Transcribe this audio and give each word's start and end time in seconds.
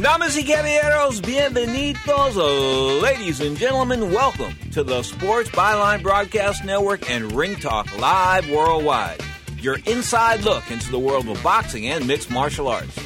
Damas 0.00 0.34
y 0.34 0.44
caballeros, 0.44 1.20
bienvenidos. 1.20 2.34
Oh, 2.36 3.00
ladies 3.02 3.40
and 3.42 3.54
gentlemen, 3.58 4.10
welcome 4.10 4.56
to 4.72 4.82
the 4.82 5.02
Sports 5.02 5.50
Byline 5.50 6.02
Broadcast 6.02 6.64
Network 6.64 7.10
and 7.10 7.30
Ring 7.32 7.54
Talk 7.56 7.94
Live 7.98 8.48
Worldwide. 8.48 9.20
Your 9.60 9.76
inside 9.84 10.40
look 10.40 10.70
into 10.70 10.90
the 10.90 10.98
world 10.98 11.28
of 11.28 11.42
boxing 11.42 11.86
and 11.88 12.06
mixed 12.06 12.30
martial 12.30 12.66
arts. 12.68 12.98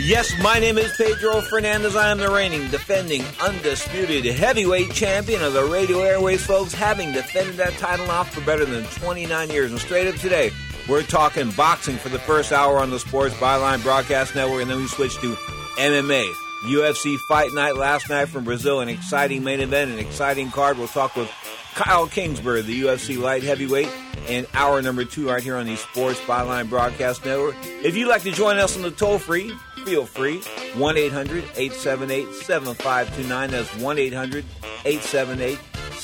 Yes, 0.00 0.32
my 0.42 0.58
name 0.58 0.78
is 0.78 0.90
Pedro 0.96 1.42
Fernandez. 1.42 1.96
I 1.96 2.10
am 2.10 2.16
the 2.16 2.30
reigning, 2.30 2.70
defending, 2.70 3.22
undisputed 3.42 4.24
heavyweight 4.24 4.92
champion 4.92 5.42
of 5.42 5.52
the 5.52 5.64
radio 5.64 6.00
airways, 6.00 6.46
folks, 6.46 6.72
having 6.72 7.12
defended 7.12 7.56
that 7.56 7.74
title 7.74 8.10
off 8.10 8.32
for 8.32 8.40
better 8.40 8.64
than 8.64 8.84
29 8.84 9.50
years. 9.50 9.70
And 9.70 9.78
straight 9.78 10.06
up 10.06 10.14
today, 10.14 10.50
we're 10.88 11.02
talking 11.02 11.50
boxing 11.52 11.96
for 11.96 12.08
the 12.08 12.18
first 12.18 12.52
hour 12.52 12.78
on 12.78 12.90
the 12.90 12.98
Sports 12.98 13.34
Byline 13.34 13.82
Broadcast 13.82 14.34
Network, 14.34 14.62
and 14.62 14.70
then 14.70 14.78
we 14.78 14.86
switch 14.86 15.16
to 15.16 15.34
MMA. 15.76 16.32
UFC 16.62 17.16
Fight 17.28 17.52
Night 17.52 17.76
last 17.76 18.08
night 18.08 18.28
from 18.28 18.44
Brazil, 18.44 18.80
an 18.80 18.88
exciting 18.88 19.44
main 19.44 19.60
event, 19.60 19.92
an 19.92 19.98
exciting 19.98 20.50
card. 20.50 20.76
We'll 20.76 20.88
talk 20.88 21.14
with 21.14 21.30
Kyle 21.74 22.08
Kingsbury, 22.08 22.62
the 22.62 22.82
UFC 22.82 23.20
light 23.20 23.44
heavyweight, 23.44 23.88
and 24.28 24.46
hour 24.54 24.82
number 24.82 25.04
two 25.04 25.28
right 25.28 25.42
here 25.42 25.56
on 25.56 25.66
the 25.66 25.76
Sports 25.76 26.18
Byline 26.20 26.68
Broadcast 26.68 27.24
Network. 27.24 27.54
If 27.62 27.96
you'd 27.96 28.08
like 28.08 28.22
to 28.22 28.32
join 28.32 28.56
us 28.56 28.76
on 28.76 28.82
the 28.82 28.90
toll 28.90 29.18
free, 29.18 29.54
feel 29.84 30.04
free. 30.04 30.40
1 30.74 30.96
800 30.96 31.44
878 31.56 32.34
7529. 32.34 33.50
That's 33.50 33.76
1 33.76 33.98
800 33.98 34.44
878 34.84 35.58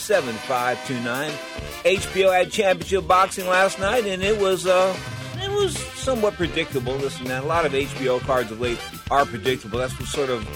7529. 0.04 1.30
HBO 1.84 2.30
had 2.30 2.52
championship 2.52 3.06
boxing 3.06 3.46
last 3.46 3.78
night, 3.78 4.04
and 4.06 4.22
it 4.22 4.38
was 4.38 4.66
uh, 4.66 4.94
it 5.36 5.50
was 5.50 5.78
somewhat 5.78 6.34
predictable. 6.34 6.94
Listen, 6.96 7.26
man, 7.26 7.42
a 7.42 7.46
lot 7.46 7.64
of 7.64 7.72
HBO 7.72 8.20
cards 8.20 8.50
of 8.50 8.60
late 8.60 8.78
are 9.10 9.24
predictable. 9.24 9.78
That's 9.78 9.98
what's 9.98 10.12
sort 10.12 10.28
of 10.28 10.46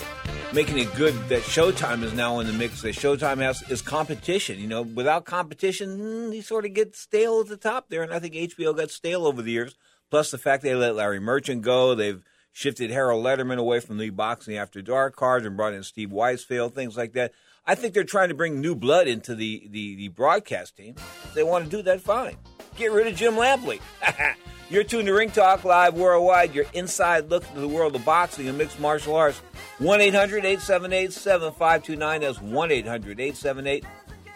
making 0.53 0.79
it 0.79 0.95
good 0.95 1.15
that 1.29 1.43
Showtime 1.43 2.03
is 2.03 2.13
now 2.13 2.41
in 2.41 2.47
the 2.47 2.53
mix. 2.53 2.83
That 2.83 2.95
Showtime 2.95 3.39
has 3.39 3.63
is 3.71 3.81
competition. 3.81 4.59
You 4.59 4.67
know, 4.67 4.83
without 4.83 5.25
competition, 5.25 6.31
you 6.31 6.43
sort 6.43 6.67
of 6.67 6.75
get 6.75 6.95
stale 6.95 7.41
at 7.41 7.49
the 7.49 7.57
top 7.57 7.89
there. 7.89 8.03
And 8.03 8.13
I 8.13 8.19
think 8.19 8.35
HBO 8.35 8.77
got 8.77 8.91
stale 8.91 9.27
over 9.27 9.41
the 9.41 9.53
years. 9.53 9.77
Plus 10.11 10.31
the 10.31 10.39
fact 10.39 10.63
they 10.63 10.75
let 10.75 10.95
Larry 10.95 11.21
Merchant 11.21 11.63
go, 11.63 11.95
they've 11.95 12.23
shifted 12.53 12.91
Harold 12.91 13.25
Lederman 13.25 13.59
away 13.59 13.81
from 13.81 13.99
the 13.99 14.11
Boxing 14.11 14.57
After 14.57 14.83
Dark 14.83 15.17
cards 15.17 15.47
and 15.47 15.57
brought 15.57 15.75
in 15.75 15.83
Steve 15.83 16.11
Weisfeld, 16.11 16.75
things 16.75 16.97
like 16.97 17.13
that. 17.13 17.33
I 17.69 17.75
think 17.75 17.93
they're 17.93 18.03
trying 18.03 18.31
to 18.31 18.35
bring 18.35 18.63
new 18.63 18.75
blood 18.75 19.09
into 19.09 19.35
the, 19.35 19.69
the, 19.71 19.95
the 19.95 20.09
broadcast 20.09 20.79
team. 20.79 20.95
If 21.25 21.35
they 21.35 21.43
want 21.43 21.67
to 21.67 21.71
do 21.71 21.83
that, 21.83 22.01
fine. 22.01 22.39
Get 22.77 22.93
rid 22.93 23.07
of 23.07 23.15
Jim 23.15 23.35
Lampley. 23.35 23.81
You're 24.71 24.85
tuned 24.85 25.07
to 25.07 25.13
Ring 25.13 25.31
Talk 25.31 25.65
Live 25.65 25.95
Worldwide, 25.95 26.55
your 26.55 26.65
inside 26.73 27.29
look 27.29 27.47
into 27.49 27.61
the 27.61 27.69
world 27.69 27.95
of 27.95 28.05
boxing 28.07 28.49
and 28.49 28.57
mixed 28.57 28.81
martial 28.81 29.15
arts. 29.17 29.39
1 29.81 30.01
800 30.01 30.47
878 30.47 31.13
7529. 31.13 32.21
That's 32.23 32.41
1 32.41 32.71
800 32.71 33.21
878 33.21 33.85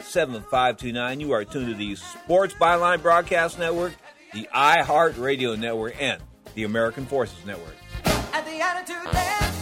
7529. 0.00 1.20
You 1.20 1.32
are 1.32 1.44
tuned 1.44 1.68
to 1.68 1.74
the 1.74 1.96
Sports 1.96 2.52
Byline 2.54 3.00
Broadcast 3.00 3.58
Network, 3.58 3.94
the 4.34 4.46
iHeart 4.54 5.18
Radio 5.18 5.54
Network, 5.54 5.96
and 5.98 6.20
the 6.54 6.64
American 6.64 7.06
Forces 7.06 7.44
Network. 7.46 7.76
At 8.04 8.44
the 8.44 8.60
attitude 8.60 9.10
dance. 9.10 9.61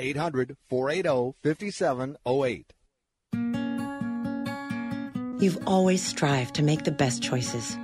800 0.00 0.56
480 0.68 1.36
5708. 1.44 2.72
You've 5.40 5.66
always 5.66 6.02
strived 6.02 6.54
to 6.56 6.62
make 6.62 6.84
the 6.84 6.90
best 6.90 7.22
choices. 7.22 7.74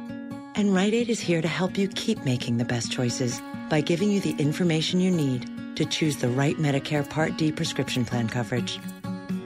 And 0.57 0.75
Rite 0.75 0.95
Aid 0.95 1.09
is 1.09 1.21
here 1.21 1.41
to 1.41 1.49
help 1.49 1.79
you 1.79 1.89
keep 1.89 2.25
making 2.25 2.59
the 2.59 2.65
best 2.65 2.93
choices 2.93 3.41
by 3.71 3.81
giving 3.81 4.11
you 4.11 4.21
the 4.21 4.37
information 4.39 5.01
you 5.01 5.11
need 5.11 5.51
to 5.77 5.85
choose 5.85 6.17
the 6.17 6.29
right 6.29 6.57
Medicare 6.57 7.09
Part 7.09 7.37
D 7.37 7.53
prescription 7.53 8.05
plan 8.05 8.29
coverage. 8.29 8.79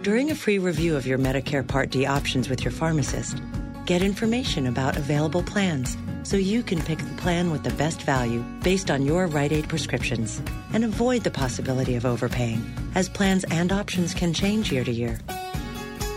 During 0.02 0.30
a 0.30 0.34
free 0.34 0.58
review 0.58 0.96
of 0.96 1.06
your 1.06 1.18
Medicare 1.18 1.66
Part 1.66 1.90
D 1.90 2.06
options 2.06 2.48
with 2.48 2.64
your 2.64 2.72
pharmacist, 2.72 3.40
get 3.86 4.02
information 4.02 4.66
about 4.66 4.96
available 4.96 5.42
plans 5.42 5.96
so 6.30 6.36
you 6.36 6.62
can 6.62 6.80
pick 6.80 7.00
the 7.00 7.16
plan 7.16 7.50
with 7.50 7.64
the 7.64 7.74
best 7.74 8.02
value 8.02 8.38
based 8.62 8.88
on 8.88 9.04
your 9.04 9.26
Rite 9.26 9.50
Aid 9.50 9.68
prescriptions 9.68 10.40
and 10.72 10.84
avoid 10.84 11.24
the 11.24 11.30
possibility 11.32 11.96
of 11.96 12.06
overpaying, 12.06 12.64
as 12.94 13.08
plans 13.08 13.42
and 13.50 13.72
options 13.72 14.14
can 14.14 14.32
change 14.32 14.70
year 14.70 14.84
to 14.84 14.92
year. 14.92 15.18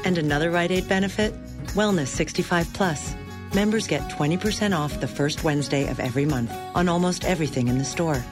And 0.05 0.19
another 0.19 0.51
Rite 0.51 0.69
Aid 0.69 0.87
benefit? 0.87 1.33
Wellness 1.69 2.09
65 2.09 2.71
Plus. 2.73 3.15
Members 3.55 3.87
get 3.87 4.07
20% 4.11 4.77
off 4.77 5.01
the 5.01 5.07
first 5.07 5.43
Wednesday 5.43 5.87
of 5.87 5.99
every 5.99 6.25
month 6.25 6.53
on 6.75 6.87
almost 6.87 7.25
everything 7.25 7.67
in 7.67 7.79
the 7.79 7.83
store. 7.83 8.23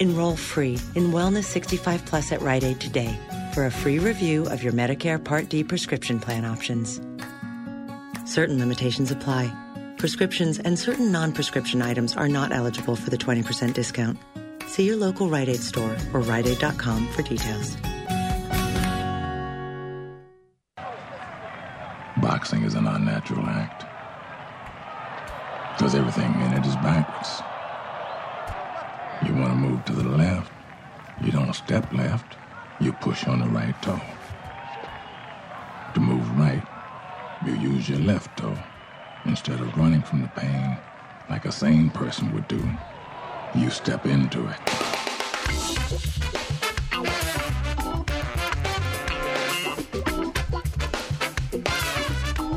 Enroll 0.00 0.34
free 0.34 0.76
in 0.96 1.12
Wellness 1.12 1.44
65 1.44 2.04
Plus 2.04 2.32
at 2.32 2.42
Rite 2.42 2.64
Aid 2.64 2.80
today 2.80 3.16
for 3.54 3.66
a 3.66 3.70
free 3.70 4.00
review 4.00 4.44
of 4.46 4.64
your 4.64 4.72
Medicare 4.72 5.24
Part 5.24 5.48
D 5.48 5.62
prescription 5.62 6.18
plan 6.18 6.44
options. 6.44 7.00
Certain 8.24 8.58
limitations 8.58 9.12
apply. 9.12 9.69
Prescriptions 10.00 10.58
and 10.58 10.78
certain 10.78 11.12
non 11.12 11.30
prescription 11.30 11.82
items 11.82 12.16
are 12.16 12.26
not 12.26 12.52
eligible 12.52 12.96
for 12.96 13.10
the 13.10 13.18
20% 13.18 13.74
discount. 13.74 14.18
See 14.66 14.86
your 14.86 14.96
local 14.96 15.28
Rite 15.28 15.50
Aid 15.50 15.60
store 15.60 15.92
or 16.14 16.22
riteaid.com 16.22 17.06
for 17.08 17.20
details. 17.20 17.76
Boxing 22.16 22.62
is 22.62 22.72
an 22.72 22.86
unnatural 22.86 23.44
act. 23.44 23.84
Because 25.76 25.94
everything 25.94 26.32
in 26.32 26.54
it 26.54 26.64
is 26.64 26.76
backwards. 26.76 27.42
You 29.28 29.38
want 29.38 29.52
to 29.52 29.56
move 29.56 29.84
to 29.84 29.92
the 29.92 30.08
left, 30.16 30.50
you 31.22 31.30
don't 31.30 31.52
step 31.52 31.92
left, 31.92 32.38
you 32.80 32.94
push 32.94 33.26
on 33.26 33.40
the 33.40 33.48
right 33.48 33.74
toe. 33.82 34.00
To 35.92 36.00
move 36.00 36.26
right, 36.38 36.66
you 37.44 37.52
use 37.56 37.86
your 37.86 37.98
left 37.98 38.38
toe 38.38 38.56
instead 39.24 39.60
of 39.60 39.76
running 39.76 40.02
from 40.02 40.22
the 40.22 40.28
pain 40.28 40.78
like 41.28 41.44
a 41.44 41.52
sane 41.52 41.90
person 41.90 42.32
would 42.32 42.48
do. 42.48 42.62
You 43.54 43.70
step 43.70 44.06
into 44.06 44.46
it. 44.48 45.00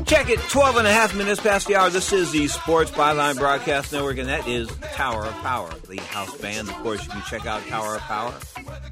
Check 0.06 0.28
it, 0.28 0.38
12 0.38 0.76
and 0.76 0.86
a 0.86 0.92
half 0.92 1.14
minutes 1.16 1.40
past 1.40 1.66
the 1.66 1.76
hour. 1.76 1.90
This 1.90 2.12
is 2.12 2.30
the 2.30 2.46
Sports 2.46 2.90
Byline 2.90 3.36
Broadcast 3.36 3.92
Network, 3.92 4.18
and 4.18 4.28
that 4.28 4.46
is 4.46 4.68
Tower 4.92 5.24
of 5.24 5.32
Power, 5.34 5.70
the 5.88 5.96
house 5.96 6.36
band. 6.36 6.68
Of 6.68 6.74
course, 6.76 7.04
you 7.04 7.10
can 7.10 7.22
check 7.22 7.46
out 7.46 7.66
Tower 7.66 7.96
of 7.96 8.02
Power 8.02 8.34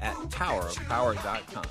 at 0.01 0.15
towerofpower.com. 0.29 1.65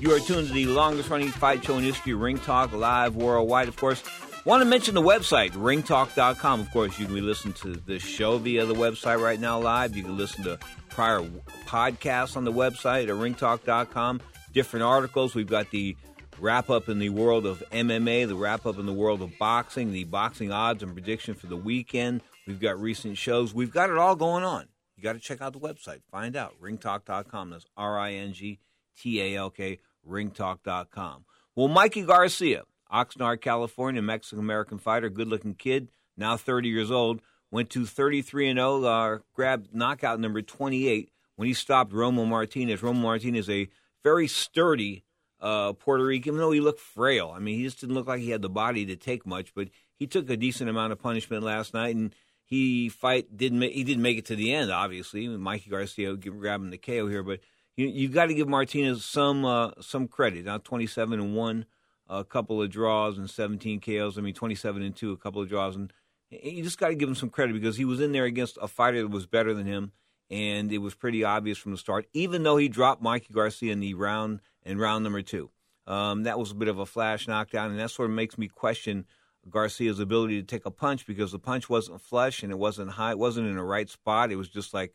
You 0.00 0.14
are 0.14 0.20
tuned 0.20 0.48
to 0.48 0.54
the 0.54 0.66
longest 0.66 1.10
running 1.10 1.30
fight 1.30 1.64
show 1.64 1.76
in 1.78 1.84
history, 1.84 2.14
Ring 2.14 2.38
Talk, 2.38 2.72
live 2.72 3.16
worldwide. 3.16 3.68
Of 3.68 3.76
course, 3.76 4.02
want 4.46 4.60
to 4.62 4.64
mention 4.64 4.94
the 4.94 5.02
website, 5.02 5.50
ringtalk.com. 5.50 6.60
Of 6.60 6.70
course, 6.70 6.98
you 7.00 7.06
can 7.06 7.26
listen 7.26 7.52
to 7.54 7.74
this 7.74 8.02
show 8.02 8.38
via 8.38 8.64
the 8.64 8.74
website 8.74 9.20
right 9.20 9.40
now 9.40 9.58
live. 9.58 9.96
You 9.96 10.04
can 10.04 10.16
listen 10.16 10.44
to 10.44 10.58
prior 10.88 11.20
podcasts 11.66 12.36
on 12.36 12.44
the 12.44 12.52
website 12.52 13.08
at 13.08 13.08
ringtalk.com. 13.08 14.20
Different 14.54 14.84
articles. 14.84 15.34
We've 15.34 15.48
got 15.48 15.72
the 15.72 15.96
wrap 16.38 16.70
up 16.70 16.88
in 16.88 17.00
the 17.00 17.08
world 17.08 17.44
of 17.44 17.62
MMA, 17.72 18.28
the 18.28 18.36
wrap 18.36 18.66
up 18.66 18.78
in 18.78 18.86
the 18.86 18.92
world 18.92 19.20
of 19.20 19.36
boxing, 19.36 19.90
the 19.90 20.04
boxing 20.04 20.52
odds 20.52 20.82
and 20.82 20.92
prediction 20.92 21.34
for 21.34 21.48
the 21.48 21.56
weekend. 21.56 22.20
We've 22.46 22.60
got 22.60 22.80
recent 22.80 23.18
shows. 23.18 23.52
We've 23.52 23.72
got 23.72 23.90
it 23.90 23.98
all 23.98 24.14
going 24.14 24.44
on. 24.44 24.68
You 24.96 25.02
got 25.02 25.14
to 25.14 25.18
check 25.18 25.42
out 25.42 25.54
the 25.54 25.58
website. 25.58 26.02
Find 26.10 26.36
out. 26.36 26.54
Ringtalk.com. 26.62 27.50
That's 27.50 27.66
R 27.76 27.98
I 27.98 28.12
N 28.12 28.32
G 28.32 28.60
T 28.96 29.20
A 29.20 29.36
L 29.36 29.50
K, 29.50 29.80
ringtalk.com. 30.08 31.24
Well, 31.56 31.68
Mikey 31.68 32.02
Garcia, 32.02 32.62
Oxnard, 32.92 33.40
California, 33.40 34.02
Mexican 34.02 34.38
American 34.38 34.78
fighter, 34.78 35.08
good 35.08 35.28
looking 35.28 35.54
kid, 35.54 35.88
now 36.16 36.36
30 36.36 36.68
years 36.68 36.90
old, 36.90 37.20
went 37.50 37.70
to 37.70 37.86
33 37.86 38.50
and 38.50 38.58
0, 38.58 38.84
uh, 38.84 39.18
grabbed 39.34 39.74
knockout 39.74 40.20
number 40.20 40.42
28 40.42 41.10
when 41.36 41.48
he 41.48 41.54
stopped 41.54 41.92
Roman 41.92 42.28
Martinez. 42.28 42.82
Roman 42.82 43.02
Martinez, 43.02 43.48
a 43.48 43.68
very 44.02 44.28
sturdy 44.28 45.04
uh, 45.40 45.72
Puerto 45.74 46.04
Rican, 46.04 46.30
even 46.34 46.40
though 46.40 46.50
he 46.52 46.60
looked 46.60 46.80
frail. 46.80 47.32
I 47.34 47.38
mean, 47.38 47.58
he 47.58 47.64
just 47.64 47.80
didn't 47.80 47.94
look 47.94 48.06
like 48.06 48.20
he 48.20 48.30
had 48.30 48.42
the 48.42 48.48
body 48.48 48.86
to 48.86 48.96
take 48.96 49.26
much, 49.26 49.54
but 49.54 49.68
he 49.98 50.06
took 50.06 50.28
a 50.30 50.36
decent 50.36 50.70
amount 50.70 50.92
of 50.92 50.98
punishment 50.98 51.42
last 51.42 51.74
night, 51.74 51.94
and 51.94 52.14
he 52.44 52.88
fight 52.88 53.36
didn't 53.36 53.58
make, 53.58 53.72
he 53.72 53.84
didn't 53.84 54.02
make 54.02 54.18
it 54.18 54.26
to 54.26 54.36
the 54.36 54.54
end. 54.54 54.70
Obviously, 54.70 55.28
Mikey 55.28 55.70
Garcia 55.70 56.14
grabbing 56.14 56.70
the 56.70 56.78
KO 56.78 57.08
here, 57.08 57.22
but 57.22 57.40
you 57.76 57.86
you 57.86 58.08
got 58.08 58.26
to 58.26 58.34
give 58.34 58.48
Martinez 58.48 59.04
some 59.04 59.44
uh, 59.44 59.72
some 59.80 60.08
credit. 60.08 60.44
Now 60.44 60.58
twenty 60.58 60.86
seven 60.86 61.20
and 61.20 61.34
one, 61.34 61.66
a 62.08 62.24
couple 62.24 62.62
of 62.62 62.70
draws 62.70 63.18
and 63.18 63.28
seventeen 63.28 63.80
KOs. 63.80 64.18
I 64.18 64.20
mean 64.20 64.34
twenty 64.34 64.54
seven 64.54 64.82
and 64.82 64.94
two, 64.94 65.12
a 65.12 65.16
couple 65.16 65.42
of 65.42 65.48
draws, 65.48 65.76
and 65.76 65.92
you 66.30 66.62
just 66.62 66.78
got 66.78 66.88
to 66.88 66.94
give 66.94 67.08
him 67.08 67.14
some 67.14 67.30
credit 67.30 67.52
because 67.52 67.76
he 67.76 67.84
was 67.84 68.00
in 68.00 68.12
there 68.12 68.24
against 68.24 68.58
a 68.60 68.68
fighter 68.68 69.02
that 69.02 69.08
was 69.08 69.26
better 69.26 69.54
than 69.54 69.66
him, 69.66 69.92
and 70.30 70.72
it 70.72 70.78
was 70.78 70.94
pretty 70.94 71.24
obvious 71.24 71.58
from 71.58 71.72
the 71.72 71.78
start. 71.78 72.06
Even 72.12 72.42
though 72.42 72.56
he 72.56 72.68
dropped 72.68 73.02
Mikey 73.02 73.32
Garcia 73.32 73.72
in 73.72 73.80
the 73.80 73.94
round 73.94 74.40
in 74.64 74.78
round 74.78 75.04
number 75.04 75.22
two, 75.22 75.50
um, 75.86 76.24
that 76.24 76.38
was 76.38 76.50
a 76.50 76.56
bit 76.56 76.68
of 76.68 76.78
a 76.78 76.86
flash 76.86 77.28
knockdown, 77.28 77.70
and 77.70 77.80
that 77.80 77.90
sort 77.90 78.10
of 78.10 78.16
makes 78.16 78.36
me 78.36 78.48
question 78.48 79.06
Garcia's 79.48 80.00
ability 80.00 80.40
to 80.40 80.46
take 80.46 80.66
a 80.66 80.70
punch 80.70 81.06
because 81.06 81.32
the 81.32 81.38
punch 81.38 81.68
wasn't 81.68 82.00
flush 82.00 82.42
and 82.42 82.50
it 82.50 82.58
wasn't 82.58 82.90
high, 82.90 83.12
it 83.12 83.18
wasn't 83.18 83.46
in 83.46 83.56
the 83.56 83.62
right 83.62 83.88
spot. 83.88 84.32
It 84.32 84.36
was 84.36 84.48
just 84.48 84.74
like 84.74 84.94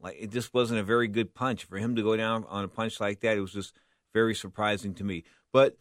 like 0.00 0.16
it 0.18 0.30
just 0.30 0.54
wasn't 0.54 0.80
a 0.80 0.84
very 0.84 1.08
good 1.08 1.34
punch 1.34 1.64
for 1.64 1.76
him 1.76 1.96
to 1.96 2.02
go 2.02 2.16
down 2.16 2.44
on 2.48 2.64
a 2.64 2.68
punch 2.68 3.00
like 3.00 3.20
that. 3.20 3.36
It 3.36 3.40
was 3.40 3.52
just 3.52 3.74
very 4.14 4.34
surprising 4.34 4.94
to 4.94 5.04
me. 5.04 5.24
But 5.52 5.76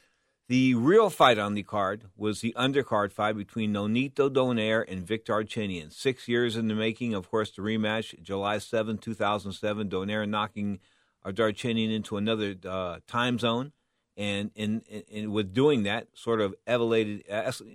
the 0.50 0.76
real 0.76 1.10
fight 1.10 1.38
on 1.38 1.56
the 1.56 1.64
card 1.64 2.06
was 2.16 2.40
the 2.40 2.56
undercard 2.58 3.12
fight 3.12 3.36
between 3.36 3.74
Nonito 3.74 4.30
Donaire 4.30 4.86
and 4.88 5.06
Victor 5.06 5.34
Darchinyan. 5.34 5.92
Six 5.92 6.28
years 6.28 6.56
in 6.56 6.70
the 6.70 6.76
making, 6.76 7.14
of 7.14 7.30
course, 7.30 7.52
the 7.52 7.62
rematch, 7.62 8.22
July 8.22 8.58
7, 8.58 8.98
2007. 8.98 9.90
Donaire 9.90 10.28
knocking 10.28 10.80
Darchinyan 11.26 11.94
into 11.94 12.16
another 12.16 12.56
uh, 12.66 13.00
time 13.08 13.40
zone. 13.40 13.74
And, 14.16 14.50
and 14.56 15.32
with 15.32 15.54
doing 15.54 15.84
that, 15.84 16.08
sort 16.16 16.42
of 16.42 16.56
elevated, 16.66 17.24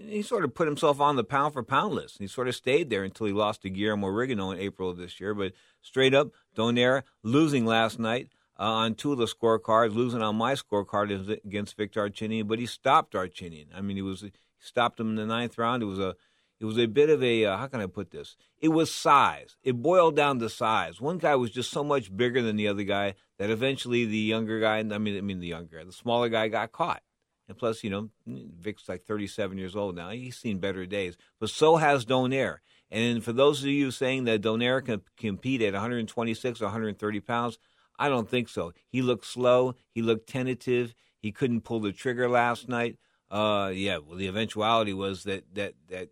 he 0.09 0.23
sort 0.23 0.43
of 0.43 0.53
put 0.55 0.67
himself 0.67 1.01
on 1.01 1.15
the 1.15 1.23
pound 1.23 1.53
for 1.53 1.63
pound 1.63 1.95
list. 1.95 2.19
He 2.19 2.27
sort 2.27 2.49
of 2.49 2.57
stayed 2.57 2.91
there 2.91 3.05
until 3.05 3.29
he 3.29 3.33
lost 3.33 3.63
to 3.63 3.71
Guillermo 3.71 4.09
Rigondeaux 4.09 4.55
in 4.55 4.59
April 4.59 4.91
of 4.91 4.97
this 4.97 5.21
year. 5.21 5.35
But 5.35 5.53
straight 5.83 6.15
up, 6.15 6.31
Donaire 6.57 7.05
losing 7.23 7.65
last 7.65 8.01
night 8.01 8.31
uh, 8.63 8.65
on 8.65 8.95
two 8.95 9.11
of 9.11 9.19
the 9.19 9.27
scorecards, 9.27 9.93
losing 9.93 10.23
on 10.23 10.37
my 10.37 10.55
scorecard 10.55 11.41
against 11.45 11.77
Victor 11.77 12.09
Darchinyan, 12.09 12.47
but 12.47 12.61
he 12.61 12.67
stopped 12.67 13.13
Darchinyan. 13.13 13.67
I 13.75 13.81
mean, 13.81 13.97
he 13.97 14.03
was 14.03 14.21
he 14.21 14.33
stopped 14.61 15.01
him 15.01 15.09
in 15.11 15.17
the 15.17 15.27
ninth 15.27 15.59
round. 15.59 15.83
It 15.83 15.87
was 15.87 15.99
a 15.99 16.15
it 16.61 16.65
was 16.65 16.79
a 16.79 16.87
bit 16.87 17.11
of 17.11 17.25
a 17.25 17.45
uh, 17.45 17.57
how 17.57 17.67
can 17.67 17.81
I 17.81 17.87
put 17.87 18.13
this? 18.13 18.37
It 18.61 18.69
was 18.69 18.93
size. 18.93 19.57
It 19.65 19.83
boiled 19.83 20.15
down 20.15 20.39
to 20.39 20.49
size. 20.49 21.01
One 21.01 21.19
guy 21.19 21.35
was 21.35 21.51
just 21.51 21.73
so 21.73 21.83
much 21.83 22.17
bigger 22.17 22.41
than 22.41 22.55
the 22.55 22.69
other 22.69 22.85
guy 22.85 23.15
that 23.39 23.51
eventually 23.51 24.05
the 24.05 24.17
younger 24.17 24.61
guy, 24.61 24.79
I 24.79 24.83
mean, 24.83 25.19
I 25.19 25.23
mean 25.23 25.41
the 25.41 25.49
younger 25.49 25.85
the 25.85 25.91
smaller 25.91 26.29
guy 26.29 26.47
got 26.47 26.71
caught. 26.71 27.03
And 27.49 27.59
plus, 27.59 27.83
you 27.83 27.91
know, 27.91 28.11
Vic's 28.25 28.89
like 28.89 29.03
37 29.03 29.59
years 29.59 29.75
old 29.75 29.97
now. 29.97 30.11
He's 30.11 30.37
seen 30.37 30.59
better 30.59 30.87
days. 30.87 31.17
But 31.41 31.51
so 31.51 31.77
has 31.77 32.05
Donaire. 32.05 32.59
And 32.93 33.25
for 33.25 33.33
those 33.33 33.61
of 33.65 33.71
you 33.71 33.91
saying 33.91 34.25
that 34.25 34.43
Donaire 34.43 34.85
can 34.85 35.03
compete 35.17 35.63
at 35.63 35.73
126 35.73 36.61
or 36.61 36.67
130 36.67 37.21
pounds, 37.21 37.59
I 37.99 38.09
don't 38.09 38.29
think 38.29 38.49
so. 38.49 38.73
He 38.89 39.03
looked 39.03 39.27
slow. 39.27 39.75
He 39.91 40.03
looked 40.03 40.29
tentative. 40.29 40.95
He 41.19 41.33
couldn't 41.33 41.63
pull 41.63 41.81
the 41.81 41.93
trigger 41.93 42.29
last 42.29 42.69
night. 42.69 42.99
Uh, 43.31 43.71
yeah, 43.75 43.99
well, 43.99 44.17
the 44.17 44.27
eventuality 44.27 44.93
was 44.93 45.25
that 45.25 45.45
that 45.55 45.75
that 45.89 46.11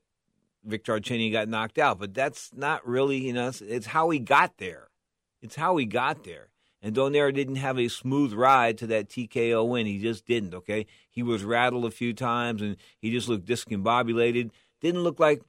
Victor 0.64 0.98
Darchinyan 0.98 1.32
got 1.32 1.48
knocked 1.48 1.78
out, 1.78 1.98
but 1.98 2.14
that's 2.14 2.50
not 2.54 2.86
really, 2.86 3.18
you 3.18 3.32
know, 3.32 3.48
it's, 3.48 3.60
it's 3.60 3.86
how 3.86 4.10
he 4.10 4.18
got 4.18 4.58
there. 4.58 4.88
It's 5.42 5.56
how 5.56 5.76
he 5.76 5.86
got 5.86 6.24
there. 6.24 6.48
And 6.82 6.94
Donaire 6.94 7.34
didn't 7.34 7.56
have 7.56 7.78
a 7.78 7.88
smooth 7.88 8.32
ride 8.32 8.78
to 8.78 8.86
that 8.88 9.08
TKO 9.08 9.68
win. 9.68 9.86
He 9.86 9.98
just 9.98 10.26
didn't, 10.26 10.54
okay? 10.54 10.86
He 11.10 11.22
was 11.22 11.44
rattled 11.44 11.84
a 11.84 11.90
few 11.90 12.14
times 12.14 12.62
and 12.62 12.76
he 12.98 13.10
just 13.10 13.28
looked 13.28 13.46
discombobulated. 13.46 14.50
Didn't 14.80 15.02
look 15.02 15.20
like 15.20 15.42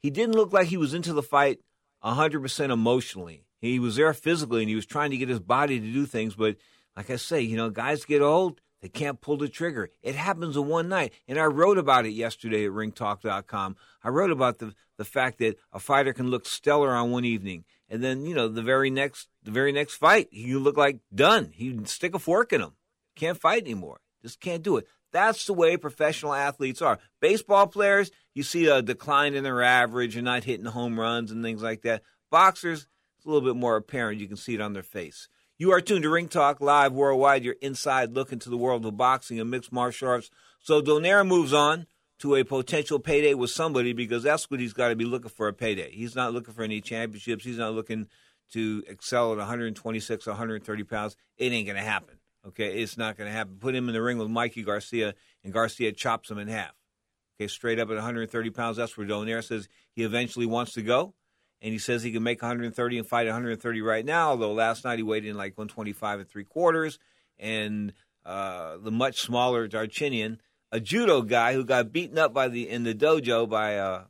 he 0.00 0.10
didn't 0.10 0.36
look 0.36 0.52
like 0.52 0.68
he 0.68 0.76
was 0.76 0.94
into 0.94 1.12
the 1.12 1.22
fight 1.22 1.58
100% 2.04 2.70
emotionally. 2.70 3.44
He 3.60 3.78
was 3.78 3.96
there 3.96 4.12
physically 4.14 4.62
and 4.62 4.68
he 4.68 4.76
was 4.76 4.86
trying 4.86 5.10
to 5.10 5.16
get 5.16 5.28
his 5.28 5.40
body 5.40 5.80
to 5.80 5.92
do 5.92 6.06
things, 6.06 6.34
but 6.34 6.56
like 6.96 7.10
I 7.10 7.16
say, 7.16 7.40
you 7.40 7.56
know, 7.56 7.70
guys 7.70 8.04
get 8.04 8.22
old, 8.22 8.60
they 8.80 8.88
can't 8.88 9.20
pull 9.20 9.36
the 9.36 9.48
trigger. 9.48 9.90
It 10.02 10.14
happens 10.14 10.56
in 10.56 10.68
one 10.68 10.88
night. 10.88 11.12
And 11.26 11.38
I 11.38 11.44
wrote 11.44 11.78
about 11.78 12.06
it 12.06 12.10
yesterday 12.10 12.64
at 12.64 12.72
ringtalk.com. 12.72 13.76
I 14.02 14.08
wrote 14.08 14.30
about 14.30 14.58
the 14.58 14.74
the 14.96 15.04
fact 15.04 15.38
that 15.38 15.56
a 15.72 15.78
fighter 15.78 16.12
can 16.12 16.28
look 16.28 16.44
stellar 16.44 16.90
on 16.90 17.12
one 17.12 17.24
evening 17.24 17.64
and 17.88 18.02
then, 18.02 18.26
you 18.26 18.34
know, 18.34 18.48
the 18.48 18.62
very 18.62 18.90
next 18.90 19.28
the 19.42 19.50
very 19.50 19.72
next 19.72 19.94
fight, 19.94 20.28
he 20.30 20.54
look 20.54 20.76
like 20.76 21.00
done. 21.14 21.52
He'd 21.54 21.88
stick 21.88 22.14
a 22.14 22.18
fork 22.18 22.52
in 22.52 22.60
him. 22.60 22.72
Can't 23.16 23.40
fight 23.40 23.62
anymore. 23.62 24.00
Just 24.22 24.40
can't 24.40 24.62
do 24.62 24.76
it. 24.76 24.86
That's 25.12 25.46
the 25.46 25.54
way 25.54 25.76
professional 25.76 26.34
athletes 26.34 26.82
are. 26.82 26.98
Baseball 27.20 27.66
players, 27.66 28.10
you 28.34 28.42
see 28.42 28.66
a 28.66 28.82
decline 28.82 29.34
in 29.34 29.44
their 29.44 29.62
average 29.62 30.16
and 30.16 30.24
not 30.24 30.44
hitting 30.44 30.66
home 30.66 31.00
runs 31.00 31.30
and 31.30 31.42
things 31.42 31.62
like 31.62 31.82
that. 31.82 32.02
Boxers, 32.30 32.86
it's 33.18 33.26
a 33.26 33.28
little 33.28 33.46
bit 33.46 33.58
more 33.58 33.76
apparent. 33.76 34.20
You 34.20 34.28
can 34.28 34.36
see 34.36 34.54
it 34.54 34.60
on 34.60 34.72
their 34.72 34.82
face. 34.82 35.28
You 35.58 35.72
are 35.72 35.80
tuned 35.80 36.04
to 36.04 36.10
Ring 36.10 36.28
Talk 36.28 36.60
Live 36.60 36.92
Worldwide, 36.92 37.42
your 37.42 37.56
inside 37.60 38.12
look 38.12 38.32
into 38.32 38.48
the 38.48 38.56
world 38.56 38.86
of 38.86 38.96
boxing 38.96 39.40
and 39.40 39.50
mixed 39.50 39.72
martial 39.72 40.08
arts. 40.08 40.30
So 40.60 40.80
Donaire 40.80 41.26
moves 41.26 41.52
on 41.52 41.88
to 42.20 42.36
a 42.36 42.44
potential 42.44 43.00
payday 43.00 43.34
with 43.34 43.50
somebody 43.50 43.92
because 43.92 44.22
that's 44.22 44.48
what 44.50 44.60
he's 44.60 44.72
got 44.72 44.90
to 44.90 44.96
be 44.96 45.04
looking 45.04 45.30
for 45.30 45.48
a 45.48 45.52
payday. 45.52 45.90
He's 45.90 46.14
not 46.14 46.32
looking 46.32 46.54
for 46.54 46.62
any 46.62 46.80
championships. 46.80 47.44
He's 47.44 47.58
not 47.58 47.74
looking 47.74 48.06
to 48.52 48.84
excel 48.86 49.32
at 49.32 49.38
126 49.38 50.26
130 50.26 50.84
pounds. 50.84 51.16
It 51.36 51.52
ain't 51.52 51.66
going 51.66 51.76
to 51.76 51.82
happen. 51.82 52.18
Okay, 52.46 52.80
it's 52.80 52.96
not 52.96 53.16
going 53.16 53.28
to 53.28 53.36
happen. 53.36 53.56
Put 53.58 53.74
him 53.74 53.88
in 53.88 53.94
the 53.94 54.00
ring 54.00 54.18
with 54.18 54.30
Mikey 54.30 54.62
Garcia, 54.62 55.14
and 55.42 55.52
Garcia 55.52 55.92
chops 55.92 56.30
him 56.30 56.38
in 56.38 56.48
half. 56.48 56.72
Okay, 57.36 57.48
straight 57.48 57.78
up 57.78 57.88
at 57.88 57.96
130 57.96 58.50
pounds. 58.50 58.76
That's 58.76 58.96
where 58.96 59.06
Donaire 59.06 59.44
says 59.44 59.68
he 59.92 60.04
eventually 60.04 60.46
wants 60.46 60.72
to 60.74 60.82
go, 60.82 61.14
and 61.60 61.72
he 61.72 61.78
says 61.78 62.02
he 62.02 62.12
can 62.12 62.22
make 62.22 62.40
130 62.40 62.98
and 62.98 63.06
fight 63.06 63.26
130 63.26 63.82
right 63.82 64.04
now. 64.04 64.30
Although 64.30 64.52
last 64.52 64.84
night 64.84 64.98
he 64.98 65.02
weighed 65.02 65.24
in 65.24 65.36
like 65.36 65.58
125 65.58 66.20
and 66.20 66.28
three 66.28 66.44
quarters, 66.44 66.98
and 67.38 67.92
uh, 68.24 68.76
the 68.78 68.90
much 68.90 69.20
smaller 69.20 69.68
Darchinyan, 69.68 70.38
a 70.70 70.80
judo 70.80 71.22
guy 71.22 71.54
who 71.54 71.64
got 71.64 71.92
beaten 71.92 72.18
up 72.18 72.32
by 72.32 72.48
the 72.48 72.68
in 72.68 72.84
the 72.84 72.94
dojo 72.94 73.48
by 73.48 73.76
uh, 73.76 74.04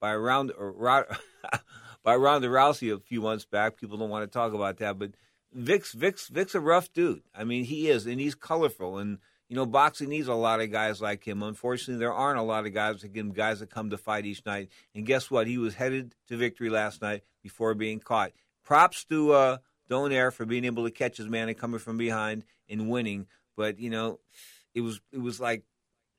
by 0.00 0.14
round 0.14 0.52
by 2.02 2.16
Ronda 2.16 2.48
Rousey 2.48 2.94
a 2.94 2.98
few 2.98 3.20
months 3.20 3.44
back. 3.44 3.76
People 3.76 3.98
don't 3.98 4.10
want 4.10 4.30
to 4.30 4.38
talk 4.38 4.52
about 4.52 4.78
that, 4.78 4.98
but 4.98 5.12
Vic's 5.52 5.92
Vic's 5.92 6.28
Vic's 6.28 6.54
a 6.54 6.60
rough 6.60 6.92
dude. 6.92 7.22
I 7.34 7.44
mean, 7.44 7.64
he 7.64 7.88
is, 7.88 8.06
and 8.06 8.20
he's 8.20 8.34
colorful. 8.34 8.98
And 8.98 9.18
you 9.50 9.56
know, 9.56 9.66
boxing 9.66 10.08
needs 10.08 10.28
a 10.28 10.34
lot 10.34 10.60
of 10.60 10.70
guys 10.70 11.02
like 11.02 11.26
him. 11.26 11.42
Unfortunately, 11.42 11.98
there 11.98 12.14
aren't 12.14 12.38
a 12.38 12.42
lot 12.42 12.66
of 12.66 12.72
guys 12.72 13.02
again 13.02 13.30
guys 13.30 13.58
that 13.58 13.68
come 13.68 13.90
to 13.90 13.98
fight 13.98 14.24
each 14.24 14.46
night. 14.46 14.68
And 14.94 15.04
guess 15.04 15.28
what? 15.28 15.48
He 15.48 15.58
was 15.58 15.74
headed 15.74 16.14
to 16.28 16.36
victory 16.36 16.70
last 16.70 17.02
night 17.02 17.24
before 17.42 17.74
being 17.74 17.98
caught. 17.98 18.30
Props 18.64 19.04
to 19.06 19.32
uh, 19.32 19.56
Donaire 19.90 20.32
for 20.32 20.46
being 20.46 20.64
able 20.64 20.84
to 20.84 20.92
catch 20.92 21.16
his 21.16 21.26
man 21.26 21.48
and 21.48 21.58
coming 21.58 21.80
from 21.80 21.98
behind 21.98 22.44
and 22.68 22.88
winning. 22.88 23.26
But 23.56 23.80
you 23.80 23.90
know, 23.90 24.20
it 24.72 24.82
was 24.82 25.00
it 25.10 25.20
was 25.20 25.40
like 25.40 25.64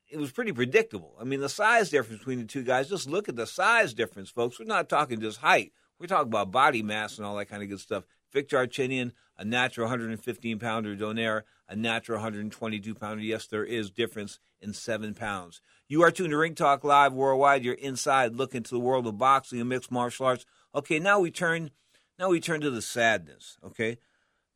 it 0.10 0.18
was 0.18 0.34
pretty 0.34 0.52
predictable. 0.52 1.16
I 1.18 1.24
mean, 1.24 1.40
the 1.40 1.48
size 1.48 1.90
difference 1.90 2.20
between 2.20 2.40
the 2.40 2.46
two 2.46 2.64
guys. 2.64 2.90
Just 2.90 3.10
look 3.10 3.30
at 3.30 3.38
the 3.38 3.48
size 3.48 3.94
difference, 3.94 4.30
folks. 4.30 4.60
We're 4.60 4.66
not 4.66 4.90
talking 4.90 5.22
just 5.22 5.38
height. 5.38 5.72
We're 6.02 6.08
talking 6.08 6.28
about 6.28 6.52
body 6.52 6.84
mass 6.84 7.18
and 7.18 7.26
all 7.26 7.38
that 7.38 7.46
kind 7.46 7.64
of 7.64 7.70
good 7.70 7.80
stuff. 7.80 8.04
Victor 8.32 8.58
Darchinyan, 8.58 9.12
a 9.38 9.46
natural 9.46 9.86
115 9.86 10.60
pounder. 10.60 10.96
Donaire, 10.96 11.44
a 11.68 11.76
natural 11.76 12.18
122 12.18 12.96
pounder. 12.96 13.24
Yes, 13.24 13.48
there 13.48 13.66
is 13.66 13.90
difference 13.90 14.40
in 14.62 14.74
seven 14.74 15.14
pounds. 15.14 15.62
You 15.88 16.04
are 16.04 16.12
tuned 16.12 16.32
to 16.32 16.38
Ring 16.38 16.56
Talk 16.56 16.84
Live 16.84 17.14
worldwide. 17.14 17.66
You're 17.66 17.74
inside 17.74 18.36
look 18.36 18.56
into 18.56 18.72
the 18.72 18.80
world 18.80 19.08
of 19.08 19.18
boxing 19.18 19.60
and 19.60 19.70
mixed 19.70 19.92
martial 19.92 20.26
arts. 20.26 20.46
Okay, 20.74 21.00
now 21.00 21.20
we 21.20 21.32
turn 21.32 21.72
now 22.18 22.30
we 22.30 22.40
turn 22.40 22.62
to 22.62 22.70
the 22.70 22.82
sadness. 22.82 23.58
Okay, 23.64 23.98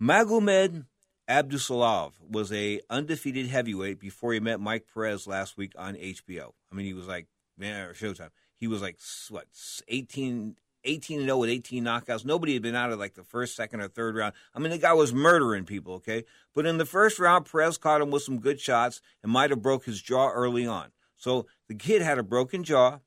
Magomed 0.01 0.86
Abdusalov 1.29 2.13
was 2.29 2.51
a 2.51 2.79
undefeated 2.89 3.48
heavyweight 3.48 4.00
before 4.00 4.34
he 4.34 4.39
met 4.39 4.60
Mike 4.60 4.86
Perez 4.94 5.27
last 5.27 5.58
week 5.58 5.74
on 5.77 5.96
HBO. 5.96 6.51
I 6.72 6.75
mean, 6.75 6.86
he 6.86 6.94
was 6.94 7.08
like 7.08 7.27
man, 7.58 7.88
or 7.88 7.94
Showtime. 7.94 8.29
He 8.58 8.67
was 8.67 8.82
like 8.82 8.98
what 9.29 9.48
18, 9.88 10.55
18 10.85 11.19
and 11.19 11.27
0 11.27 11.37
with 11.37 11.49
18 11.49 11.83
knockouts. 11.83 12.25
Nobody 12.25 12.53
had 12.53 12.61
been 12.61 12.75
out 12.75 12.91
of 12.91 12.99
like 12.99 13.15
the 13.15 13.23
first, 13.23 13.55
second, 13.55 13.81
or 13.81 13.87
third 13.87 14.15
round. 14.15 14.33
I 14.53 14.59
mean, 14.59 14.71
the 14.71 14.77
guy 14.77 14.93
was 14.93 15.13
murdering 15.13 15.65
people, 15.65 15.95
okay? 15.95 16.23
But 16.53 16.65
in 16.65 16.77
the 16.77 16.85
first 16.85 17.19
round, 17.19 17.49
Perez 17.51 17.77
caught 17.77 18.01
him 18.01 18.11
with 18.11 18.23
some 18.23 18.39
good 18.39 18.59
shots 18.59 19.01
and 19.23 19.31
might 19.31 19.49
have 19.49 19.61
broke 19.61 19.85
his 19.85 20.01
jaw 20.01 20.29
early 20.29 20.65
on. 20.65 20.91
So 21.17 21.47
the 21.67 21.75
kid 21.75 22.01
had 22.01 22.17
a 22.17 22.23
broken 22.23 22.63
jaw, 22.63 22.99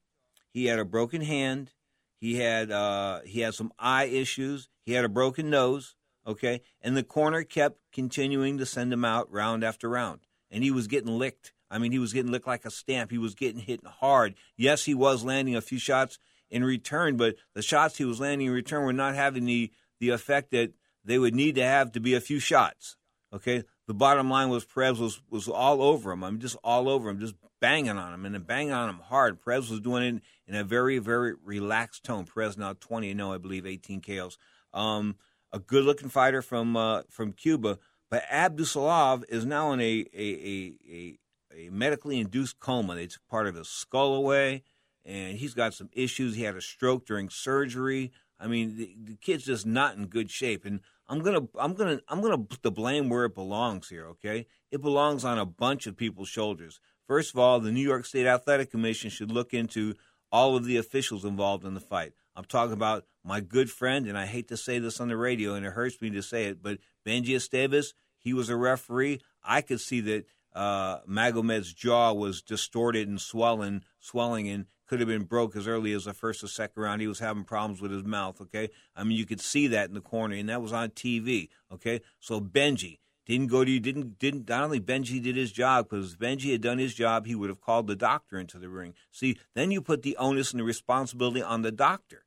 he 0.51 0.67
had 0.67 0.79
a 0.79 0.85
broken 0.85 1.23
hand, 1.23 1.73
he 2.21 2.37
had 2.37 2.71
uh, 2.71 3.21
he 3.25 3.41
had 3.41 3.55
some 3.55 3.73
eye 3.79 4.05
issues, 4.05 4.69
he 4.85 4.93
had 4.93 5.05
a 5.05 5.09
broken 5.09 5.51
nose, 5.51 5.95
okay? 6.27 6.63
And 6.83 6.97
the 6.97 7.03
corner 7.03 7.45
kept 7.45 7.79
continuing 7.93 8.59
to 8.59 8.67
send 8.67 8.93
him 8.93 9.05
out 9.05 9.31
round 9.31 9.63
after 9.63 9.89
round, 9.89 10.21
and 10.51 10.65
he 10.65 10.71
was 10.71 10.87
getting 10.87 11.19
licked. 11.19 11.53
I 11.71 11.79
mean, 11.79 11.93
he 11.93 11.99
was 11.99 12.13
getting 12.13 12.33
licked 12.33 12.47
like 12.47 12.65
a 12.65 12.71
stamp. 12.71 13.11
He 13.11 13.19
was 13.19 13.35
getting 13.35 13.61
hit 13.61 13.85
hard. 13.87 14.35
Yes, 14.57 14.87
he 14.87 14.95
was 14.95 15.23
landing 15.23 15.55
a 15.55 15.61
few 15.61 15.79
shots 15.79 16.19
in 16.51 16.65
return, 16.65 17.17
but 17.17 17.37
the 17.55 17.63
shots 17.63 17.99
he 17.99 18.05
was 18.05 18.21
landing 18.21 18.47
in 18.49 18.53
return 18.53 18.85
were 18.85 18.93
not 18.93 19.15
having 19.15 19.45
the 19.45 19.71
the 20.01 20.11
effect 20.11 20.51
that 20.53 20.73
they 21.05 21.19
would 21.19 21.35
need 21.35 21.55
to 21.57 21.65
have 21.65 21.93
to 21.93 22.01
be 22.01 22.15
a 22.15 22.21
few 22.21 22.39
shots. 22.39 22.97
Okay, 23.33 23.65
the 23.87 23.95
bottom 23.95 24.31
line 24.31 24.49
was 24.49 24.65
Perez 24.65 24.99
was 24.99 25.21
was 25.31 25.49
all 25.49 25.83
over 25.83 26.13
him. 26.13 26.25
I'm 26.25 26.39
just 26.39 26.57
all 26.65 26.89
over 26.89 27.11
him, 27.11 27.21
just 27.21 27.35
banging 27.61 27.99
on 27.99 28.15
him 28.15 28.25
and 28.25 28.47
banging 28.47 28.73
on 28.73 28.89
him 28.89 29.01
hard. 29.01 29.43
Perez 29.43 29.71
was 29.71 29.81
doing 29.81 30.03
it 30.03 30.23
in 30.47 30.55
a 30.55 30.65
very 30.65 30.99
very 30.99 31.35
relaxed 31.45 32.05
tone. 32.05 32.25
Perez 32.25 32.57
now 32.57 32.75
20 32.79 33.11
and 33.11 33.21
0, 33.21 33.33
I 33.33 33.39
believe, 33.39 33.67
18 33.67 34.01
KOs. 34.01 34.39
Um, 34.73 35.17
a 35.53 35.59
good 35.59 35.85
looking 35.85 36.09
fighter 36.09 36.43
from 36.43 36.77
uh, 36.77 37.03
from 37.11 37.33
Cuba, 37.33 37.79
but 38.11 38.23
Abdusalov 38.31 39.25
is 39.29 39.45
now 39.45 39.73
in 39.73 39.81
a 39.81 40.07
a, 40.15 40.25
a, 40.25 40.75
a 40.91 41.19
a 41.57 41.71
medically 41.71 42.21
induced 42.21 42.61
coma. 42.61 42.95
They 42.95 43.07
took 43.07 43.27
part 43.29 43.47
of 43.47 43.55
his 43.55 43.69
skull 43.69 44.15
away, 44.15 44.63
and 45.09 45.39
he's 45.39 45.55
got 45.55 45.73
some 45.73 45.89
issues. 45.93 46.37
He 46.37 46.43
had 46.43 46.55
a 46.55 46.61
stroke 46.61 47.07
during 47.07 47.31
surgery. 47.31 48.13
I 48.39 48.47
mean, 48.47 48.77
the, 48.77 48.95
the 49.03 49.17
kid's 49.17 49.45
just 49.45 49.67
not 49.67 49.97
in 49.97 50.07
good 50.07 50.31
shape. 50.31 50.65
And 50.65 50.81
I'm 51.09 51.21
gonna, 51.21 51.49
I'm 51.59 51.75
gonna, 51.75 52.01
I'm 52.09 52.21
gonna 52.21 52.39
put 52.39 52.63
the 52.63 52.71
blame 52.71 53.09
where 53.09 53.25
it 53.25 53.35
belongs 53.35 53.89
here. 53.89 54.07
Okay, 54.09 54.47
it 54.71 54.83
belongs 54.83 55.25
on 55.25 55.39
a 55.39 55.47
bunch 55.47 55.87
of 55.87 55.97
people's 55.97 56.29
shoulders. 56.29 56.79
First 57.07 57.33
of 57.33 57.39
all, 57.39 57.59
the 57.59 57.73
New 57.73 57.81
York 57.81 58.05
State 58.05 58.27
Athletic 58.27 58.71
Commission 58.71 59.09
should 59.09 59.33
look 59.33 59.55
into 59.55 59.95
all 60.31 60.57
of 60.57 60.67
the 60.67 60.77
officials 60.77 61.25
involved 61.25 61.65
in 61.65 61.73
the 61.73 61.81
fight. 61.81 62.13
I'm 62.37 62.45
talking 62.45 62.75
about 62.75 63.07
my 63.25 63.41
good 63.41 63.71
friend, 63.71 64.07
and 64.07 64.17
I 64.17 64.27
hate 64.27 64.49
to 64.49 64.59
say 64.59 64.79
this 64.79 65.01
on 65.01 65.09
the 65.09 65.17
radio, 65.17 65.55
and 65.55 65.65
it 65.65 65.73
hurts 65.73 66.01
me 66.03 66.11
to 66.11 66.23
say 66.23 66.45
it, 66.45 66.63
but 66.63 66.79
Benji 67.07 67.31
Esteves, 67.31 67.95
he 68.19 68.35
was 68.35 68.51
a 68.51 68.57
referee. 68.57 69.21
I 69.43 69.63
could 69.63 69.81
see 69.81 70.01
that 70.03 70.27
uh, 70.55 70.99
Magomed's 71.07 71.73
jaw 71.73 72.13
was 72.13 72.43
distorted 72.43 73.09
and 73.09 73.21
swollen, 73.21 73.85
swelling, 74.01 74.49
and 74.49 74.67
could 74.89 75.01
have 75.01 75.09
been 75.09 75.25
broke 75.25 75.55
as 75.55 75.69
early 75.69 75.93
as 75.93 76.07
the 76.07 76.15
first 76.15 76.43
or 76.43 76.49
second 76.49 76.83
round. 76.83 77.01
He 77.01 77.07
was 77.07 77.19
having 77.21 77.45
problems 77.45 77.81
with 77.81 77.91
his 77.91 78.05
mouth. 78.05 78.41
Okay, 78.41 78.71
I 78.97 79.05
mean 79.05 79.17
you 79.17 79.27
could 79.27 79.41
see 79.41 79.67
that 79.69 79.89
in 79.89 79.95
the 79.95 80.01
corner, 80.01 80.35
and 80.35 80.49
that 80.49 80.63
was 80.63 80.73
on 80.73 80.91
TV. 80.91 81.49
Okay, 81.73 82.01
so 82.19 82.41
Benji 82.41 82.99
didn't 83.27 83.49
go 83.49 83.65
to 83.65 83.71
you, 83.71 83.79
didn't 83.79 84.19
didn't. 84.19 84.49
Not 84.49 84.65
only 84.65 84.81
Benji 84.81 85.23
did 85.23 85.37
his 85.37 85.53
job 85.53 85.89
because 85.89 86.15
if 86.15 86.19
Benji 86.19 86.53
had 86.53 86.63
done 86.63 86.79
his 86.79 86.95
job, 86.95 87.27
he 87.27 87.35
would 87.35 87.51
have 87.51 87.61
called 87.61 87.87
the 87.87 87.97
doctor 87.97 88.39
into 88.39 88.59
the 88.59 88.69
ring. 88.69 88.95
See, 89.13 89.39
then 89.55 89.71
you 89.71 89.81
put 89.81 90.03
the 90.03 90.17
onus 90.17 90.53
and 90.53 90.61
the 90.61 90.65
responsibility 90.65 91.43
on 91.43 91.63
the 91.63 91.73
doctor 91.73 92.25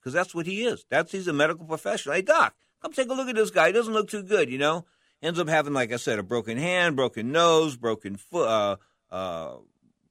because 0.00 0.12
that's 0.12 0.34
what 0.34 0.46
he 0.46 0.64
is. 0.64 0.84
That's 0.90 1.12
he's 1.12 1.28
a 1.28 1.32
medical 1.32 1.66
professional. 1.66 2.14
Hey 2.14 2.22
doc, 2.22 2.54
come 2.82 2.92
take 2.92 3.10
a 3.10 3.14
look 3.14 3.28
at 3.28 3.34
this 3.34 3.50
guy. 3.50 3.68
He 3.68 3.72
doesn't 3.72 3.92
look 3.92 4.08
too 4.08 4.22
good, 4.22 4.50
you 4.50 4.58
know 4.58 4.86
ends 5.22 5.38
up 5.38 5.48
having, 5.48 5.72
like 5.72 5.92
I 5.92 5.96
said, 5.96 6.18
a 6.18 6.22
broken 6.22 6.58
hand, 6.58 6.96
broken 6.96 7.32
nose, 7.32 7.76
broken 7.76 8.16
foot, 8.16 8.48
uh, 8.48 8.76
uh, 9.10 9.56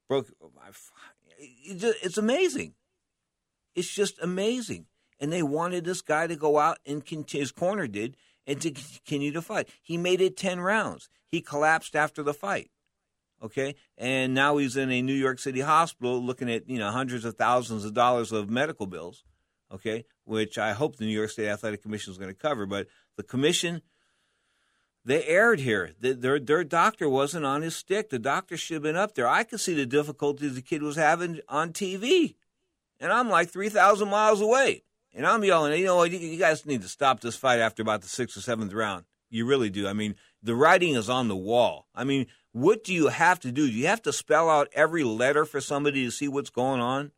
broke. 0.07 0.27
It's 1.37 2.17
amazing. 2.17 2.73
It's 3.75 3.93
just 3.93 4.21
amazing. 4.21 4.87
And 5.19 5.31
they 5.31 5.43
wanted 5.43 5.83
this 5.83 6.01
guy 6.01 6.27
to 6.27 6.35
go 6.35 6.59
out 6.59 6.77
and 6.85 7.05
continue, 7.05 7.41
his 7.41 7.51
corner 7.51 7.87
did, 7.87 8.17
and 8.45 8.61
to 8.61 8.71
continue 8.71 9.31
to 9.33 9.41
fight. 9.41 9.69
He 9.81 9.97
made 9.97 10.21
it 10.21 10.37
10 10.37 10.59
rounds. 10.59 11.09
He 11.25 11.41
collapsed 11.41 11.95
after 11.95 12.23
the 12.23 12.33
fight. 12.33 12.71
Okay. 13.43 13.75
And 13.97 14.33
now 14.33 14.57
he's 14.57 14.77
in 14.77 14.91
a 14.91 15.01
New 15.01 15.13
York 15.13 15.39
City 15.39 15.61
hospital 15.61 16.23
looking 16.23 16.49
at, 16.49 16.69
you 16.69 16.79
know, 16.79 16.91
hundreds 16.91 17.25
of 17.25 17.35
thousands 17.35 17.85
of 17.85 17.93
dollars 17.93 18.31
of 18.31 18.49
medical 18.49 18.87
bills. 18.87 19.23
Okay. 19.71 20.05
Which 20.23 20.57
I 20.57 20.73
hope 20.73 20.95
the 20.95 21.05
New 21.05 21.11
York 21.11 21.29
State 21.29 21.49
Athletic 21.49 21.81
Commission 21.81 22.11
is 22.11 22.17
going 22.17 22.33
to 22.33 22.39
cover. 22.39 22.65
But 22.65 22.87
the 23.15 23.23
commission 23.23 23.81
they 25.07 25.23
erred 25.23 25.61
here. 25.61 25.93
The, 26.01 26.11
their 26.11 26.37
their 26.37 26.65
doctor 26.65 27.07
wasn't 27.07 27.45
on 27.45 27.61
his 27.61 27.77
stick. 27.77 28.09
The 28.09 28.19
doctor 28.19 28.57
should 28.57 28.75
have 28.75 28.83
been 28.83 28.97
up 28.97 29.15
there. 29.15 29.25
I 29.25 29.43
could 29.43 29.61
see 29.61 29.73
the 29.73 29.85
difficulties 29.85 30.55
the 30.55 30.61
kid 30.61 30.83
was 30.83 30.97
having 30.97 31.39
on 31.47 31.71
TV, 31.71 32.35
and 32.99 33.13
I'm 33.13 33.29
like 33.29 33.49
three 33.49 33.69
thousand 33.69 34.09
miles 34.09 34.41
away, 34.41 34.83
and 35.15 35.25
I'm 35.25 35.45
yelling, 35.45 35.79
you 35.79 35.85
know, 35.85 36.03
you 36.03 36.37
guys 36.37 36.65
need 36.65 36.81
to 36.81 36.89
stop 36.89 37.21
this 37.21 37.37
fight 37.37 37.61
after 37.61 37.81
about 37.81 38.01
the 38.01 38.09
sixth 38.09 38.35
or 38.35 38.41
seventh 38.41 38.73
round. 38.73 39.05
You 39.29 39.45
really 39.45 39.69
do. 39.69 39.87
I 39.87 39.93
mean, 39.93 40.15
the 40.43 40.55
writing 40.55 40.95
is 40.95 41.09
on 41.09 41.29
the 41.29 41.37
wall. 41.37 41.87
I 41.95 42.03
mean, 42.03 42.27
what 42.51 42.83
do 42.83 42.93
you 42.93 43.07
have 43.07 43.39
to 43.41 43.51
do? 43.51 43.67
Do 43.67 43.73
you 43.73 43.87
have 43.87 44.01
to 44.01 44.13
spell 44.13 44.49
out 44.49 44.67
every 44.73 45.05
letter 45.05 45.45
for 45.45 45.61
somebody 45.61 46.03
to 46.03 46.11
see 46.11 46.27
what's 46.27 46.49
going 46.49 46.81
on? 46.81 47.11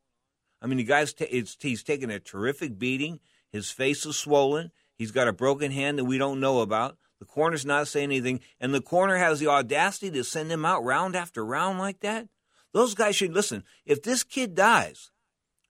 I 0.61 0.67
mean, 0.67 0.77
the 0.77 0.83
guy's 0.83 1.13
t- 1.13 1.45
he's 1.59 1.83
taking 1.83 2.11
a 2.11 2.19
terrific 2.19 2.77
beating. 2.77 3.19
His 3.51 3.71
face 3.71 4.05
is 4.05 4.15
swollen. 4.15 4.71
He's 4.93 5.11
got 5.11 5.27
a 5.27 5.33
broken 5.33 5.71
hand 5.71 5.97
that 5.97 6.05
we 6.05 6.19
don't 6.19 6.39
know 6.39 6.61
about. 6.61 6.97
The 7.19 7.25
corner's 7.25 7.65
not 7.65 7.87
saying 7.87 8.05
anything, 8.05 8.39
and 8.59 8.73
the 8.73 8.81
corner 8.81 9.17
has 9.17 9.39
the 9.39 9.47
audacity 9.47 10.09
to 10.11 10.23
send 10.23 10.51
him 10.51 10.65
out 10.65 10.83
round 10.83 11.15
after 11.15 11.45
round 11.45 11.77
like 11.77 11.99
that. 11.99 12.27
Those 12.73 12.93
guys 12.93 13.15
should 13.15 13.33
listen. 13.33 13.63
If 13.85 14.03
this 14.03 14.23
kid 14.23 14.55
dies, 14.55 15.11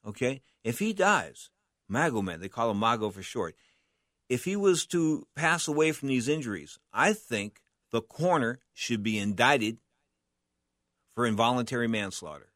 okay, 0.05 0.41
if 0.63 0.79
he 0.79 0.93
dies, 0.93 1.49
Magomed, 1.91 2.39
they 2.39 2.49
call 2.49 2.69
him 2.71 2.77
Mago 2.77 3.09
for 3.09 3.23
short. 3.23 3.55
If 4.27 4.45
he 4.45 4.55
was 4.55 4.85
to 4.87 5.27
pass 5.35 5.67
away 5.67 5.91
from 5.91 6.09
these 6.09 6.27
injuries, 6.27 6.77
I 6.93 7.13
think 7.13 7.61
the 7.91 8.01
corner 8.01 8.59
should 8.73 9.01
be 9.01 9.17
indicted 9.17 9.77
for 11.15 11.25
involuntary 11.25 11.87
manslaughter. 11.87 12.51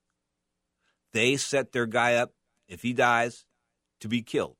They 1.13 1.35
set 1.37 1.71
their 1.71 1.87
guy 1.87 2.15
up, 2.15 2.33
if 2.67 2.83
he 2.83 2.93
dies, 2.93 3.45
to 4.01 4.07
be 4.07 4.21
killed. 4.21 4.57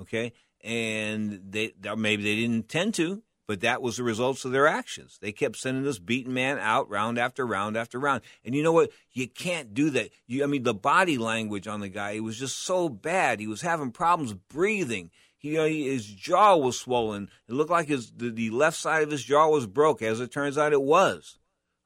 Okay? 0.00 0.32
And 0.62 1.40
they 1.50 1.72
maybe 1.96 2.22
they 2.22 2.36
didn't 2.36 2.56
intend 2.56 2.94
to, 2.94 3.22
but 3.46 3.60
that 3.60 3.80
was 3.80 3.96
the 3.96 4.02
results 4.02 4.44
of 4.44 4.52
their 4.52 4.66
actions. 4.66 5.18
They 5.20 5.32
kept 5.32 5.56
sending 5.56 5.84
this 5.84 5.98
beaten 5.98 6.34
man 6.34 6.58
out 6.58 6.90
round 6.90 7.18
after 7.18 7.46
round 7.46 7.76
after 7.76 7.98
round. 7.98 8.22
And 8.44 8.54
you 8.54 8.62
know 8.62 8.72
what? 8.72 8.90
You 9.12 9.28
can't 9.28 9.72
do 9.72 9.90
that. 9.90 10.10
You, 10.26 10.42
I 10.42 10.46
mean, 10.46 10.64
the 10.64 10.74
body 10.74 11.18
language 11.18 11.66
on 11.66 11.80
the 11.80 11.88
guy, 11.88 12.12
it 12.12 12.24
was 12.24 12.38
just 12.38 12.58
so 12.58 12.88
bad. 12.88 13.40
He 13.40 13.46
was 13.46 13.62
having 13.62 13.92
problems 13.92 14.34
breathing. 14.34 15.10
He, 15.36 15.50
you 15.50 15.56
know, 15.58 15.66
he, 15.66 15.88
his 15.88 16.06
jaw 16.06 16.56
was 16.56 16.78
swollen. 16.78 17.30
It 17.48 17.52
looked 17.52 17.70
like 17.70 17.88
his 17.88 18.10
the, 18.10 18.30
the 18.30 18.50
left 18.50 18.76
side 18.76 19.02
of 19.02 19.10
his 19.10 19.22
jaw 19.22 19.48
was 19.48 19.66
broke. 19.66 20.02
As 20.02 20.20
it 20.20 20.32
turns 20.32 20.58
out, 20.58 20.72
it 20.72 20.82
was. 20.82 21.38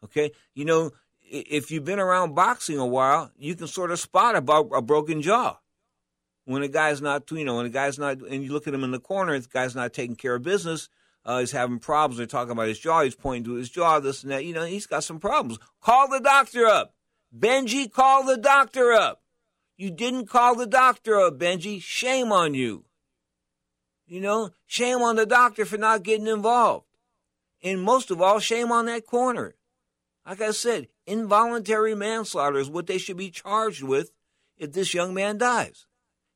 Okay, 0.03 0.33
you 0.55 0.65
know, 0.65 0.93
if 1.21 1.71
you've 1.71 1.85
been 1.85 2.01
around 2.01 2.35
boxing 2.35 2.79
a 2.79 2.87
while, 2.87 3.31
you 3.39 3.55
can 3.55 3.67
sort 3.67 3.91
of 3.91 4.01
spot 4.01 4.35
a, 4.35 4.53
a 4.75 4.81
broken 4.81 5.21
jaw 5.21 5.59
when 6.51 6.63
a 6.63 6.69
guy's 6.69 7.01
not, 7.01 7.31
you 7.31 7.45
know, 7.45 7.57
when 7.57 7.67
a 7.67 7.71
guy's 7.71 7.99
not, 7.99 8.21
and 8.23 8.43
you 8.43 8.53
look 8.53 8.67
at 8.67 8.75
him 8.75 8.83
in 8.83 8.91
the 8.91 8.99
corner, 8.99 9.39
the 9.39 9.47
guy's 9.47 9.77
not 9.77 9.93
taking 9.93 10.17
care 10.17 10.35
of 10.35 10.43
business. 10.43 10.89
Uh, 11.25 11.41
he's 11.41 11.53
having 11.53 11.79
problems. 11.79 12.17
They're 12.19 12.27
talking 12.27 12.53
about 12.53 12.69
his 12.69 12.79
jaw. 12.79 13.03
He's 13.03 13.15
pointing 13.15 13.45
to 13.45 13.55
his 13.55 13.69
jaw, 13.69 14.01
this 14.01 14.23
and 14.23 14.33
that. 14.33 14.45
You 14.45 14.55
know, 14.55 14.65
he's 14.65 14.87
got 14.87 15.05
some 15.05 15.21
problems. 15.21 15.59
Call 15.81 16.09
the 16.09 16.21
doctor 16.21 16.67
up. 16.67 16.95
Benji, 17.37 17.91
call 17.91 18.25
the 18.25 18.37
doctor 18.37 18.93
up. 18.93 19.23
You 19.77 19.91
didn't 19.91 20.27
call 20.27 20.57
the 20.57 20.67
doctor 20.67 21.19
up, 21.19 21.39
Benji. 21.39 21.81
Shame 21.81 22.33
on 22.33 22.55
you. 22.55 22.85
You 24.07 24.21
know, 24.21 24.51
shame 24.67 25.03
on 25.03 25.17
the 25.17 25.27
doctor 25.27 25.65
for 25.65 25.79
not 25.79 26.03
getting 26.03 26.27
involved. 26.27 26.87
And 27.63 27.81
most 27.83 28.11
of 28.11 28.21
all, 28.21 28.41
shame 28.41 28.73
on 28.73 28.87
that 28.87 29.07
corner. 29.07 29.55
Like 30.27 30.41
I 30.41 30.51
said, 30.51 30.89
involuntary 31.07 31.95
manslaughter 31.95 32.59
is 32.59 32.71
what 32.71 32.87
they 32.87 32.99
should 32.99 33.17
be 33.17 33.31
charged 33.31 33.83
with 33.83 34.11
if 34.57 34.73
this 34.73 34.95
young 34.95 35.15
man 35.15 35.39
dies. 35.39 35.87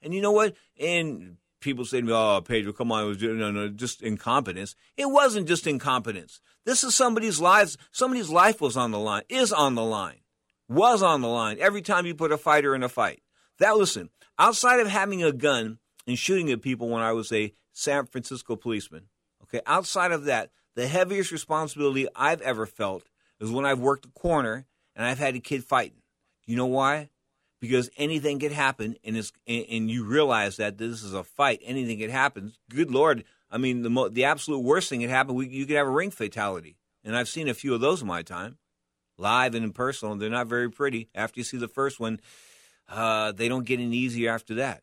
And 0.03 0.14
you 0.14 0.21
know 0.21 0.33
what? 0.33 0.55
And 0.79 1.38
people 1.64 1.85
say 1.85 2.00
to 2.00 2.06
me, 2.06 2.12
"Oh, 2.12 2.40
Pedro, 2.42 2.73
come 2.73 2.92
on, 2.92 3.04
it 3.04 3.09
was 3.09 3.23
no, 3.23 3.50
no, 3.50 3.68
just 3.68 4.02
incompetence." 4.02 4.76
It 4.97 5.06
wasn't 5.06 5.49
just 5.49 5.66
incompetence. 5.66 6.40
This 6.64 6.85
is 6.85 6.94
somebody's 6.94 7.40
lives. 7.40 7.76
Somebody's 7.90 8.30
life 8.30 8.61
was 8.61 8.76
on 8.76 8.92
the 8.92 8.99
line. 8.99 9.23
Is 9.28 9.52
on 9.52 9.75
the 9.75 9.83
line. 9.83 10.21
Was 10.68 11.02
on 11.02 11.23
the 11.23 11.28
line 11.28 11.59
every 11.59 11.83
time 11.83 12.06
you 12.06 12.14
put 12.14 12.33
a 12.33 12.38
fighter 12.38 12.75
in 12.75 12.83
a 12.83 12.88
fight. 12.88 13.23
That 13.59 13.76
listen, 13.76 14.11
outside 14.38 14.80
of 14.80 14.88
having 14.88 15.25
a 15.25 15.33
gun 15.33 15.78
and 16.06 16.18
shooting 16.18 16.50
at 16.50 16.62
people 16.62 16.88
when 16.88 17.02
I 17.02 17.12
was 17.12 17.33
a 17.33 17.54
San 17.73 18.06
Francisco 18.06 18.56
policeman, 18.56 19.09
okay, 19.42 19.61
outside 19.66 20.12
of 20.12 20.25
that, 20.25 20.50
the 20.76 20.87
heaviest 20.87 21.33
responsibility 21.33 22.06
I've 22.14 22.40
ever 22.42 22.66
felt 22.66 23.04
is 23.40 23.50
when 23.50 23.66
I've 23.66 23.80
worked 23.80 24.06
a 24.06 24.11
corner 24.11 24.66
and 24.94 25.06
I've 25.06 25.18
had 25.18 25.35
a 25.35 25.40
kid 25.40 25.64
fighting. 25.64 26.02
You 26.47 26.56
know 26.56 26.66
why? 26.66 27.11
Because 27.64 27.90
anything 27.97 28.38
could 28.38 28.52
happen, 28.52 28.97
and 29.02 29.16
it's 29.16 29.33
and, 29.47 29.64
and 29.71 29.90
you 29.90 30.04
realize 30.04 30.56
that 30.56 30.78
this 30.78 31.02
is 31.02 31.14
a 31.14 31.25
fight. 31.25 31.61
Anything 31.64 31.99
could 31.99 32.11
happen. 32.11 32.52
Good 32.68 32.90
Lord, 32.90 33.25
I 33.50 33.59
mean 33.59 33.83
the 33.83 33.90
mo- 33.90 34.09
the 34.09 34.25
absolute 34.25 34.61
worst 34.61 34.90
thing 34.90 35.00
could 35.00 35.11
happen. 35.11 35.35
We, 35.35 35.49
you 35.49 35.66
could 35.66 35.76
have 35.76 35.87
a 35.87 35.90
ring 35.90 36.11
fatality, 36.11 36.76
and 37.02 37.16
I've 37.16 37.28
seen 37.28 37.49
a 37.49 37.54
few 37.54 37.75
of 37.75 37.80
those 37.80 38.02
in 38.02 38.09
my 38.09 38.23
time, 38.23 38.59
live 39.16 39.54
and 39.54 39.64
in 39.64 39.73
person. 39.73 40.18
They're 40.18 40.28
not 40.28 40.47
very 40.47 40.71
pretty. 40.71 41.09
After 41.14 41.40
you 41.40 41.44
see 41.44 41.56
the 41.56 41.68
first 41.68 41.99
one, 41.99 42.21
uh, 42.88 43.33
they 43.33 43.49
don't 43.49 43.66
get 43.66 43.80
any 43.80 43.97
easier 43.97 44.30
after 44.30 44.54
that. 44.56 44.83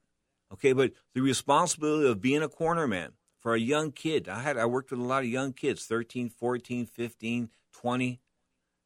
Okay, 0.51 0.73
but 0.73 0.91
the 1.13 1.21
responsibility 1.21 2.09
of 2.09 2.19
being 2.19 2.41
a 2.41 2.49
corner 2.49 2.87
man 2.87 3.13
for 3.39 3.55
a 3.55 3.59
young 3.59 3.91
kid. 3.91 4.29
I 4.29 4.41
had 4.41 4.57
I 4.57 4.65
worked 4.65 4.91
with 4.91 4.99
a 4.99 5.03
lot 5.03 5.23
of 5.23 5.29
young 5.29 5.53
kids, 5.53 5.85
13, 5.85 6.29
14, 6.29 6.85
15, 6.85 7.49
20. 7.73 8.19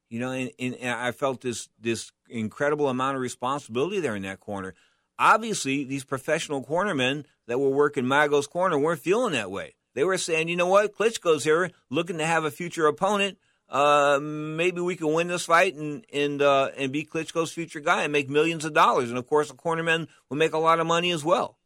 You 0.10 0.20
know, 0.20 0.32
and, 0.32 0.52
and, 0.60 0.76
I 0.84 1.12
felt 1.12 1.42
this 1.42 1.70
this 1.80 2.12
incredible 2.30 2.90
amount 2.90 3.16
of 3.16 3.22
responsibility 3.22 4.00
there 4.00 4.16
in 4.16 4.24
that 4.24 4.40
corner. 4.40 4.74
Obviously, 5.18 5.84
these 5.84 6.04
professional 6.04 6.64
cornermen 6.64 7.26
that 7.48 7.60
were 7.60 7.70
working 7.70 8.06
Mago's 8.06 8.48
corner 8.48 8.78
weren't 8.78 9.00
feeling 9.00 9.34
that 9.34 9.50
way. 9.50 9.76
They 9.94 10.04
were 10.04 10.18
saying, 10.18 10.50
you 10.50 10.58
know 10.58 10.68
what, 10.68 10.94
Klitschko's 10.94 11.46
here, 11.46 11.72
looking 11.90 12.18
to 12.18 12.26
have 12.26 12.44
a 12.44 12.52
future 12.52 12.86
opponent. 12.86 13.38
Uh, 13.70 14.20
maybe 14.22 14.82
we 14.82 14.96
can 14.96 15.14
win 15.14 15.28
this 15.28 15.46
fight 15.46 15.74
and 15.74 16.06
and 16.14 16.42
uh, 16.42 16.70
and 16.78 16.92
be 16.92 17.04
Klitschko's 17.04 17.52
future 17.52 17.80
guy 17.80 18.04
and 18.04 18.12
make 18.12 18.30
millions 18.30 18.66
of 18.66 18.74
dollars. 18.74 19.10
And 19.10 19.18
of 19.18 19.26
course, 19.26 19.50
the 19.50 19.56
cornermen 19.56 20.08
will 20.30 20.38
make 20.38 20.54
a 20.54 20.60
lot 20.60 20.80
of 20.80 20.86
money 20.86 21.12
as 21.12 21.24
well. 21.24 21.58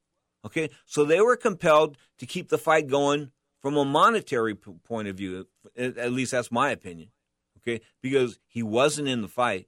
Okay, 0.46 0.70
so 0.86 1.04
they 1.04 1.20
were 1.20 1.36
compelled 1.36 1.98
to 2.20 2.26
keep 2.26 2.48
the 2.48 2.58
fight 2.58 2.88
going 2.88 3.32
from 3.62 3.76
a 3.76 3.84
monetary 3.84 4.56
point 4.56 5.10
of 5.10 5.18
view. 5.18 5.48
At 5.76 6.14
least 6.14 6.32
that's 6.32 6.52
my 6.52 6.72
opinion. 6.72 7.10
Okay, 7.62 7.82
because 8.02 8.40
he 8.48 8.64
wasn't 8.64 9.08
in 9.08 9.22
the 9.22 9.28
fight, 9.28 9.68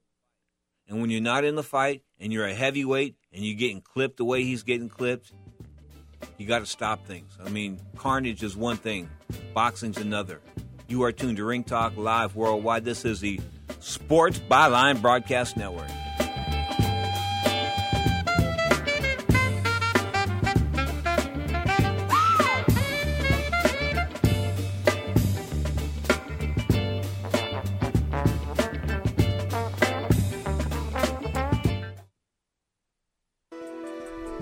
and 0.88 1.00
when 1.00 1.10
you're 1.10 1.20
not 1.20 1.44
in 1.44 1.54
the 1.54 1.62
fight 1.62 2.02
and 2.18 2.32
you're 2.32 2.46
a 2.46 2.54
heavyweight 2.54 3.16
and 3.32 3.44
you're 3.44 3.56
getting 3.56 3.80
clipped 3.80 4.16
the 4.16 4.24
way 4.24 4.42
he's 4.42 4.62
getting 4.62 4.88
clipped, 4.88 5.32
you 6.38 6.46
got 6.46 6.60
to 6.60 6.66
stop 6.66 7.06
things. 7.06 7.36
I 7.44 7.48
mean, 7.48 7.80
carnage 7.96 8.42
is 8.42 8.56
one 8.56 8.76
thing, 8.76 9.08
boxing's 9.54 9.98
another. 9.98 10.40
You 10.88 11.02
are 11.04 11.12
tuned 11.12 11.36
to 11.38 11.44
Ring 11.44 11.64
Talk 11.64 11.96
Live 11.96 12.34
Worldwide. 12.34 12.84
This 12.84 13.04
is 13.04 13.20
the 13.20 13.40
Sports 13.80 14.38
Byline 14.38 15.00
Broadcast 15.00 15.56
Network. 15.56 15.88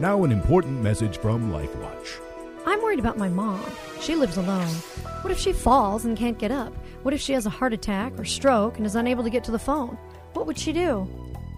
Now, 0.00 0.24
an 0.24 0.32
important 0.32 0.80
message 0.80 1.18
from 1.18 1.52
LifeWatch. 1.52 2.20
I'm 2.64 2.80
worried 2.80 2.98
about 2.98 3.18
my 3.18 3.28
mom. 3.28 3.62
She 4.00 4.14
lives 4.14 4.38
alone. 4.38 4.74
What 5.20 5.30
if 5.30 5.38
she 5.38 5.52
falls 5.52 6.06
and 6.06 6.16
can't 6.16 6.38
get 6.38 6.50
up? 6.50 6.72
What 7.02 7.12
if 7.12 7.20
she 7.20 7.34
has 7.34 7.44
a 7.44 7.50
heart 7.50 7.74
attack 7.74 8.18
or 8.18 8.24
stroke 8.24 8.78
and 8.78 8.86
is 8.86 8.96
unable 8.96 9.22
to 9.22 9.28
get 9.28 9.44
to 9.44 9.50
the 9.50 9.58
phone? 9.58 9.98
What 10.32 10.46
would 10.46 10.56
she 10.56 10.72
do? 10.72 11.06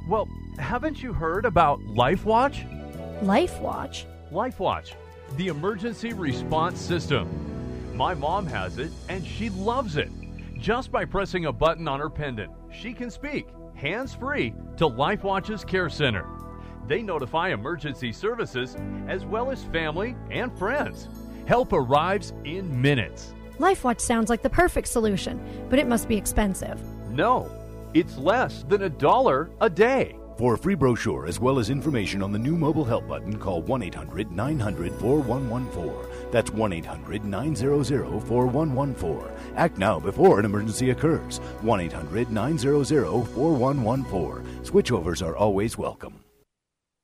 Well, 0.09 0.27
haven't 0.59 1.01
you 1.01 1.13
heard 1.13 1.45
about 1.45 1.79
LifeWatch? 1.83 3.21
LifeWatch? 3.23 4.07
LifeWatch, 4.33 4.95
the 5.37 5.47
emergency 5.47 6.13
response 6.13 6.81
system. 6.81 7.29
My 7.97 8.13
mom 8.13 8.49
has 8.49 8.79
it 8.79 8.91
and 9.09 9.25
she 9.25 9.51
loves 9.51 9.97
it. 9.97 10.11
Just 10.59 10.91
by 10.91 11.05
pressing 11.05 11.47
a 11.47 11.53
button 11.53 11.87
on 11.87 12.01
her 12.01 12.11
pendant, 12.11 12.51
she 12.73 12.93
can 12.93 13.09
speak, 13.09 13.47
hands 13.77 14.17
free, 14.17 14.53
to 14.79 14.89
LifeWatch's 14.89 15.65
Care 15.65 15.89
Center. 15.89 16.27
They 16.87 17.03
notify 17.03 17.51
emergency 17.51 18.13
services 18.13 18.77
as 19.09 19.25
well 19.25 19.51
as 19.51 19.65
family 19.65 20.17
and 20.31 20.57
friends. 20.59 21.09
Help 21.47 21.73
arrives 21.73 22.33
in 22.45 22.81
minutes. 22.81 23.35
LifeWatch 23.59 24.01
sounds 24.01 24.31
like 24.31 24.43
the 24.43 24.51
perfect 24.51 24.89
solution, 24.89 25.41
but 25.69 25.79
it 25.79 25.87
must 25.87 26.09
be 26.09 26.17
expensive. 26.17 26.81
No, 27.11 27.51
it's 27.95 28.17
less 28.17 28.65
than 28.65 28.83
a 28.83 28.89
dollar 28.89 29.51
a 29.61 29.71
day. 29.71 30.17
For 30.39 30.55
a 30.55 30.59
free 30.59 30.75
brochure 30.75 31.27
as 31.27 31.39
well 31.39 31.59
as 31.59 31.69
information 31.71 32.23
on 32.23 32.33
the 32.33 32.39
new 32.39 32.57
mobile 32.57 32.85
help 32.85 33.07
button, 33.07 33.39
call 33.39 33.63
1 33.63 33.83
800 33.83 34.33
900 34.33 34.95
4114. 34.95 36.31
That's 36.33 36.51
1 36.51 36.73
800 36.73 37.25
900 37.25 38.23
4114. 38.25 39.31
Act 39.57 39.79
now 39.79 40.01
before 40.01 40.39
an 40.39 40.45
emergency 40.45 40.91
occurs. 40.91 41.39
1 41.61 41.81
800 41.81 42.31
900 42.33 42.87
4114. 42.87 44.65
Switchovers 44.65 45.25
are 45.25 45.37
always 45.37 45.77
welcome. 45.77 46.22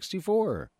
64. 0.00 0.70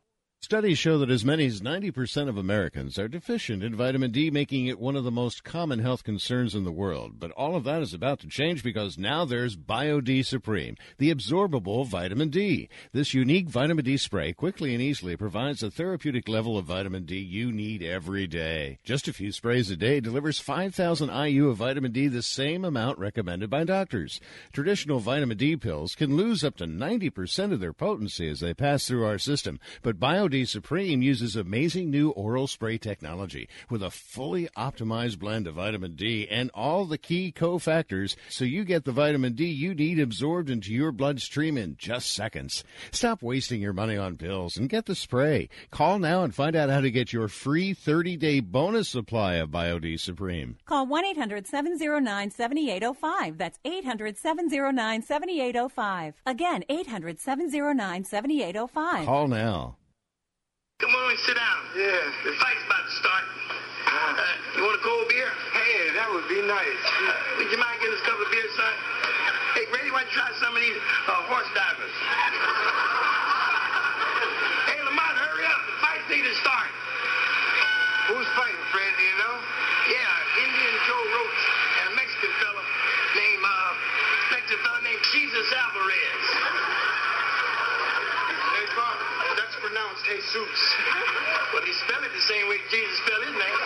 Studies 0.42 0.78
show 0.78 0.96
that 0.96 1.10
as 1.10 1.22
many 1.22 1.44
as 1.44 1.60
90% 1.60 2.26
of 2.26 2.38
Americans 2.38 2.98
are 2.98 3.08
deficient 3.08 3.62
in 3.62 3.74
vitamin 3.74 4.10
D, 4.10 4.30
making 4.30 4.68
it 4.68 4.80
one 4.80 4.96
of 4.96 5.04
the 5.04 5.10
most 5.10 5.44
common 5.44 5.80
health 5.80 6.02
concerns 6.02 6.54
in 6.54 6.64
the 6.64 6.72
world. 6.72 7.20
But 7.20 7.30
all 7.32 7.56
of 7.56 7.64
that 7.64 7.82
is 7.82 7.92
about 7.92 8.20
to 8.20 8.26
change 8.26 8.62
because 8.62 8.96
now 8.96 9.26
there's 9.26 9.54
BioD 9.54 10.24
Supreme, 10.24 10.76
the 10.96 11.14
absorbable 11.14 11.86
vitamin 11.86 12.30
D. 12.30 12.70
This 12.90 13.12
unique 13.12 13.50
vitamin 13.50 13.84
D 13.84 13.98
spray 13.98 14.32
quickly 14.32 14.72
and 14.72 14.82
easily 14.82 15.14
provides 15.14 15.60
the 15.60 15.70
therapeutic 15.70 16.26
level 16.26 16.56
of 16.56 16.64
vitamin 16.64 17.04
D 17.04 17.18
you 17.18 17.52
need 17.52 17.82
every 17.82 18.26
day. 18.26 18.78
Just 18.82 19.08
a 19.08 19.12
few 19.12 19.32
sprays 19.32 19.70
a 19.70 19.76
day 19.76 20.00
delivers 20.00 20.38
5,000 20.38 21.10
IU 21.10 21.50
of 21.50 21.58
vitamin 21.58 21.92
D, 21.92 22.08
the 22.08 22.22
same 22.22 22.64
amount 22.64 22.98
recommended 22.98 23.50
by 23.50 23.64
doctors. 23.64 24.22
Traditional 24.54 25.00
vitamin 25.00 25.36
D 25.36 25.54
pills 25.58 25.94
can 25.94 26.16
lose 26.16 26.42
up 26.42 26.56
to 26.56 26.64
90% 26.64 27.52
of 27.52 27.60
their 27.60 27.74
potency 27.74 28.26
as 28.30 28.40
they 28.40 28.54
pass 28.54 28.86
through 28.86 29.04
our 29.04 29.18
system, 29.18 29.60
but 29.82 30.00
BioD 30.00 30.29
Supreme 30.44 31.02
uses 31.02 31.36
amazing 31.36 31.90
new 31.90 32.10
oral 32.10 32.46
spray 32.46 32.78
technology 32.78 33.48
with 33.68 33.82
a 33.82 33.90
fully 33.90 34.48
optimized 34.56 35.18
blend 35.18 35.46
of 35.46 35.56
vitamin 35.56 35.94
D 35.96 36.26
and 36.28 36.50
all 36.54 36.84
the 36.84 36.98
key 36.98 37.32
cofactors 37.32 38.16
so 38.28 38.44
you 38.44 38.64
get 38.64 38.84
the 38.84 38.92
vitamin 38.92 39.34
D 39.34 39.44
you 39.46 39.74
need 39.74 39.98
absorbed 39.98 40.48
into 40.48 40.72
your 40.72 40.92
bloodstream 40.92 41.58
in 41.58 41.76
just 41.76 42.12
seconds. 42.12 42.62
Stop 42.92 43.22
wasting 43.22 43.60
your 43.60 43.72
money 43.72 43.96
on 43.96 44.16
pills 44.16 44.56
and 44.56 44.68
get 44.68 44.86
the 44.86 44.94
spray. 44.94 45.48
Call 45.70 45.98
now 45.98 46.22
and 46.22 46.34
find 46.34 46.54
out 46.54 46.70
how 46.70 46.80
to 46.80 46.90
get 46.90 47.12
your 47.12 47.28
free 47.28 47.74
30-day 47.74 48.40
bonus 48.40 48.88
supply 48.88 49.34
of 49.34 49.50
BioD 49.50 49.98
Supreme. 49.98 50.56
Call 50.64 50.86
1 50.86 51.04
800 51.04 51.46
709 51.46 52.30
7805. 52.30 53.38
That's 53.38 53.58
800 53.64 54.16
709 54.16 55.02
7805. 55.02 56.14
Again, 56.26 56.64
800 56.68 57.20
709 57.20 58.04
7805. 58.04 59.06
Call 59.06 59.28
now. 59.28 59.76
Come 60.80 60.96
on, 60.96 61.12
sit 61.28 61.36
down. 61.36 61.60
Yeah. 61.76 62.08
The 62.24 62.32
fight's 62.40 62.64
about 62.64 62.88
to 62.88 62.94
start. 62.96 63.24
Uh, 63.84 64.56
you 64.56 64.64
want 64.64 64.80
a 64.80 64.84
cold 64.84 65.04
beer? 65.12 65.28
Hey, 65.52 65.92
that 65.92 66.08
would 66.08 66.24
be 66.24 66.40
nice. 66.40 66.80
Uh, 67.04 67.36
would 67.36 67.52
you 67.52 67.60
mind 67.60 67.84
getting 67.84 67.92
us 67.92 68.00
a 68.00 68.06
couple 68.08 68.24
of 68.24 68.32
beers, 68.32 68.48
son? 68.56 68.72
Hey, 69.52 69.68
Grady, 69.68 69.92
why 69.92 70.06
don't 70.06 70.08
you 70.08 70.16
try 70.16 70.30
some 70.40 70.56
of 70.56 70.62
these 70.62 70.78
uh, 71.04 71.20
horse 71.28 71.48
divers? 71.52 71.92
hey, 74.72 74.80
Lamont, 74.88 75.16
hurry 75.20 75.44
up. 75.52 75.60
The 75.68 75.76
fight's 75.84 76.06
need 76.08 76.24
to 76.24 76.32
start. 76.40 76.70
Who's 78.08 78.28
fighting, 78.32 78.64
Fred? 78.72 78.88
Do 78.96 79.04
you 79.04 79.16
know? 79.20 79.36
Yeah, 79.90 80.40
Indian 80.48 80.74
Joe 80.88 81.02
Roach 81.12 81.42
and 81.82 81.84
a 81.92 81.94
Mexican 81.98 82.32
fella 82.40 82.64
named, 83.20 83.44
uh, 83.44 83.52
Mexican 84.32 84.60
fella 84.64 84.80
named 84.80 85.02
Jesus 85.12 85.44
Alvarez. 85.60 86.24
Hey, 88.50 88.66
Bob, 88.76 88.98
that's 89.38 89.56
pronounced 89.62 90.04
Jesus. 90.04 90.58
well, 91.54 91.62
he 91.64 91.72
spelled 91.86 92.04
it 92.04 92.12
the 92.12 92.19
same 92.30 92.46
way 92.46 92.62
Jesus 92.70 92.94
spelled 93.02 93.26
his 93.26 93.34
name. 93.34 93.58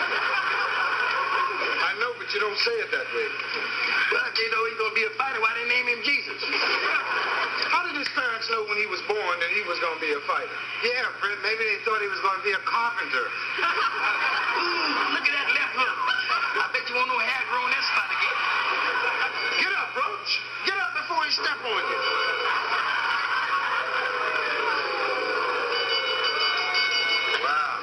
I 1.85 1.93
know, 2.01 2.17
but 2.17 2.25
you 2.33 2.41
don't 2.41 2.57
say 2.57 2.75
it 2.81 2.89
that 2.89 3.05
way. 3.13 3.29
Well, 4.09 4.25
if 4.25 4.33
they 4.33 4.47
know 4.49 4.61
he's 4.65 4.79
going 4.81 4.89
to 4.89 4.97
be 4.97 5.05
a 5.05 5.13
fighter, 5.21 5.37
why 5.37 5.53
they 5.53 5.69
name 5.69 5.85
him 5.85 6.01
Jesus? 6.01 6.41
How 7.69 7.85
did 7.85 7.93
his 7.93 8.09
parents 8.17 8.49
know 8.49 8.65
when 8.65 8.81
he 8.81 8.89
was 8.89 9.05
born 9.05 9.35
that 9.37 9.51
he 9.53 9.61
was 9.69 9.77
going 9.77 10.01
to 10.01 10.03
be 10.03 10.13
a 10.17 10.21
fighter? 10.25 10.57
Yeah, 10.81 11.05
Fred, 11.21 11.37
maybe 11.45 11.61
they 11.61 11.77
thought 11.85 12.01
he 12.01 12.09
was 12.09 12.21
going 12.25 12.41
to 12.41 12.45
be 12.45 12.53
a 12.57 12.63
carpenter. 12.65 13.25
Ooh, 13.29 15.13
look 15.13 15.25
at 15.29 15.35
that 15.35 15.49
left 15.53 15.75
hook. 15.77 15.97
I 16.57 16.65
bet 16.73 16.89
you 16.89 16.95
won't 16.97 17.09
know 17.11 17.21
hair 17.21 17.43
growing 17.53 17.69
that 17.69 17.85
spot 17.85 18.09
again. 18.09 18.37
Get 19.61 19.73
up, 19.77 19.93
Roach. 19.93 20.31
Get 20.65 20.77
up 20.81 20.91
before 21.05 21.21
he 21.21 21.31
step 21.37 21.59
on 21.61 21.81
you. 21.85 21.99
Wow, 27.45 27.75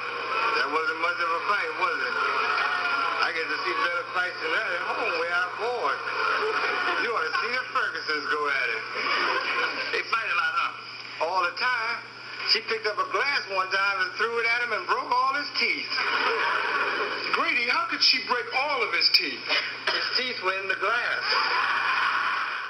that 0.59 0.67
wasn't 0.73 0.99
much 1.01 1.19
of 1.23 1.29
a 1.29 1.41
fight, 1.47 1.71
was 1.79 1.99
it? 2.03 2.15
I 3.23 3.31
get 3.31 3.45
to 3.47 3.57
see 3.63 3.73
better 3.87 4.05
fights 4.11 4.35
than 4.43 4.51
that 4.51 4.67
at 4.67 4.83
home 4.83 5.13
where 5.21 5.31
I'm 5.31 5.53
born. 5.61 5.97
You 7.05 7.09
ought 7.13 7.23
to 7.23 7.33
see 7.39 7.51
the 7.55 7.63
Fergusons 7.71 8.25
go 8.29 8.41
at 8.51 8.67
it. 8.73 8.83
They 9.95 10.03
fight 10.11 10.27
a 10.27 10.35
lot, 10.35 10.53
huh? 10.59 11.23
All 11.29 11.41
the 11.47 11.55
time. 11.55 12.03
She 12.51 12.59
picked 12.67 12.83
up 12.83 12.99
a 12.99 13.02
glass 13.13 13.41
one 13.53 13.67
time 13.67 14.01
and 14.01 14.11
threw 14.17 14.39
it 14.39 14.45
at 14.57 14.63
him 14.65 14.73
and 14.73 14.87
broke 14.87 15.11
all 15.11 15.33
his 15.35 15.47
teeth. 15.59 15.85
Grady, 17.33 17.69
how 17.69 17.85
could 17.89 18.01
she 18.01 18.17
break 18.27 18.45
all 18.57 18.81
of 18.83 18.91
his 18.93 19.07
teeth? 19.13 19.39
His 19.85 20.17
teeth 20.17 20.43
were 20.43 20.53
in 20.59 20.67
the 20.67 20.75
glass. 20.75 21.23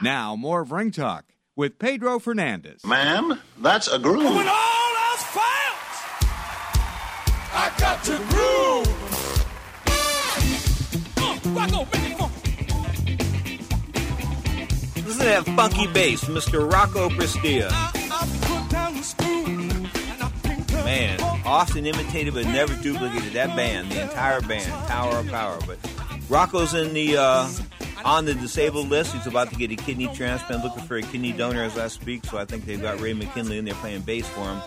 Now, 0.01 0.35
more 0.35 0.61
of 0.61 0.71
Ring 0.73 0.91
Talk 0.91 1.23
with 1.55 1.79
Pedro 1.79 2.19
Fernandez. 2.19 2.83
Ma'am, 2.85 3.39
that's 3.61 3.87
a 3.87 3.97
groove. 3.97 4.35
When 4.35 4.47
all 4.47 4.95
else 5.09 5.23
fails, 5.23 5.89
I 7.53 7.71
got 7.77 8.03
to 8.03 8.17
groove. 8.17 8.89
Uh, 11.17 11.39
rock 11.55 11.73
on, 11.73 11.87
make 11.93 12.11
it 12.11 12.17
funk. 12.17 12.33
Listen 15.05 15.19
to 15.19 15.25
that 15.25 15.45
funky 15.55 15.87
bass, 15.87 16.25
Mr. 16.25 16.69
Rocco 16.69 17.07
Prestia. 17.09 17.69
Put 17.93 18.02
often 21.53 21.85
imitated 21.85 22.33
but 22.33 22.45
never 22.47 22.73
duplicated. 22.81 23.33
That 23.33 23.55
band, 23.55 23.91
the 23.91 24.01
entire 24.01 24.41
band, 24.41 24.71
Tower 24.87 25.17
of 25.17 25.27
Power. 25.27 25.59
But 25.67 25.77
Rocco's 26.27 26.73
in 26.73 26.93
the 26.93 27.17
uh, 27.17 27.47
on 28.03 28.25
the 28.25 28.33
disabled 28.33 28.89
list. 28.89 29.13
He's 29.13 29.27
about 29.27 29.51
to 29.51 29.55
get 29.55 29.71
a 29.71 29.75
kidney 29.75 30.07
transplant, 30.15 30.63
looking 30.63 30.83
for 30.83 30.97
a 30.97 31.03
kidney 31.03 31.31
donor 31.31 31.63
as 31.63 31.77
I 31.77 31.89
speak. 31.89 32.25
So 32.25 32.39
I 32.39 32.45
think 32.45 32.65
they've 32.65 32.81
got 32.81 32.99
Ray 32.99 33.13
McKinley 33.13 33.59
in 33.59 33.65
there 33.65 33.75
playing 33.75 34.01
bass 34.01 34.27
for 34.29 34.41
him. 34.41 34.61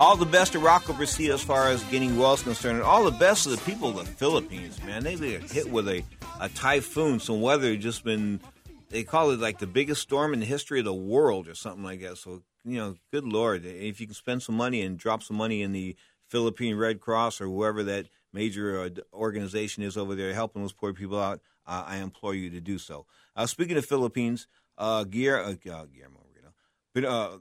All 0.00 0.16
the 0.16 0.24
best 0.24 0.52
to 0.52 0.58
Rocco 0.58 0.94
Prestia 0.94 1.34
as 1.34 1.42
far 1.42 1.68
as 1.68 1.84
getting 1.84 2.16
well 2.16 2.32
is 2.32 2.42
concerned, 2.42 2.78
and 2.78 2.86
all 2.86 3.04
the 3.04 3.10
best 3.10 3.44
to 3.44 3.50
the 3.50 3.58
people 3.58 3.90
of 3.90 3.96
the 3.96 4.04
Philippines. 4.06 4.82
Man, 4.82 5.04
they 5.04 5.16
get 5.16 5.42
hit 5.42 5.70
with 5.70 5.86
a, 5.88 6.02
a 6.40 6.48
typhoon. 6.48 7.20
Some 7.20 7.42
weather 7.42 7.76
just 7.76 8.02
been. 8.02 8.40
They 8.88 9.04
call 9.04 9.30
it 9.30 9.40
like 9.40 9.58
the 9.58 9.66
biggest 9.66 10.00
storm 10.00 10.32
in 10.32 10.40
the 10.40 10.46
history 10.46 10.78
of 10.78 10.86
the 10.86 10.94
world, 10.94 11.48
or 11.48 11.54
something 11.54 11.84
like 11.84 12.00
that. 12.00 12.16
So 12.16 12.42
you 12.64 12.78
know, 12.78 12.96
good 13.12 13.24
lord, 13.24 13.64
if 13.66 14.00
you 14.00 14.06
can 14.06 14.14
spend 14.14 14.42
some 14.42 14.56
money 14.56 14.80
and 14.82 14.98
drop 14.98 15.22
some 15.22 15.36
money 15.36 15.62
in 15.62 15.72
the 15.72 15.96
Philippine 16.34 16.76
Red 16.76 16.98
Cross 16.98 17.40
or 17.40 17.46
whoever 17.46 17.84
that 17.84 18.08
major 18.32 18.80
uh, 18.80 18.88
organization 19.12 19.84
is 19.84 19.96
over 19.96 20.16
there 20.16 20.34
helping 20.34 20.62
those 20.62 20.72
poor 20.72 20.92
people 20.92 21.20
out, 21.20 21.40
uh, 21.64 21.84
I 21.86 21.98
implore 21.98 22.34
you 22.34 22.50
to 22.50 22.60
do 22.60 22.76
so. 22.76 23.06
Uh, 23.36 23.46
speaking 23.46 23.76
of 23.76 23.86
Philippines, 23.86 24.48
uh, 24.76 25.04
Guillermo, 25.04 25.52
uh, 25.52 25.54
Guillermo 25.54 26.24
but 26.92 27.04
uh, 27.04 27.38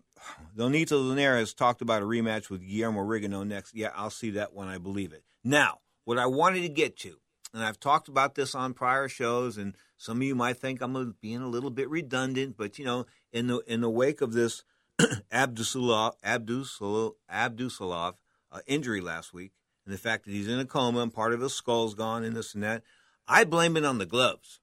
Donito 0.56 1.08
Linares 1.08 1.39
has 1.39 1.53
talked 1.53 1.82
about 1.82 2.01
a 2.01 2.06
rematch 2.06 2.49
with 2.49 2.67
Guillermo 2.67 3.01
Rigondeaux 3.01 3.47
next. 3.47 3.75
Yeah, 3.75 3.89
I'll 3.95 4.10
see 4.10 4.32
that 4.32 4.53
when 4.53 4.67
I 4.67 4.79
believe 4.79 5.13
it. 5.13 5.23
Now, 5.43 5.79
what 6.06 6.17
I 6.17 6.25
wanted 6.25 6.62
to 6.62 6.69
get 6.69 6.97
to, 6.99 7.17
and 7.53 7.63
I've 7.63 7.79
talked 7.79 8.08
about 8.08 8.34
this 8.34 8.56
on 8.56 8.73
prior 8.73 9.08
shows, 9.08 9.58
and 9.58 9.75
some 9.97 10.17
of 10.17 10.23
you 10.23 10.34
might 10.34 10.58
think 10.58 10.82
I'm 10.82 11.15
being 11.21 11.41
a 11.41 11.47
little 11.47 11.69
bit 11.69 11.88
redundant, 11.89 12.58
but 12.58 12.79
you 12.79 12.86
know, 12.86 13.06
in 13.32 13.47
the 13.47 13.60
in 13.67 13.82
the 13.82 13.91
wake 13.91 14.21
of 14.21 14.34
this 14.34 14.63
Abdusalov, 15.32 16.13
Abdusalov, 16.23 17.13
Abdusalov 17.32 18.15
uh, 18.54 18.60
injury 18.68 19.02
last 19.02 19.34
week, 19.34 19.52
and 19.86 19.94
the 19.94 19.98
fact 19.98 20.26
that 20.26 20.32
he's 20.32 20.48
in 20.48 20.60
a 20.60 20.66
coma 20.66 21.02
and 21.02 21.13
part 21.13 21.34
of 21.34 21.42
his 21.42 21.54
skull's 21.54 21.96
gone 21.96 22.24
and 22.24 22.36
this 22.36 22.54
and 22.54 22.63
that, 22.63 22.84
I 23.28 23.44
blame 23.44 23.76
it 23.76 23.84
on 23.84 23.98
the 23.98 24.06
gloves. 24.06 24.62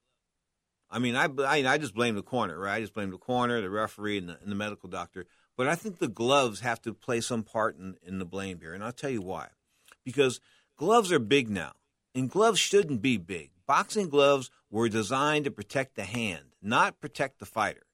I 0.90 0.98
mean, 0.98 1.14
I, 1.14 1.28
I, 1.40 1.66
I 1.66 1.78
just 1.78 1.94
blame 1.94 2.14
the 2.14 2.22
corner, 2.22 2.58
right? 2.58 2.76
I 2.76 2.80
just 2.80 2.94
blame 2.94 3.10
the 3.10 3.18
corner, 3.18 3.60
the 3.60 3.70
referee, 3.70 4.18
and 4.18 4.28
the, 4.30 4.38
and 4.40 4.50
the 4.50 4.56
medical 4.56 4.88
doctor. 4.88 5.26
But 5.56 5.68
I 5.68 5.74
think 5.74 5.98
the 5.98 6.08
gloves 6.08 6.60
have 6.60 6.80
to 6.82 6.94
play 6.94 7.20
some 7.20 7.42
part 7.42 7.76
in, 7.76 7.96
in 8.02 8.18
the 8.18 8.24
blame 8.24 8.60
here, 8.60 8.72
and 8.72 8.82
I'll 8.82 8.92
tell 8.92 9.10
you 9.10 9.22
why. 9.22 9.48
Because 10.04 10.40
gloves 10.76 11.12
are 11.12 11.18
big 11.18 11.48
now, 11.48 11.72
and 12.14 12.30
gloves 12.30 12.58
shouldn't 12.58 13.02
be 13.02 13.18
big. 13.18 13.50
Boxing 13.66 14.08
gloves 14.08 14.50
were 14.70 14.88
designed 14.88 15.44
to 15.44 15.50
protect 15.50 15.94
the 15.94 16.04
hand, 16.04 16.54
not 16.60 17.00
protect 17.00 17.38
the 17.38 17.46
fighter 17.46 17.86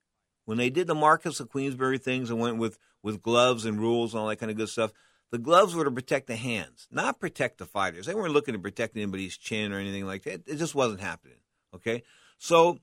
when 0.47 0.57
they 0.57 0.71
did 0.71 0.87
the 0.87 0.95
Marquess 0.95 1.39
of 1.39 1.51
Queensberry 1.51 1.99
things 1.99 2.31
and 2.31 2.41
went 2.41 2.57
with, 2.57 2.79
with 3.03 3.21
gloves 3.21 3.67
and 3.67 3.79
rules 3.79 4.15
and 4.15 4.21
all 4.21 4.29
that 4.29 4.37
kind 4.37 4.51
of 4.51 4.57
good 4.57 4.71
stuff, 4.71 4.93
the 5.31 5.39
gloves 5.39 5.75
were 5.75 5.85
to 5.85 5.91
protect 5.91 6.27
the 6.27 6.37
hands, 6.37 6.87
not 6.91 7.21
protect 7.21 7.59
the 7.59 7.67
fighters. 7.67 8.07
They 8.07 8.15
weren't 8.15 8.33
looking 8.33 8.55
to 8.55 8.61
protect 8.61 8.97
anybody's 8.97 9.37
chin 9.37 9.73
or 9.73 9.79
anything 9.79 10.07
like 10.07 10.23
that. 10.25 10.43
It 10.47 10.57
just 10.57 10.75
wasn't 10.75 11.01
happening. 11.01 11.39
Okay? 11.75 12.03
So 12.39 12.79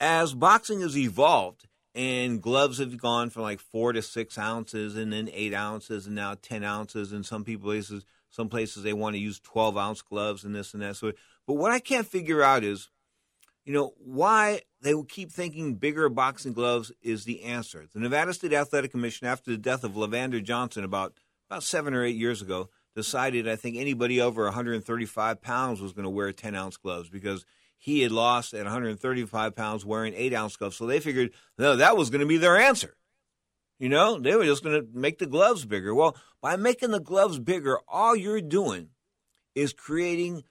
as 0.00 0.34
boxing 0.34 0.80
has 0.80 0.96
evolved, 0.96 1.68
and 1.94 2.40
gloves 2.40 2.78
have 2.78 2.96
gone 2.96 3.30
from 3.30 3.42
like 3.42 3.60
four 3.60 3.92
to 3.92 4.02
six 4.02 4.38
ounces, 4.38 4.96
and 4.96 5.12
then 5.12 5.28
eight 5.32 5.54
ounces, 5.54 6.06
and 6.06 6.14
now 6.16 6.34
ten 6.40 6.64
ounces. 6.64 7.12
And 7.12 7.24
some 7.24 7.44
people 7.44 7.68
places, 7.68 8.04
some 8.30 8.48
places 8.48 8.82
they 8.82 8.92
want 8.92 9.14
to 9.14 9.20
use 9.20 9.38
twelve 9.38 9.76
ounce 9.76 10.02
gloves 10.02 10.44
and 10.44 10.54
this 10.54 10.72
and 10.72 10.82
that. 10.82 10.96
So, 10.96 11.12
but 11.46 11.54
what 11.54 11.70
I 11.70 11.80
can't 11.80 12.06
figure 12.06 12.42
out 12.42 12.64
is, 12.64 12.88
you 13.64 13.74
know, 13.74 13.92
why 13.98 14.62
they 14.80 14.94
will 14.94 15.04
keep 15.04 15.30
thinking 15.30 15.74
bigger 15.74 16.08
boxing 16.08 16.54
gloves 16.54 16.92
is 17.02 17.24
the 17.24 17.42
answer. 17.42 17.86
The 17.92 18.00
Nevada 18.00 18.32
State 18.32 18.54
Athletic 18.54 18.90
Commission, 18.90 19.26
after 19.26 19.50
the 19.50 19.58
death 19.58 19.84
of 19.84 19.92
Leavander 19.92 20.42
Johnson 20.42 20.84
about 20.84 21.14
about 21.52 21.62
seven 21.62 21.92
or 21.92 22.02
eight 22.02 22.16
years 22.16 22.40
ago, 22.40 22.70
decided 22.96 23.46
I 23.46 23.56
think 23.56 23.76
anybody 23.76 24.22
over 24.22 24.44
135 24.44 25.42
pounds 25.42 25.82
was 25.82 25.92
going 25.92 26.04
to 26.04 26.10
wear 26.10 26.32
10 26.32 26.54
ounce 26.54 26.78
gloves 26.78 27.10
because 27.10 27.44
he 27.76 28.00
had 28.00 28.10
lost 28.10 28.54
at 28.54 28.64
135 28.64 29.54
pounds 29.54 29.84
wearing 29.84 30.14
eight 30.16 30.32
ounce 30.32 30.56
gloves. 30.56 30.76
So 30.76 30.86
they 30.86 30.98
figured 30.98 31.32
no, 31.58 31.76
that 31.76 31.94
was 31.94 32.08
going 32.08 32.22
to 32.22 32.26
be 32.26 32.38
their 32.38 32.56
answer. 32.56 32.96
You 33.78 33.90
know, 33.90 34.18
they 34.18 34.34
were 34.34 34.46
just 34.46 34.64
going 34.64 34.80
to 34.80 34.88
make 34.98 35.18
the 35.18 35.26
gloves 35.26 35.66
bigger. 35.66 35.94
Well, 35.94 36.16
by 36.40 36.56
making 36.56 36.90
the 36.90 37.00
gloves 37.00 37.38
bigger, 37.38 37.78
all 37.86 38.16
you're 38.16 38.40
doing 38.40 38.88
is 39.54 39.74
creating 39.74 40.44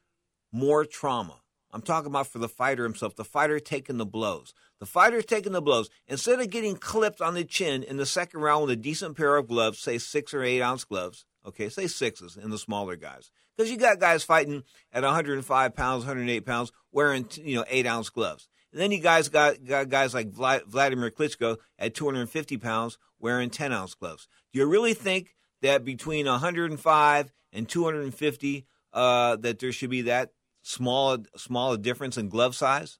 more 0.51 0.85
trauma. 0.85 1.41
I'm 1.71 1.81
talking 1.81 2.11
about 2.11 2.27
for 2.27 2.37
the 2.37 2.49
fighter 2.49 2.83
himself, 2.83 3.15
the 3.15 3.23
fighter 3.23 3.59
taking 3.59 3.97
the 3.97 4.05
blows. 4.05 4.53
The 4.81 4.87
fighter's 4.87 5.25
taking 5.25 5.51
the 5.51 5.61
blows. 5.61 5.91
Instead 6.07 6.39
of 6.39 6.49
getting 6.49 6.75
clipped 6.75 7.21
on 7.21 7.35
the 7.35 7.45
chin 7.45 7.83
in 7.83 7.97
the 7.97 8.05
second 8.05 8.39
round 8.41 8.63
with 8.63 8.71
a 8.71 8.75
decent 8.75 9.15
pair 9.15 9.37
of 9.37 9.47
gloves, 9.47 9.77
say 9.77 9.99
six 9.99 10.33
or 10.33 10.43
eight 10.43 10.59
ounce 10.59 10.85
gloves, 10.85 11.23
okay, 11.45 11.69
say 11.69 11.85
sixes 11.85 12.35
in 12.35 12.49
the 12.49 12.57
smaller 12.57 12.95
guys. 12.95 13.29
Because 13.55 13.69
you 13.69 13.77
got 13.77 13.99
guys 13.99 14.23
fighting 14.23 14.63
at 14.91 15.03
105 15.03 15.75
pounds, 15.75 16.03
108 16.03 16.47
pounds, 16.47 16.71
wearing, 16.91 17.27
you 17.43 17.57
know, 17.57 17.65
eight 17.69 17.85
ounce 17.85 18.09
gloves. 18.09 18.49
And 18.71 18.81
then 18.81 18.91
you 18.91 18.99
guys 18.99 19.29
got, 19.29 19.63
got 19.63 19.89
guys 19.89 20.15
like 20.15 20.31
Vla- 20.31 20.65
Vladimir 20.65 21.11
Klitschko 21.11 21.57
at 21.77 21.93
250 21.93 22.57
pounds 22.57 22.97
wearing 23.19 23.51
10 23.51 23.71
ounce 23.71 23.93
gloves. 23.93 24.27
Do 24.51 24.61
you 24.61 24.65
really 24.65 24.95
think 24.95 25.35
that 25.61 25.85
between 25.85 26.25
105 26.25 27.31
and 27.53 27.69
250 27.69 28.65
uh, 28.93 29.35
that 29.35 29.59
there 29.59 29.71
should 29.71 29.91
be 29.91 30.01
that 30.01 30.31
small 30.63 31.19
small 31.37 31.77
difference 31.77 32.17
in 32.17 32.29
glove 32.29 32.55
size? 32.55 32.97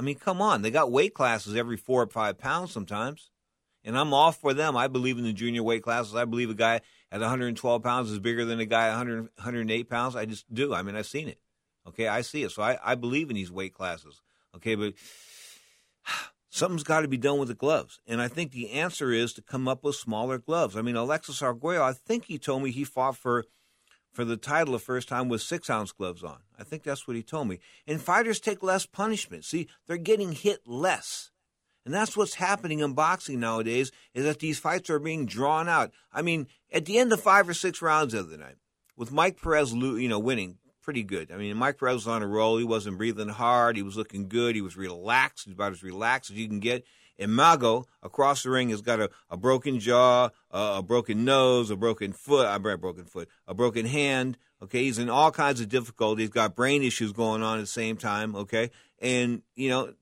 I 0.00 0.02
mean, 0.02 0.14
come 0.14 0.40
on. 0.40 0.62
They 0.62 0.70
got 0.70 0.90
weight 0.90 1.12
classes 1.12 1.54
every 1.54 1.76
four 1.76 2.02
or 2.02 2.06
five 2.06 2.38
pounds 2.38 2.72
sometimes. 2.72 3.30
And 3.84 3.98
I'm 3.98 4.14
all 4.14 4.32
for 4.32 4.54
them. 4.54 4.74
I 4.74 4.88
believe 4.88 5.18
in 5.18 5.24
the 5.24 5.32
junior 5.34 5.62
weight 5.62 5.82
classes. 5.82 6.14
I 6.14 6.24
believe 6.24 6.48
a 6.48 6.54
guy 6.54 6.80
at 7.12 7.20
112 7.20 7.82
pounds 7.82 8.10
is 8.10 8.18
bigger 8.18 8.46
than 8.46 8.60
a 8.60 8.64
guy 8.64 8.86
at 8.86 8.96
100, 8.96 9.28
108 9.36 9.90
pounds. 9.90 10.16
I 10.16 10.24
just 10.24 10.52
do. 10.54 10.72
I 10.72 10.80
mean, 10.80 10.96
I've 10.96 11.04
seen 11.04 11.28
it. 11.28 11.38
Okay, 11.86 12.08
I 12.08 12.22
see 12.22 12.42
it. 12.44 12.50
So 12.50 12.62
I, 12.62 12.78
I 12.82 12.94
believe 12.94 13.28
in 13.28 13.36
these 13.36 13.52
weight 13.52 13.74
classes. 13.74 14.22
Okay, 14.56 14.74
but 14.74 14.94
something's 16.48 16.82
got 16.82 17.02
to 17.02 17.08
be 17.08 17.18
done 17.18 17.38
with 17.38 17.48
the 17.48 17.54
gloves. 17.54 18.00
And 18.06 18.22
I 18.22 18.28
think 18.28 18.52
the 18.52 18.70
answer 18.70 19.12
is 19.12 19.34
to 19.34 19.42
come 19.42 19.68
up 19.68 19.84
with 19.84 19.96
smaller 19.96 20.38
gloves. 20.38 20.78
I 20.78 20.80
mean, 20.80 20.96
Alexis 20.96 21.42
Arguello, 21.42 21.84
I 21.84 21.92
think 21.92 22.24
he 22.24 22.38
told 22.38 22.62
me 22.62 22.70
he 22.70 22.84
fought 22.84 23.18
for 23.18 23.44
for 24.14 24.24
the 24.24 24.38
title 24.38 24.72
the 24.72 24.78
first 24.78 25.08
time 25.08 25.28
with 25.28 25.42
six 25.42 25.68
ounce 25.68 25.92
gloves 25.92 26.24
on. 26.24 26.38
I 26.60 26.64
think 26.64 26.82
that's 26.82 27.08
what 27.08 27.16
he 27.16 27.22
told 27.22 27.48
me. 27.48 27.58
And 27.86 28.00
fighters 28.00 28.38
take 28.38 28.62
less 28.62 28.86
punishment. 28.86 29.44
See, 29.44 29.68
they're 29.86 29.96
getting 29.96 30.32
hit 30.32 30.60
less. 30.66 31.30
And 31.84 31.94
that's 31.94 32.16
what's 32.16 32.34
happening 32.34 32.80
in 32.80 32.92
boxing 32.92 33.40
nowadays 33.40 33.90
is 34.14 34.24
that 34.24 34.40
these 34.40 34.58
fights 34.58 34.90
are 34.90 34.98
being 34.98 35.24
drawn 35.24 35.68
out. 35.68 35.90
I 36.12 36.22
mean, 36.22 36.46
at 36.70 36.84
the 36.84 36.98
end 36.98 37.12
of 37.12 37.20
five 37.20 37.48
or 37.48 37.54
six 37.54 37.80
rounds 37.80 38.12
of 38.12 38.28
the 38.28 38.34
other 38.34 38.44
night, 38.44 38.56
with 38.96 39.10
Mike 39.10 39.40
Perez, 39.40 39.72
you 39.72 40.08
know, 40.08 40.18
winning 40.18 40.58
pretty 40.82 41.02
good. 41.02 41.32
I 41.32 41.36
mean, 41.36 41.56
Mike 41.56 41.78
Perez 41.78 41.94
was 41.94 42.08
on 42.08 42.22
a 42.22 42.26
roll. 42.26 42.58
He 42.58 42.64
wasn't 42.64 42.98
breathing 42.98 43.28
hard. 43.28 43.76
He 43.76 43.82
was 43.82 43.96
looking 43.96 44.28
good. 44.28 44.54
He 44.54 44.60
was 44.60 44.76
relaxed. 44.76 45.46
About 45.46 45.72
as 45.72 45.82
relaxed 45.82 46.30
as 46.30 46.36
you 46.36 46.48
can 46.48 46.60
get. 46.60 46.84
And 47.20 47.34
Mago 47.34 47.86
across 48.02 48.42
the 48.42 48.50
ring 48.50 48.70
has 48.70 48.80
got 48.80 48.98
a, 48.98 49.10
a 49.28 49.36
broken 49.36 49.78
jaw, 49.78 50.30
a 50.50 50.82
broken 50.82 51.24
nose, 51.24 51.70
a 51.70 51.76
broken 51.76 52.12
foot, 52.12 52.46
I 52.46 52.56
broken 52.58 53.04
foot, 53.04 53.28
a 53.46 53.54
broken 53.54 53.84
hand. 53.84 54.38
Okay, 54.62 54.84
he's 54.84 54.98
in 54.98 55.10
all 55.10 55.30
kinds 55.30 55.60
of 55.60 55.68
difficulties. 55.68 56.24
He's 56.24 56.30
got 56.30 56.56
brain 56.56 56.82
issues 56.82 57.12
going 57.12 57.42
on 57.42 57.58
at 57.58 57.62
the 57.62 57.66
same 57.66 57.96
time. 57.96 58.34
Okay, 58.34 58.70
and 58.98 59.42
you 59.54 59.68
know, 59.68 59.92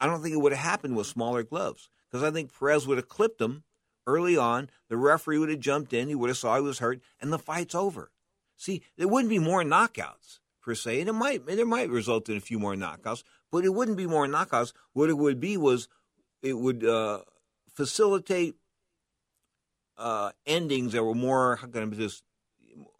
I 0.00 0.06
don't 0.06 0.22
think 0.22 0.34
it 0.34 0.40
would 0.40 0.52
have 0.52 0.64
happened 0.64 0.96
with 0.96 1.08
smaller 1.08 1.42
gloves 1.42 1.88
because 2.08 2.22
I 2.24 2.30
think 2.30 2.56
Perez 2.56 2.86
would 2.86 2.98
have 2.98 3.08
clipped 3.08 3.40
him 3.40 3.64
early 4.06 4.36
on. 4.36 4.70
The 4.88 4.96
referee 4.96 5.38
would 5.38 5.48
have 5.48 5.60
jumped 5.60 5.92
in. 5.92 6.08
He 6.08 6.14
would 6.14 6.30
have 6.30 6.36
saw 6.36 6.56
he 6.56 6.62
was 6.62 6.78
hurt, 6.78 7.00
and 7.20 7.32
the 7.32 7.38
fight's 7.38 7.74
over. 7.74 8.12
See, 8.56 8.82
there 8.96 9.08
wouldn't 9.08 9.30
be 9.30 9.38
more 9.40 9.64
knockouts 9.64 10.38
per 10.60 10.74
se, 10.76 11.00
and 11.00 11.08
it 11.08 11.14
might 11.14 11.46
there 11.46 11.66
might 11.66 11.90
result 11.90 12.28
in 12.28 12.36
a 12.36 12.40
few 12.40 12.60
more 12.60 12.74
knockouts, 12.74 13.24
but 13.50 13.64
it 13.64 13.74
wouldn't 13.74 13.96
be 13.96 14.06
more 14.06 14.26
knockouts. 14.26 14.72
What 14.92 15.10
it 15.10 15.18
would 15.18 15.40
be 15.40 15.56
was 15.56 15.88
it 16.42 16.54
would 16.54 16.84
uh, 16.84 17.20
facilitate 17.74 18.56
uh, 19.96 20.32
endings 20.46 20.92
that 20.92 21.04
were 21.04 21.14
more 21.14 21.56
how 21.56 21.68
can 21.68 21.92
I 21.92 21.96
just 21.96 22.22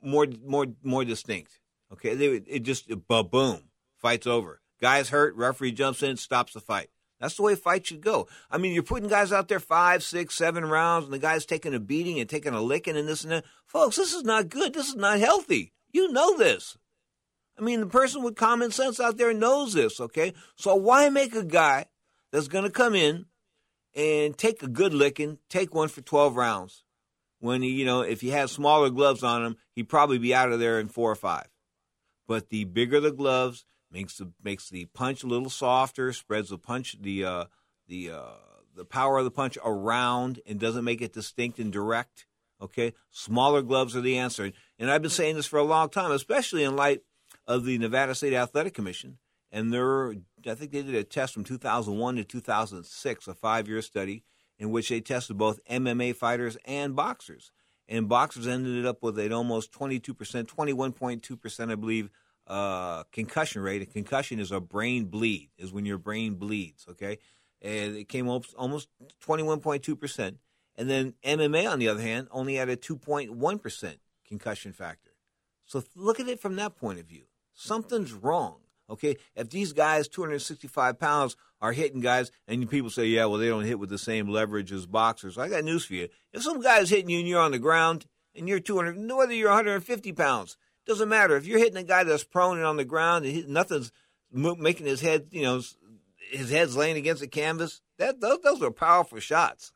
more 0.01 0.27
more 0.45 0.67
more 0.83 1.05
distinct. 1.05 1.59
Okay, 1.93 2.15
they 2.15 2.27
it 2.27 2.61
just 2.61 2.89
ba 3.09 3.23
boom, 3.23 3.65
fight's 3.99 4.27
over. 4.27 4.61
Guys 4.81 5.11
hurt, 5.11 5.37
referee 5.37 5.73
jumps 5.73 6.03
in, 6.03 6.17
stops 6.17 6.55
the 6.55 6.61
fight. 6.61 6.91
That's 7.21 7.37
the 7.37 7.43
way 7.43 7.55
fights 7.55 7.89
should 7.89 8.01
go. 8.01 8.27
I 8.51 8.59
mean, 8.59 8.73
you're 8.75 8.83
putting 8.83 9.09
guys 9.09 9.33
out 9.33 9.47
there 9.47 9.61
five, 9.61 10.03
six, 10.03 10.35
seven 10.35 10.65
rounds, 10.65 11.05
and 11.05 11.15
the 11.15 11.21
guy's 11.21 11.47
taking 11.47 11.73
a 11.73 11.79
beating 11.79 12.19
and 12.19 12.29
taking 12.29 12.53
a 12.53 12.61
licking 12.61 12.97
and 12.97 13.07
this 13.07 13.23
and 13.23 13.33
that. 13.33 13.45
Folks, 13.65 13.95
this 13.95 14.13
is 14.13 14.25
not 14.25 14.49
good. 14.49 14.75
This 14.75 14.89
is 14.89 14.97
not 14.97 15.21
healthy. 15.21 15.73
You 15.93 16.11
know 16.11 16.37
this. 16.37 16.77
I 17.57 17.63
mean, 17.63 17.79
the 17.79 17.87
person 17.87 18.25
with 18.25 18.35
common 18.35 18.73
sense 18.73 18.99
out 18.99 19.19
there 19.19 19.33
knows 19.33 19.73
this, 19.73 20.01
okay? 20.01 20.33
So 20.57 20.75
why 20.75 21.11
make 21.11 21.37
a 21.37 21.45
guy 21.45 21.87
that's 22.33 22.49
going 22.49 22.65
to 22.65 22.71
come 22.71 22.97
in 22.97 23.27
and 23.95 24.37
take 24.37 24.63
a 24.63 24.69
good 24.69 24.95
licking, 24.95 25.39
take 25.49 25.75
one 25.75 25.89
for 25.89 26.01
12 26.01 26.37
rounds? 26.37 26.85
When 27.41 27.63
he, 27.63 27.71
you 27.71 27.85
know, 27.85 28.03
if 28.03 28.21
he 28.21 28.29
had 28.29 28.51
smaller 28.51 28.89
gloves 28.89 29.25
on 29.25 29.45
him, 29.45 29.57
he'd 29.75 29.89
probably 29.89 30.19
be 30.19 30.33
out 30.33 30.53
of 30.53 30.61
there 30.61 30.79
in 30.79 30.89
four 30.89 31.11
or 31.11 31.17
five. 31.17 31.49
But 32.29 32.51
the 32.51 32.65
bigger 32.65 33.01
the 33.01 33.11
gloves 33.11 33.65
makes 33.91 34.17
the 34.19 34.31
makes 34.43 34.71
the 34.71 34.87
punch 34.87 35.23
a 35.23 35.27
little 35.27 35.51
softer, 35.51 36.13
spreads 36.13 36.51
the 36.51 36.59
punch 36.59 36.97
the 37.01 37.25
uh, 37.25 37.45
the 37.89 38.11
uh, 38.11 38.37
the 38.77 38.85
power 38.85 39.19
of 39.19 39.25
the 39.25 39.31
punch 39.31 39.59
around, 39.65 40.41
and 40.47 40.61
doesn't 40.61 40.85
make 40.85 41.03
it 41.03 41.13
distinct 41.13 41.59
and 41.59 41.73
direct. 41.73 42.27
Okay, 42.61 42.95
smaller 43.11 43.61
gloves 43.61 43.97
are 43.97 44.01
the 44.01 44.19
answer, 44.19 44.53
and 44.79 44.91
I've 44.91 45.03
been 45.03 45.11
saying 45.11 45.35
this 45.35 45.47
for 45.47 45.59
a 45.59 45.65
long 45.65 45.89
time, 45.89 46.13
especially 46.13 46.63
in 46.63 46.77
light 46.77 47.01
of 47.47 47.65
the 47.65 47.77
Nevada 47.77 48.15
State 48.15 48.35
Athletic 48.35 48.73
Commission. 48.73 49.19
And 49.53 49.73
there, 49.73 50.15
I 50.47 50.55
think 50.55 50.73
they 50.73 50.83
did 50.83 50.95
a 50.95 51.05
test 51.05 51.35
from 51.35 51.45
2001 51.45 52.17
to 52.17 52.25
2006, 52.25 53.29
a 53.29 53.35
five-year 53.35 53.83
study 53.83 54.25
in 54.59 54.71
which 54.71 54.89
they 54.89 55.01
tested 55.01 55.37
both 55.37 55.63
MMA 55.71 56.17
fighters 56.17 56.57
and 56.65 56.97
boxers. 56.97 57.53
And 57.89 58.09
boxers 58.09 58.47
ended 58.47 58.87
up 58.87 59.03
with 59.03 59.19
an 59.19 59.33
almost 59.33 59.73
22%, 59.73 60.15
21.2%, 60.15 61.71
I 61.71 61.75
believe, 61.75 62.11
uh, 62.47 63.03
concussion 63.13 63.61
rate. 63.61 63.83
A 63.83 63.87
concussion 63.87 64.41
is 64.41 64.51
a 64.51 64.61
brain 64.61 65.07
bleed, 65.07 65.51
is 65.59 65.73
when 65.73 65.85
your 65.85 65.99
brain 65.99 66.37
bleeds, 66.37 66.87
okay? 66.89 67.19
And 67.61 67.97
it 67.97 68.09
came 68.09 68.31
up 68.31 68.45
almost 68.57 68.89
21.2%. 69.27 70.37
And 70.77 70.89
then 70.89 71.15
MMA, 71.25 71.71
on 71.71 71.79
the 71.79 71.89
other 71.89 72.01
hand, 72.01 72.29
only 72.31 72.55
had 72.55 72.71
a 72.71 72.77
2.1% 72.77 73.97
concussion 74.27 74.73
factor. 74.73 75.11
So 75.67 75.85
look 75.95 76.19
at 76.19 76.29
it 76.29 76.41
from 76.41 76.57
that 76.57 76.77
point 76.77 76.99
of 76.99 77.07
view. 77.07 77.25
Something's 77.53 78.13
wrong. 78.13 78.62
Okay, 78.93 79.17
if 79.35 79.49
these 79.49 79.73
guys, 79.73 80.07
265 80.07 81.01
pounds, 81.01 81.35
are 81.63 81.73
hitting 81.73 82.01
guys, 82.01 82.31
and 82.47 82.69
people 82.69 82.91
say, 82.91 83.07
yeah, 83.07 83.25
well, 83.25 83.39
they 83.39 83.49
don't 83.49 83.65
hit 83.65 83.79
with 83.79 83.89
the 83.89 83.97
same 83.97 84.29
leverage 84.29 84.71
as 84.71 84.85
boxers. 84.85 85.39
I 85.39 85.49
got 85.49 85.65
news 85.65 85.87
for 85.87 85.95
you. 85.95 86.09
If 86.33 86.43
some 86.43 86.61
guy's 86.61 86.91
hitting 86.91 87.09
you 87.09 87.21
and 87.21 87.29
you're 87.29 87.41
on 87.41 87.53
the 87.53 87.59
ground, 87.59 88.05
and 88.35 88.49
you're 88.49 88.61
200, 88.61 88.97
whether 89.17 89.33
you're 89.33 89.49
150 89.49 90.13
pounds, 90.13 90.57
doesn't 90.87 91.09
matter. 91.09 91.37
If 91.37 91.47
you're 91.47 91.59
hitting 91.59 91.77
a 91.77 91.83
guy 91.83 92.05
that's 92.05 92.25
prone 92.25 92.59
and 92.59 92.67
on 92.67 92.77
the 92.77 92.85
ground, 92.85 93.25
and 93.25 93.49
nothing's 93.49 93.93
making 94.31 94.87
his 94.87 95.01
head, 95.01 95.29
you 95.31 95.43
know, 95.43 95.63
his 96.31 96.51
head's 96.51 96.77
laying 96.77 96.97
against 96.97 97.23
the 97.23 97.29
canvas, 97.29 97.81
that 97.99 98.21
those, 98.21 98.41
those 98.43 98.63
are 98.63 98.71
powerful 98.71 99.21
shots. 99.21 99.73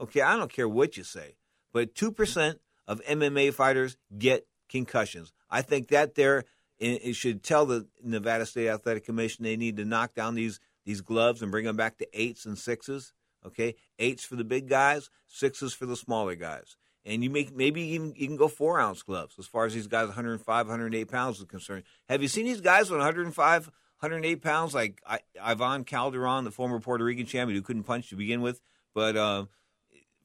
Okay, 0.00 0.22
I 0.22 0.36
don't 0.36 0.52
care 0.52 0.68
what 0.68 0.96
you 0.96 1.04
say, 1.04 1.36
but 1.72 1.94
2% 1.94 2.54
of 2.86 3.04
MMA 3.04 3.52
fighters 3.52 3.96
get 4.16 4.46
concussions. 4.68 5.32
I 5.50 5.62
think 5.62 5.88
that 5.88 6.14
there 6.14 6.44
it, 6.78 7.16
should 7.16 7.42
tell 7.42 7.66
the 7.66 7.86
Nevada 8.02 8.46
State 8.46 8.68
Athletic 8.68 9.04
Commission 9.04 9.44
they 9.44 9.56
need 9.56 9.76
to 9.76 9.84
knock 9.84 10.14
down 10.14 10.34
these 10.34 10.60
these 10.84 11.00
gloves 11.00 11.42
and 11.42 11.50
bring 11.50 11.64
them 11.64 11.76
back 11.76 11.98
to 11.98 12.08
eights 12.18 12.46
and 12.46 12.58
sixes. 12.58 13.12
Okay, 13.44 13.74
eights 13.98 14.24
for 14.24 14.36
the 14.36 14.44
big 14.44 14.68
guys, 14.68 15.10
sixes 15.26 15.72
for 15.72 15.86
the 15.86 15.96
smaller 15.96 16.34
guys. 16.34 16.76
And 17.04 17.22
you 17.22 17.30
make 17.30 17.54
maybe 17.54 17.82
even 17.82 18.12
you 18.16 18.26
can 18.26 18.36
go 18.36 18.48
four 18.48 18.80
ounce 18.80 19.02
gloves 19.02 19.36
as 19.38 19.46
far 19.46 19.64
as 19.64 19.74
these 19.74 19.86
guys 19.86 20.06
105, 20.06 20.66
108 20.66 21.04
pounds 21.06 21.38
is 21.38 21.44
concerned. 21.44 21.84
Have 22.08 22.22
you 22.22 22.28
seen 22.28 22.46
these 22.46 22.60
guys 22.60 22.90
with 22.90 22.98
105, 22.98 23.66
108 23.66 24.42
pounds 24.42 24.74
like 24.74 25.00
I, 25.06 25.20
Ivan 25.40 25.84
Calderon, 25.84 26.44
the 26.44 26.50
former 26.50 26.80
Puerto 26.80 27.04
Rican 27.04 27.26
champion 27.26 27.56
who 27.56 27.62
couldn't 27.62 27.84
punch 27.84 28.10
to 28.10 28.16
begin 28.16 28.40
with, 28.40 28.60
but 28.94 29.16
uh, 29.16 29.46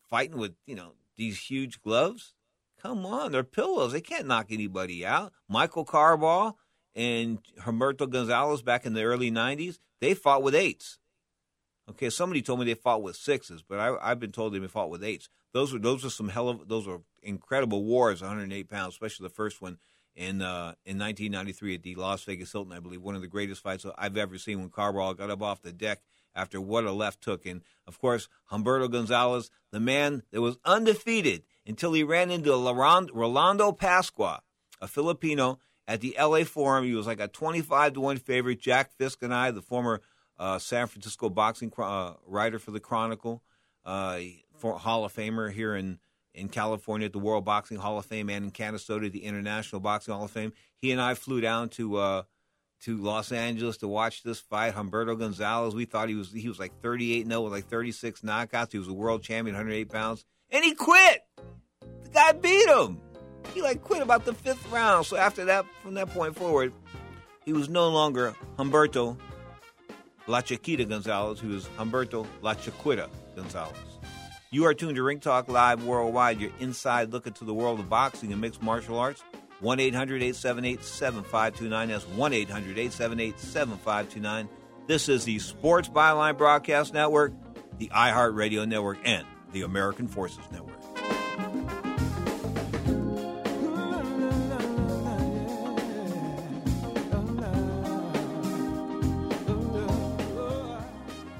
fighting 0.10 0.38
with 0.38 0.56
you 0.66 0.76
know 0.76 0.94
these 1.16 1.39
huge 1.39 1.82
gloves? 1.82 2.34
Come 2.84 3.06
on, 3.06 3.32
they're 3.32 3.46
pillows. 3.46 3.93
They 3.93 4.02
can't 4.02 4.28
knock 4.28 4.48
anybody 4.50 5.06
out. 5.06 5.32
Michael 5.48 5.86
Carbajal 5.86 6.58
and 6.93 7.39
Humberto 7.62 8.10
Gonzalez 8.10 8.62
back 8.62 8.86
in 8.86 8.93
the 8.93 9.04
early 9.04 9.32
90s, 9.32 9.80
they 10.02 10.13
fought 10.13 10.43
with 10.43 10.54
eights. 10.54 11.00
Okay, 11.89 12.10
somebody 12.10 12.41
told 12.41 12.60
me 12.60 12.65
they 12.65 12.74
fought 12.74 13.02
with 13.02 13.15
sixes, 13.15 13.63
but 13.63 13.80
I, 13.80 13.96
I've 14.02 14.19
been 14.19 14.34
told 14.34 14.54
they 14.54 14.67
fought 14.67 14.89
with 14.89 15.02
eights. 15.02 15.30
Those 15.54 15.72
were 15.72 15.80
those 15.80 16.04
are 16.04 16.10
some 16.10 16.28
hell 16.28 16.50
of 16.50 16.67
those 16.67 16.86
were 16.86 17.02
incredible 17.22 17.86
wars. 17.86 18.22
108 18.22 18.69
pounds, 18.69 18.96
especially 18.96 19.28
the 19.28 19.34
first 19.34 19.62
one 19.62 19.78
in 20.15 20.41
uh, 20.41 20.76
in 20.86 21.00
1993 21.00 21.76
at 21.76 21.84
the 21.84 21.96
Las 21.96 22.24
Vegas 22.24 22.52
Hilton, 22.52 22.74
I 22.74 22.80
believe, 22.80 23.02
one 23.02 23.15
of 23.15 23.22
the 23.22 23.28
greatest 23.28 23.62
fights 23.62 23.86
I've 23.98 24.17
ever 24.17 24.38
seen. 24.38 24.60
When 24.60 24.69
Carbajal 24.69 25.13
got 25.13 25.30
up 25.30 25.41
off 25.41 25.62
the 25.62 25.74
deck 25.74 26.02
after 26.36 26.60
what 26.60 26.86
a 26.86 26.91
left 26.91 27.22
took, 27.22 27.46
and 27.46 27.62
of 27.88 28.00
course 28.00 28.28
Humberto 28.52 28.89
Gonzalez, 28.89 29.50
the 29.72 29.80
man 29.80 30.24
that 30.32 30.41
was 30.41 30.58
undefeated 30.65 31.43
until 31.65 31.93
he 31.93 32.04
ran 32.04 32.32
into 32.32 32.52
Rolando 32.52 33.71
Pascua, 33.71 34.41
a 34.82 34.88
Filipino 34.88 35.60
at 35.88 36.02
the 36.02 36.15
LA 36.19 36.43
Forum. 36.43 36.86
He 36.86 36.93
was 36.93 37.08
like 37.08 37.19
a 37.19 37.28
25 37.28 37.93
to 37.93 37.99
1 38.02 38.17
favorite. 38.17 38.60
Jack 38.60 38.91
Fiske 38.97 39.23
and 39.23 39.34
I, 39.34 39.52
the 39.52 39.62
former 39.62 40.02
uh, 40.38 40.60
San 40.60 40.88
Francisco 40.88 41.30
boxing 41.30 41.71
uh, 41.78 42.13
writer 42.26 42.60
for 42.60 42.71
the 42.71 42.80
Chronicle, 42.80 43.43
uh, 43.86 44.19
for 44.58 44.78
Hall 44.78 45.06
of 45.06 45.13
Famer 45.13 45.52
here 45.52 45.76
in, 45.76 45.99
in 46.34 46.49
California 46.49 47.06
at 47.06 47.13
the 47.13 47.19
World 47.19 47.45
Boxing 47.45 47.78
Hall 47.78 47.97
of 47.97 48.06
Fame 48.06 48.30
and 48.30 48.45
in 48.45 48.52
Canastota, 48.52 49.12
the 49.12 49.23
International 49.23 49.80
Boxing 49.80 50.13
Hall 50.13 50.26
of 50.26 50.32
Fame. 50.32 50.54
He 50.78 50.91
and 50.91 51.02
I 51.02 51.13
flew 51.13 51.41
down 51.41 51.69
to 51.69 51.97
uh, 51.97 52.23
to 52.82 52.97
Los 52.97 53.32
Angeles 53.32 53.78
to 53.78 53.88
watch 53.88 54.23
this 54.23 54.39
fight. 54.39 54.73
Humberto 54.73 55.17
Gonzalez, 55.17 55.73
we 55.73 55.86
thought 55.86 56.10
he 56.10 56.15
was 56.15 56.32
he 56.32 56.49
was 56.49 56.60
like 56.60 56.82
38 56.82 57.28
0 57.28 57.41
with 57.41 57.54
like 57.54 57.67
36 57.67 58.21
knockouts. 58.21 58.71
He 58.71 58.78
was 58.78 58.88
a 58.88 58.93
world 58.93 59.23
champion, 59.23 59.56
108 59.56 59.89
pounds, 59.89 60.26
and 60.49 60.63
he 60.63 60.73
quit. 60.73 61.22
Guy 62.13 62.32
beat 62.34 62.69
him. 62.69 62.99
He 63.54 63.62
like 63.62 63.82
quit 63.82 64.02
about 64.02 64.26
the 64.26 64.34
fifth 64.34 64.71
round. 64.71 65.06
So 65.06 65.17
after 65.17 65.45
that, 65.45 65.65
from 65.82 65.95
that 65.95 66.10
point 66.10 66.36
forward, 66.36 66.73
he 67.45 67.54
was 67.54 67.69
no 67.69 67.89
longer 67.89 68.36
Humberto 68.58 69.17
La 70.28 70.41
Chiquita 70.41 70.86
Gonzalez, 70.86 71.41
He 71.41 71.47
was 71.47 71.65
Humberto 71.78 72.26
La 72.41 72.54
Chiquita 72.54 73.10
Gonzalez. 73.36 73.76
You 74.52 74.65
are 74.65 74.73
tuned 74.73 74.95
to 74.95 75.04
Ring 75.04 75.19
Talk 75.19 75.49
Live 75.49 75.84
Worldwide, 75.84 76.39
your 76.39 76.52
inside 76.60 77.12
look 77.12 77.28
into 77.28 77.43
the 77.43 77.54
world 77.54 77.80
of 77.80 77.89
boxing 77.89 78.32
and 78.32 78.39
mixed 78.39 78.62
martial 78.62 78.97
arts. 78.99 79.23
1 79.60 79.80
800 79.80 80.21
878 80.21 80.84
7529. 80.84 81.88
That's 81.88 82.08
1 82.08 82.34
800 82.34 82.71
878 82.71 83.39
7529. 83.39 84.49
This 84.88 85.10
is 85.10 85.23
the 85.26 85.39
Sports 85.39 85.88
Byline 85.88 86.38
Broadcast 86.38 86.93
Network, 86.93 87.34
the 87.78 87.88
iHeartRadio 87.88 88.67
Network, 88.67 88.99
and 89.06 89.26
the 89.54 89.62
American 89.62 90.08
Forces 90.08 90.43
Network. 90.52 90.72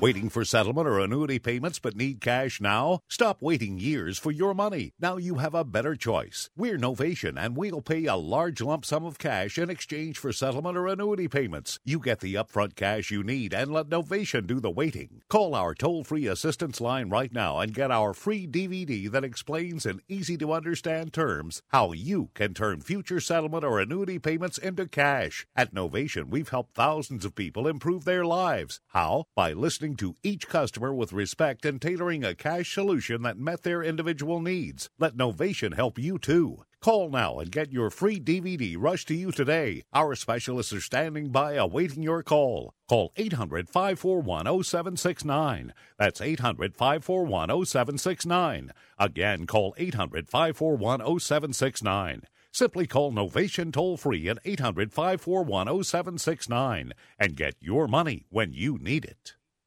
Waiting 0.04 0.28
for 0.28 0.44
settlement 0.44 0.86
or 0.86 1.00
annuity 1.00 1.40
payments 1.40 1.80
but 1.80 1.96
need 1.96 2.20
cash 2.20 2.60
now? 2.60 3.00
Stop 3.08 3.42
waiting 3.42 3.80
years 3.80 4.20
for 4.20 4.32
your 4.32 4.54
money. 4.54 4.92
Now 5.00 5.16
you 5.16 5.36
have 5.36 5.54
a 5.54 5.64
better 5.64 5.96
choice. 5.96 6.50
We're 6.58 6.78
Novation 6.78 7.42
and 7.42 7.56
we'll 7.56 7.80
pay 7.80 8.04
a 8.08 8.18
large 8.18 8.60
lump 8.60 8.84
sum 8.84 9.06
of 9.06 9.18
cash 9.18 9.58
in 9.58 9.70
exchange 9.70 10.18
for 10.18 10.34
settlement 10.34 10.76
or 10.76 10.88
annuity 10.88 11.30
payments. 11.30 11.80
You 11.86 12.00
get 12.00 12.20
the 12.20 12.34
upfront 12.34 12.76
cash 12.76 13.12
you 13.12 13.24
need 13.24 13.54
and 13.54 13.72
let 13.72 13.88
Novation 13.88 14.46
do 14.46 14.60
the 14.60 14.70
waiting. 14.70 15.22
Call 15.30 15.56
our 15.56 15.74
toll 15.74 16.04
free 16.04 16.28
assistance 16.28 16.82
line 16.82 17.08
right 17.08 17.32
now 17.32 17.60
and 17.60 17.74
get 17.74 17.90
our 17.90 18.14
free 18.14 18.46
DVD 18.46 19.10
that 19.10 19.24
explains 19.24 19.86
in 19.86 20.02
easy 20.10 20.36
to 20.40 20.52
understand 20.52 21.14
terms 21.14 21.62
how 21.70 21.94
you 21.94 22.30
can 22.34 22.54
turn 22.54 22.82
future 22.82 23.22
settlement 23.22 23.64
or 23.64 23.80
annuity 23.80 24.20
payments 24.20 24.58
into 24.58 24.86
cash. 24.86 25.48
At 25.56 25.74
Novation, 25.74 26.30
we've 26.30 26.50
helped 26.50 26.76
thousands 26.76 27.24
of 27.24 27.36
people 27.36 27.70
improve 27.70 28.04
their 28.04 28.26
lives. 28.26 28.82
How? 28.88 29.28
By 29.34 29.54
listening 29.54 29.93
to 29.98 30.16
each 30.24 30.48
customer 30.48 30.94
with 30.94 31.14
respect 31.14 31.66
and 31.66 31.82
tailoring 31.82 32.24
a 32.24 32.36
cash 32.36 32.74
solution 32.74 33.22
that 33.24 33.38
met 33.38 33.64
their 33.64 33.84
individual 33.84 34.40
needs. 34.40 34.90
Let 35.00 35.16
Novation 35.16 35.76
help 35.76 35.98
you 35.98 36.18
too. 36.18 36.64
Call 36.84 37.10
now 37.10 37.40
and 37.40 37.50
get 37.50 37.72
your 37.72 37.90
free 37.90 38.20
DVD 38.20 38.76
rushed 38.78 39.08
to 39.08 39.16
you 39.16 39.32
today. 39.32 39.84
Our 39.94 40.16
specialists 40.16 40.74
are 40.74 40.82
standing 40.82 41.30
by 41.30 41.54
awaiting 41.54 42.04
your 42.04 42.24
call. 42.24 42.74
Call 42.90 43.14
800 43.16 43.70
541 43.70 44.64
0769. 44.64 45.74
That's 45.98 46.20
800 46.20 46.76
541 46.76 47.66
0769. 47.66 48.72
Again, 49.00 49.48
call 49.48 49.74
800 49.78 50.28
541 50.28 51.20
0769. 51.20 52.24
Simply 52.52 52.86
call 52.86 53.12
Novation 53.12 53.74
toll 53.74 53.96
free 53.96 54.28
at 54.28 54.38
800 54.46 54.92
541 54.92 55.84
0769 55.86 56.92
and 57.18 57.36
get 57.36 57.56
your 57.62 57.88
money 57.88 58.26
when 58.30 58.52
you 58.52 58.78
need 58.78 59.06
it. 59.06 59.36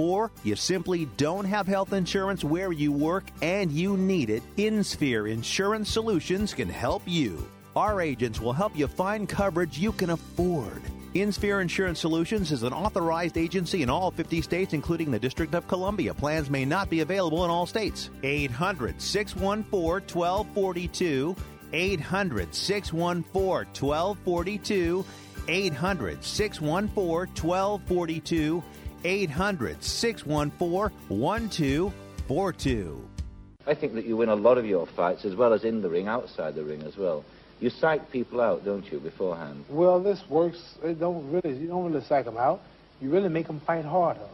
or 0.00 0.30
you 0.44 0.56
simply 0.56 1.04
don't 1.18 1.44
have 1.44 1.66
health 1.66 1.92
insurance 1.92 2.42
where 2.42 2.72
you 2.72 2.90
work 2.90 3.24
and 3.42 3.70
you 3.70 3.98
need 3.98 4.30
it, 4.30 4.42
InSphere 4.56 5.30
Insurance 5.30 5.90
Solutions 5.90 6.54
can 6.54 6.70
help 6.70 7.02
you. 7.04 7.46
Our 7.76 8.00
agents 8.00 8.40
will 8.40 8.54
help 8.54 8.74
you 8.74 8.86
find 8.86 9.28
coverage 9.28 9.78
you 9.78 9.92
can 9.92 10.10
afford. 10.10 10.80
InSphere 11.14 11.60
Insurance 11.60 12.00
Solutions 12.00 12.50
is 12.50 12.62
an 12.62 12.72
authorized 12.72 13.36
agency 13.36 13.82
in 13.82 13.90
all 13.90 14.10
50 14.10 14.40
states, 14.40 14.72
including 14.72 15.10
the 15.10 15.18
District 15.18 15.54
of 15.54 15.68
Columbia. 15.68 16.14
Plans 16.14 16.48
may 16.48 16.64
not 16.64 16.88
be 16.88 17.00
available 17.00 17.44
in 17.44 17.50
all 17.50 17.66
states. 17.66 18.08
800 18.22 19.02
614 19.02 20.16
1242. 20.16 21.36
800 21.74 22.54
614 22.54 23.64
1242. 23.78 25.04
800 25.46 26.24
614 26.24 27.44
1242. 27.44 28.62
800 29.04 29.82
614 29.82 30.96
1242. 31.08 33.08
I 33.66 33.74
think 33.74 33.94
that 33.94 34.06
you 34.06 34.16
win 34.16 34.28
a 34.28 34.34
lot 34.34 34.58
of 34.58 34.66
your 34.66 34.86
fights 34.86 35.24
as 35.24 35.34
well 35.34 35.52
as 35.52 35.64
in 35.64 35.82
the 35.82 35.88
ring, 35.88 36.08
outside 36.08 36.54
the 36.54 36.64
ring 36.64 36.82
as 36.82 36.96
well. 36.96 37.24
You 37.60 37.68
psych 37.68 38.10
people 38.10 38.40
out, 38.40 38.64
don't 38.64 38.90
you, 38.90 39.00
beforehand? 39.00 39.66
Well, 39.68 40.02
this 40.02 40.22
works. 40.30 40.76
It 40.82 40.98
don't 40.98 41.30
really. 41.30 41.58
You 41.58 41.68
don't 41.68 41.92
really 41.92 42.04
psych 42.04 42.24
them 42.24 42.38
out. 42.38 42.60
You 43.00 43.10
really 43.10 43.28
make 43.28 43.46
them 43.46 43.60
fight 43.60 43.84
harder. 43.84 44.28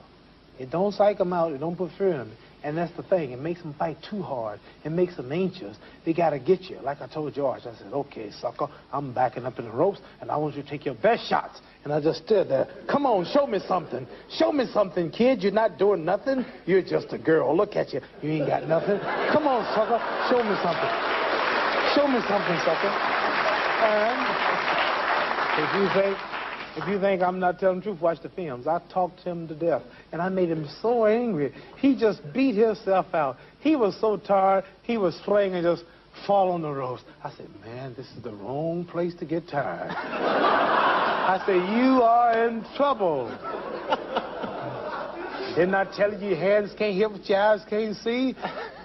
It 0.58 0.70
don't 0.70 0.92
psych 0.92 1.18
them 1.18 1.32
out. 1.32 1.52
It 1.52 1.58
don't 1.58 1.76
put 1.76 1.90
fear 1.98 2.12
in 2.12 2.18
them. 2.18 2.32
And 2.62 2.76
that's 2.76 2.92
the 2.96 3.02
thing. 3.02 3.32
It 3.32 3.40
makes 3.40 3.62
them 3.62 3.74
fight 3.74 3.98
too 4.02 4.22
hard. 4.22 4.58
It 4.84 4.90
makes 4.90 5.16
them 5.16 5.30
anxious. 5.30 5.76
They 6.04 6.12
got 6.12 6.30
to 6.30 6.38
get 6.38 6.62
you. 6.62 6.78
Like 6.80 7.00
I 7.00 7.06
told 7.06 7.34
George, 7.34 7.60
I 7.60 7.74
said, 7.74 7.92
okay, 7.92 8.30
sucker, 8.30 8.68
I'm 8.92 9.12
backing 9.12 9.44
up 9.44 9.58
in 9.58 9.66
the 9.66 9.70
ropes, 9.70 10.00
and 10.20 10.30
I 10.30 10.36
want 10.36 10.56
you 10.56 10.62
to 10.62 10.68
take 10.68 10.84
your 10.84 10.94
best 10.94 11.28
shots. 11.28 11.60
And 11.86 11.92
I 11.94 12.00
just 12.00 12.24
stood 12.24 12.48
there. 12.48 12.66
Come 12.90 13.06
on, 13.06 13.24
show 13.26 13.46
me 13.46 13.60
something. 13.68 14.08
Show 14.28 14.50
me 14.50 14.66
something, 14.74 15.08
kid. 15.08 15.40
You're 15.40 15.52
not 15.52 15.78
doing 15.78 16.04
nothing. 16.04 16.44
You're 16.64 16.82
just 16.82 17.12
a 17.12 17.16
girl. 17.16 17.56
Look 17.56 17.76
at 17.76 17.92
you. 17.92 18.00
You 18.22 18.30
ain't 18.30 18.48
got 18.48 18.66
nothing. 18.66 18.98
Come 19.30 19.46
on, 19.46 19.62
sucker. 19.72 20.02
Show 20.28 20.42
me 20.42 20.58
something. 20.66 20.90
Show 21.94 22.08
me 22.10 22.18
something, 22.26 22.58
sucker. 22.66 22.90
And 23.86 24.18
if 25.62 25.70
you 25.78 25.86
think 25.94 26.18
if 26.76 26.88
you 26.88 26.98
think 26.98 27.22
I'm 27.22 27.38
not 27.38 27.60
telling 27.60 27.78
the 27.78 27.84
truth, 27.84 28.00
watch 28.00 28.20
the 28.20 28.30
films. 28.30 28.66
I 28.66 28.80
talked 28.92 29.20
him 29.20 29.46
to 29.46 29.54
death, 29.54 29.82
and 30.10 30.20
I 30.20 30.28
made 30.28 30.48
him 30.48 30.66
so 30.82 31.06
angry. 31.06 31.54
He 31.76 31.94
just 31.96 32.20
beat 32.34 32.56
himself 32.56 33.14
out. 33.14 33.36
He 33.60 33.76
was 33.76 33.96
so 34.00 34.16
tired, 34.16 34.64
he 34.82 34.98
was 34.98 35.16
swaying 35.24 35.54
and 35.54 35.62
just 35.62 35.84
fall 36.26 36.50
on 36.50 36.62
the 36.62 36.72
ropes. 36.72 37.04
I 37.22 37.30
said, 37.30 37.46
man, 37.64 37.94
this 37.96 38.06
is 38.16 38.24
the 38.24 38.32
wrong 38.32 38.84
place 38.84 39.14
to 39.20 39.24
get 39.24 39.46
tired. 39.46 41.12
I 41.28 41.44
said, 41.44 41.56
you 41.76 42.02
are 42.02 42.46
in 42.46 42.64
trouble. 42.76 43.26
Didn't 45.56 45.74
I 45.74 45.84
tell 45.96 46.12
you 46.12 46.28
your 46.28 46.36
hands 46.36 46.72
can't 46.78 46.94
hear 46.94 47.08
what 47.08 47.28
your 47.28 47.40
eyes 47.40 47.64
can't 47.68 47.96
see? 47.96 48.36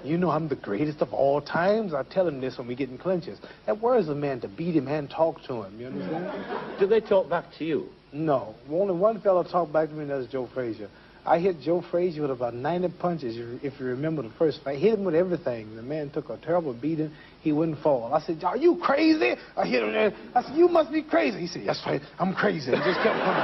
You 0.04 0.18
know 0.18 0.32
I'm 0.32 0.48
the 0.48 0.56
greatest 0.56 1.02
of 1.02 1.14
all 1.14 1.40
times. 1.40 1.94
I 1.94 2.02
tell 2.02 2.28
him 2.28 2.42
this 2.42 2.58
when 2.58 2.68
we 2.68 2.74
get 2.74 2.90
in 2.90 2.98
clinches. 2.98 3.38
That 3.68 3.80
worries 3.80 4.08
a 4.08 4.16
man 4.16 4.42
to 4.42 4.48
beat 4.48 4.76
him 4.76 4.88
and 4.88 5.08
talk 5.08 5.44
to 5.44 5.62
him. 5.62 5.80
You 5.80 5.88
understand? 5.88 6.80
Do 6.80 6.88
they 6.88 7.00
talk 7.00 7.30
back 7.30 7.46
to 7.60 7.64
you? 7.64 7.90
No. 8.12 8.56
Only 8.72 8.96
one 8.96 9.22
fellow 9.22 9.44
talked 9.44 9.72
back 9.72 9.90
to 9.90 9.94
me, 9.94 10.02
and 10.02 10.10
that's 10.10 10.26
Joe 10.32 10.50
Frazier. 10.52 10.90
I 11.26 11.40
hit 11.40 11.62
Joe 11.62 11.82
Frazier 11.92 12.24
with 12.24 12.32
about 12.32 12.56
90 12.56 12.90
punches, 13.00 13.38
if 13.64 13.80
you 13.80 13.86
remember 13.86 14.24
the 14.24 14.32
first 14.32 14.64
fight. 14.64 14.78
I 14.78 14.80
Hit 14.80 14.94
him 14.96 15.04
with 15.04 15.14
everything. 15.14 15.76
The 15.76 15.84
man 15.84 16.10
took 16.10 16.30
a 16.30 16.38
terrible 16.38 16.74
beating. 16.74 17.12
He 17.42 17.52
wouldn't 17.52 17.80
fall. 17.80 18.12
I 18.14 18.20
said, 18.22 18.44
are 18.44 18.58
you 18.58 18.78
crazy? 18.78 19.36
I 19.56 19.66
hit 19.66 19.84
him 19.84 19.92
there. 19.92 20.14
I 20.34 20.42
said, 20.42 20.56
you 20.56 20.68
must 20.68 20.92
be 20.92 21.04
crazy. 21.04 21.40
He 21.40 21.48
said, 21.48 21.62
yes, 21.64 21.82
right. 21.86 22.02
I'm 22.18 22.34
crazy. 22.34 22.72
He 22.72 22.78
just 22.78 23.00
kept 23.02 23.20
coming. 23.20 23.44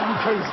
I'm 0.00 0.22
crazy. 0.24 0.50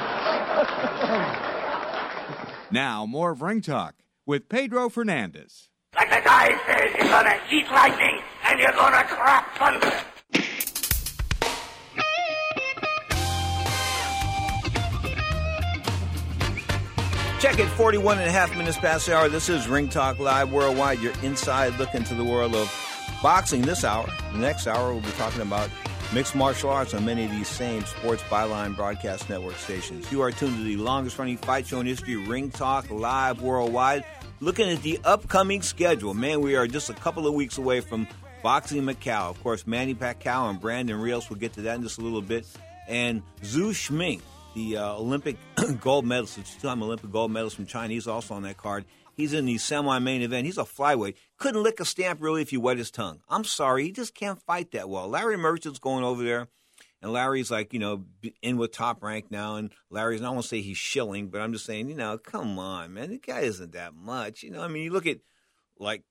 Now, 2.71 3.05
more 3.05 3.31
of 3.31 3.41
Ring 3.41 3.61
Talk 3.61 3.95
with 4.25 4.49
Pedro 4.49 4.89
Fernandez. 4.89 5.69
Like 5.95 6.09
the 6.09 6.21
guy 6.23 6.49
says, 6.67 6.95
you're 6.99 7.07
gonna 7.09 7.39
eat 7.49 7.65
lightning 7.71 8.19
and 8.43 8.59
you're 8.59 8.73
gonna 8.73 9.03
crap 9.05 9.57
thunder. 9.57 10.03
Check 17.39 17.59
it, 17.59 17.67
41 17.67 18.17
and 18.17 18.27
a 18.27 18.31
half 18.31 18.57
minutes 18.57 18.79
past 18.79 19.05
the 19.05 19.15
hour. 19.15 19.29
This 19.29 19.47
is 19.47 19.67
Ring 19.67 19.89
Talk 19.89 20.17
Live 20.17 20.51
Worldwide, 20.51 20.99
your 21.01 21.13
inside 21.21 21.77
look 21.77 21.93
into 21.93 22.15
the 22.15 22.23
world 22.23 22.55
of 22.55 22.73
boxing 23.21 23.61
this 23.61 23.83
hour. 23.83 24.09
The 24.33 24.39
next 24.39 24.65
hour, 24.65 24.91
we'll 24.91 25.03
be 25.03 25.11
talking 25.11 25.41
about 25.41 25.69
mixed 26.15 26.33
martial 26.33 26.71
arts 26.71 26.95
on 26.95 27.05
many 27.05 27.25
of 27.25 27.31
these 27.31 27.47
same 27.47 27.85
Sports 27.85 28.23
Byline 28.23 28.75
Broadcast 28.75 29.29
Network 29.29 29.55
stations. 29.57 30.11
You 30.11 30.23
are 30.23 30.31
tuned 30.31 30.57
to 30.57 30.63
the 30.63 30.77
longest 30.77 31.19
running 31.19 31.37
fight 31.37 31.67
show 31.67 31.79
in 31.79 31.85
history, 31.85 32.15
Ring 32.15 32.49
Talk 32.49 32.89
Live 32.89 33.39
Worldwide. 33.39 34.03
Looking 34.39 34.71
at 34.71 34.81
the 34.81 34.99
upcoming 35.03 35.61
schedule, 35.61 36.15
man, 36.15 36.41
we 36.41 36.55
are 36.55 36.65
just 36.65 36.89
a 36.89 36.95
couple 36.95 37.27
of 37.27 37.35
weeks 37.35 37.59
away 37.59 37.81
from 37.81 38.07
Boxing 38.41 38.81
Macau. 38.81 39.29
Of 39.29 39.43
course, 39.43 39.67
Manny 39.67 39.93
Pacquiao 39.93 40.49
and 40.49 40.59
Brandon 40.59 40.99
Rios, 40.99 41.29
we'll 41.29 41.37
get 41.37 41.53
to 41.53 41.61
that 41.61 41.75
in 41.75 41.83
just 41.83 41.99
a 41.99 42.01
little 42.01 42.23
bit. 42.23 42.47
And 42.87 43.21
Zou 43.43 43.73
Shiming, 43.73 44.23
the 44.57 44.77
uh, 44.77 44.93
Olympic 44.95 45.37
gold 45.79 46.03
medalist, 46.03 46.37
two-time 46.37 46.81
Olympic 46.81 47.11
gold 47.11 47.31
medalist 47.31 47.55
from 47.55 47.67
China, 47.67 47.93
he's 47.93 48.07
also 48.07 48.33
on 48.33 48.41
that 48.41 48.57
card. 48.57 48.85
He's 49.13 49.33
in 49.33 49.45
the 49.45 49.59
semi-main 49.59 50.23
event. 50.23 50.47
He's 50.47 50.57
a 50.57 50.63
flyweight. 50.63 51.13
Couldn't 51.37 51.61
lick 51.61 51.79
a 51.79 51.85
stamp 51.85 52.21
really 52.21 52.41
if 52.41 52.51
you 52.51 52.59
wet 52.59 52.79
his 52.79 52.89
tongue. 52.89 53.21
I'm 53.29 53.43
sorry, 53.43 53.83
he 53.83 53.91
just 53.91 54.15
can't 54.15 54.41
fight 54.41 54.71
that 54.71 54.89
well. 54.89 55.07
Larry 55.07 55.37
Merchant's 55.37 55.77
going 55.77 56.03
over 56.03 56.23
there, 56.23 56.47
and 57.03 57.13
Larry's 57.13 57.51
like 57.51 57.71
you 57.71 57.79
know 57.79 58.05
in 58.41 58.57
with 58.57 58.71
top 58.71 59.03
rank 59.03 59.29
now. 59.29 59.57
And 59.57 59.71
Larry's 59.91 60.21
I 60.21 60.25
don't 60.25 60.35
want 60.35 60.45
to 60.45 60.49
say 60.49 60.61
he's 60.61 60.77
shilling, 60.77 61.27
but 61.27 61.39
I'm 61.39 61.53
just 61.53 61.65
saying 61.65 61.89
you 61.89 61.95
know 61.95 62.17
come 62.17 62.57
on 62.57 62.95
man, 62.95 63.11
the 63.11 63.19
guy 63.19 63.41
isn't 63.41 63.73
that 63.73 63.93
much. 63.93 64.41
You 64.41 64.49
know 64.49 64.63
I 64.63 64.67
mean 64.67 64.83
you 64.83 64.91
look 64.91 65.05
at 65.07 65.19
like 65.77 66.03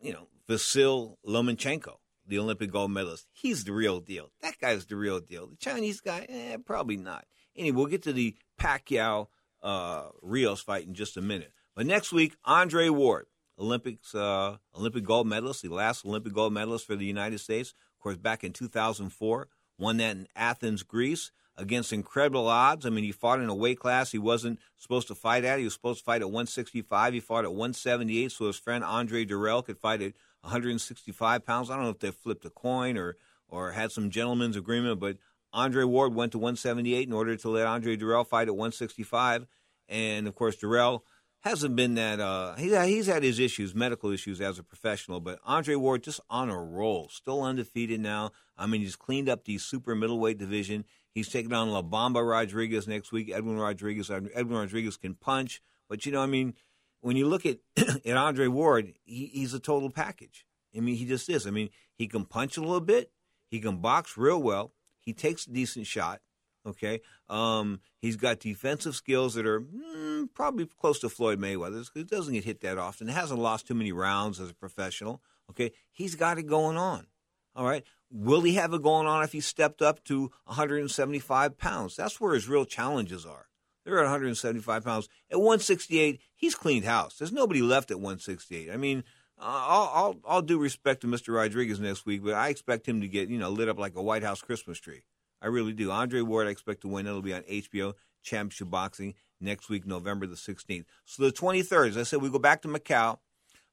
you 0.00 0.12
know 0.12 0.28
Vasyl 0.48 1.16
Lomachenko, 1.26 1.96
the 2.26 2.38
Olympic 2.38 2.70
gold 2.70 2.92
medalist. 2.92 3.26
He's 3.32 3.64
the 3.64 3.72
real 3.72 3.98
deal. 3.98 4.30
That 4.42 4.58
guy's 4.60 4.86
the 4.86 4.96
real 4.96 5.18
deal. 5.18 5.48
The 5.48 5.56
Chinese 5.56 6.00
guy, 6.00 6.26
eh, 6.28 6.58
probably 6.64 6.96
not. 6.96 7.24
Anyway, 7.56 7.76
we'll 7.76 7.86
get 7.86 8.02
to 8.02 8.12
the 8.12 8.36
Pacquiao 8.60 9.28
uh, 9.62 10.08
Rios 10.22 10.60
fight 10.60 10.86
in 10.86 10.94
just 10.94 11.16
a 11.16 11.22
minute. 11.22 11.52
But 11.74 11.86
next 11.86 12.12
week, 12.12 12.36
Andre 12.44 12.88
Ward, 12.88 13.26
Olympics 13.58 14.14
uh, 14.14 14.56
Olympic 14.74 15.04
gold 15.04 15.26
medalist, 15.26 15.62
the 15.62 15.68
last 15.68 16.04
Olympic 16.04 16.32
gold 16.32 16.52
medalist 16.52 16.86
for 16.86 16.96
the 16.96 17.04
United 17.04 17.38
States, 17.38 17.74
of 17.96 18.02
course, 18.02 18.16
back 18.16 18.44
in 18.44 18.52
2004, 18.52 19.48
won 19.78 19.96
that 19.98 20.16
in 20.16 20.28
Athens, 20.36 20.82
Greece, 20.82 21.30
against 21.56 21.92
incredible 21.92 22.48
odds. 22.48 22.86
I 22.86 22.90
mean, 22.90 23.04
he 23.04 23.12
fought 23.12 23.40
in 23.40 23.48
a 23.48 23.54
weight 23.54 23.78
class 23.78 24.12
he 24.12 24.18
wasn't 24.18 24.58
supposed 24.76 25.08
to 25.08 25.14
fight 25.14 25.44
at. 25.44 25.58
He 25.58 25.64
was 25.64 25.74
supposed 25.74 26.00
to 26.00 26.04
fight 26.04 26.20
at 26.20 26.28
165. 26.28 27.14
He 27.14 27.20
fought 27.20 27.44
at 27.44 27.50
178, 27.50 28.32
so 28.32 28.46
his 28.46 28.58
friend 28.58 28.84
Andre 28.84 29.24
Dirrell 29.24 29.64
could 29.64 29.78
fight 29.78 30.02
at 30.02 30.12
165 30.42 31.44
pounds. 31.44 31.70
I 31.70 31.76
don't 31.76 31.84
know 31.84 31.90
if 31.90 31.98
they 31.98 32.10
flipped 32.10 32.44
a 32.44 32.50
coin 32.50 32.96
or 32.96 33.16
or 33.48 33.72
had 33.72 33.92
some 33.92 34.10
gentleman's 34.10 34.56
agreement, 34.56 34.98
but 34.98 35.18
Andre 35.56 35.84
Ward 35.84 36.14
went 36.14 36.32
to 36.32 36.38
178 36.38 37.08
in 37.08 37.14
order 37.14 37.34
to 37.34 37.48
let 37.48 37.66
Andre 37.66 37.96
Dirrell 37.96 38.26
fight 38.26 38.46
at 38.46 38.54
165. 38.54 39.46
And 39.88 40.28
of 40.28 40.34
course, 40.34 40.56
Dirrell 40.56 41.00
hasn't 41.40 41.74
been 41.74 41.94
that. 41.94 42.20
Uh, 42.20 42.54
he, 42.56 42.76
he's 42.86 43.06
had 43.06 43.22
his 43.22 43.38
issues, 43.38 43.74
medical 43.74 44.10
issues 44.10 44.40
as 44.42 44.58
a 44.58 44.62
professional, 44.62 45.18
but 45.18 45.38
Andre 45.44 45.74
Ward 45.74 46.02
just 46.02 46.20
on 46.28 46.50
a 46.50 46.58
roll, 46.58 47.08
still 47.08 47.42
undefeated 47.42 48.00
now. 48.00 48.32
I 48.58 48.66
mean, 48.66 48.82
he's 48.82 48.96
cleaned 48.96 49.30
up 49.30 49.44
the 49.44 49.56
super 49.56 49.94
middleweight 49.94 50.36
division. 50.36 50.84
He's 51.14 51.30
taking 51.30 51.54
on 51.54 51.70
La 51.70 51.80
Bamba 51.80 52.28
Rodriguez 52.28 52.86
next 52.86 53.10
week. 53.10 53.30
Edwin 53.32 53.56
Rodriguez, 53.56 54.10
Edwin 54.10 54.58
Rodriguez 54.58 54.98
can 54.98 55.14
punch, 55.14 55.62
but 55.88 56.04
you 56.04 56.12
know, 56.12 56.20
I 56.20 56.26
mean, 56.26 56.52
when 57.00 57.16
you 57.16 57.26
look 57.26 57.46
at 57.46 57.60
at 58.04 58.16
Andre 58.16 58.48
Ward, 58.48 58.92
he, 59.04 59.30
he's 59.32 59.54
a 59.54 59.60
total 59.60 59.88
package. 59.88 60.44
I 60.76 60.80
mean, 60.80 60.96
he 60.96 61.06
just 61.06 61.30
is. 61.30 61.46
I 61.46 61.50
mean, 61.50 61.70
he 61.94 62.08
can 62.08 62.26
punch 62.26 62.58
a 62.58 62.60
little 62.60 62.80
bit. 62.80 63.10
He 63.48 63.60
can 63.60 63.78
box 63.78 64.18
real 64.18 64.42
well. 64.42 64.72
He 65.06 65.14
takes 65.14 65.46
a 65.46 65.50
decent 65.50 65.86
shot. 65.86 66.20
Okay, 66.66 67.00
um, 67.28 67.80
he's 68.00 68.16
got 68.16 68.40
defensive 68.40 68.96
skills 68.96 69.34
that 69.34 69.46
are 69.46 69.60
mm, 69.60 70.28
probably 70.34 70.66
close 70.66 70.98
to 70.98 71.08
Floyd 71.08 71.38
Mayweather's. 71.38 71.92
He 71.94 72.02
doesn't 72.02 72.34
get 72.34 72.42
hit 72.42 72.60
that 72.62 72.76
often. 72.76 73.06
He 73.06 73.14
hasn't 73.14 73.38
lost 73.38 73.68
too 73.68 73.74
many 73.74 73.92
rounds 73.92 74.40
as 74.40 74.50
a 74.50 74.54
professional. 74.54 75.22
Okay, 75.48 75.70
he's 75.92 76.16
got 76.16 76.38
it 76.38 76.48
going 76.48 76.76
on. 76.76 77.06
All 77.54 77.64
right, 77.64 77.84
will 78.10 78.42
he 78.42 78.54
have 78.54 78.74
it 78.74 78.82
going 78.82 79.06
on 79.06 79.22
if 79.22 79.30
he 79.30 79.40
stepped 79.40 79.80
up 79.80 80.02
to 80.04 80.32
175 80.44 81.56
pounds? 81.56 81.94
That's 81.94 82.20
where 82.20 82.34
his 82.34 82.48
real 82.48 82.64
challenges 82.64 83.24
are. 83.24 83.46
They're 83.84 84.00
at 84.00 84.02
175 84.02 84.84
pounds. 84.84 85.08
At 85.30 85.38
168, 85.38 86.20
he's 86.34 86.56
cleaned 86.56 86.84
house. 86.84 87.16
There's 87.16 87.30
nobody 87.30 87.62
left 87.62 87.92
at 87.92 88.00
168. 88.00 88.72
I 88.72 88.76
mean, 88.76 89.04
Uh, 89.38 89.44
I'll, 89.44 89.90
I'll 89.94 90.16
I'll 90.26 90.42
do 90.42 90.58
respect 90.58 91.02
to 91.02 91.06
Mr. 91.06 91.34
Rodriguez 91.34 91.78
next 91.78 92.06
week, 92.06 92.24
but 92.24 92.34
I 92.34 92.48
expect 92.48 92.88
him 92.88 93.02
to 93.02 93.08
get 93.08 93.28
you 93.28 93.38
know 93.38 93.50
lit 93.50 93.68
up 93.68 93.78
like 93.78 93.94
a 93.94 94.02
White 94.02 94.22
House 94.22 94.40
Christmas 94.40 94.78
tree. 94.78 95.02
I 95.42 95.48
really 95.48 95.72
do. 95.72 95.90
Andre 95.90 96.22
Ward, 96.22 96.46
I 96.46 96.50
expect 96.50 96.80
to 96.82 96.88
win. 96.88 97.06
It'll 97.06 97.20
be 97.20 97.34
on 97.34 97.42
HBO 97.42 97.94
Championship 98.22 98.70
Boxing 98.70 99.14
next 99.40 99.68
week, 99.68 99.86
November 99.86 100.26
the 100.26 100.34
16th. 100.34 100.84
So 101.04 101.22
the 101.24 101.32
23rd, 101.32 101.90
as 101.90 101.96
I 101.98 102.02
said, 102.04 102.22
we 102.22 102.30
go 102.30 102.38
back 102.38 102.62
to 102.62 102.68
Macau, 102.68 103.18